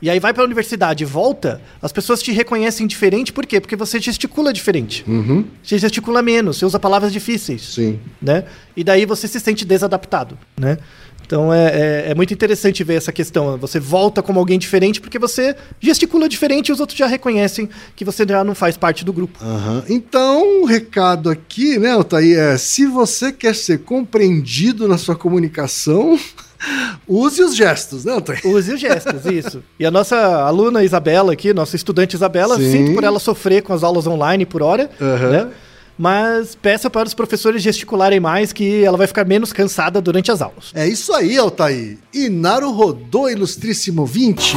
e 0.02 0.10
aí 0.10 0.18
vai 0.20 0.34
para 0.34 0.42
a 0.42 0.46
universidade 0.46 1.04
e 1.04 1.06
volta, 1.06 1.60
as 1.80 1.92
pessoas 1.92 2.22
te 2.22 2.32
reconhecem 2.32 2.86
diferente, 2.86 3.32
por 3.32 3.46
quê? 3.46 3.60
Porque 3.60 3.76
você 3.76 3.98
gesticula 4.00 4.52
diferente. 4.52 5.04
Uhum. 5.06 5.44
Você 5.62 5.78
gesticula 5.78 6.22
menos, 6.22 6.58
você 6.58 6.64
usa 6.66 6.78
palavras 6.78 7.12
difíceis 7.12 7.74
Sim. 7.74 7.98
né? 8.20 8.44
E 8.76 8.84
daí 8.84 9.06
você 9.06 9.26
se 9.26 9.40
sente 9.40 9.64
desadaptado, 9.64 10.36
né? 10.58 10.78
Então 11.26 11.52
é, 11.52 11.66
é, 11.66 12.10
é 12.10 12.14
muito 12.14 12.32
interessante 12.32 12.84
ver 12.84 12.94
essa 12.94 13.12
questão. 13.12 13.56
Você 13.58 13.80
volta 13.80 14.22
como 14.22 14.38
alguém 14.38 14.58
diferente 14.58 15.00
porque 15.00 15.18
você 15.18 15.56
gesticula 15.80 16.28
diferente 16.28 16.68
e 16.68 16.72
os 16.72 16.80
outros 16.80 16.98
já 16.98 17.06
reconhecem 17.06 17.68
que 17.96 18.04
você 18.04 18.24
já 18.28 18.44
não 18.44 18.54
faz 18.54 18.76
parte 18.76 19.04
do 19.04 19.12
grupo. 19.12 19.38
Aham. 19.42 19.82
Então, 19.88 20.62
o 20.62 20.64
recado 20.66 21.30
aqui, 21.30 21.78
né, 21.78 21.90
Altair, 21.90 22.38
é 22.38 22.58
se 22.58 22.86
você 22.86 23.32
quer 23.32 23.54
ser 23.54 23.78
compreendido 23.80 24.86
na 24.86 24.98
sua 24.98 25.16
comunicação, 25.16 26.18
use 27.08 27.42
os 27.42 27.56
gestos, 27.56 28.04
né, 28.04 28.12
Altair? 28.12 28.40
Use 28.46 28.72
os 28.72 28.80
gestos, 28.80 29.26
isso. 29.26 29.62
E 29.78 29.86
a 29.86 29.90
nossa 29.90 30.16
aluna 30.16 30.84
Isabela 30.84 31.32
aqui, 31.32 31.52
nossa 31.52 31.76
estudante 31.76 32.14
Isabela, 32.14 32.56
Sim. 32.56 32.70
sinto 32.70 32.94
por 32.94 33.04
ela 33.04 33.18
sofrer 33.18 33.62
com 33.62 33.72
as 33.72 33.82
aulas 33.82 34.06
online 34.06 34.44
por 34.44 34.62
hora, 34.62 34.90
Aham. 35.00 35.30
né? 35.30 35.48
Mas 35.98 36.54
peça 36.54 36.90
para 36.90 37.06
os 37.06 37.14
professores 37.14 37.62
gesticularem 37.62 38.20
mais 38.20 38.52
que 38.52 38.82
ela 38.82 38.96
vai 38.96 39.06
ficar 39.06 39.24
menos 39.24 39.52
cansada 39.52 40.00
durante 40.00 40.30
as 40.30 40.42
aulas. 40.42 40.70
É 40.74 40.86
isso 40.86 41.12
aí, 41.12 41.38
Altair. 41.38 41.98
E 42.12 42.28
Naru 42.28 42.72
rodou, 42.72 43.30
ilustríssimo 43.30 44.04
20. 44.04 44.56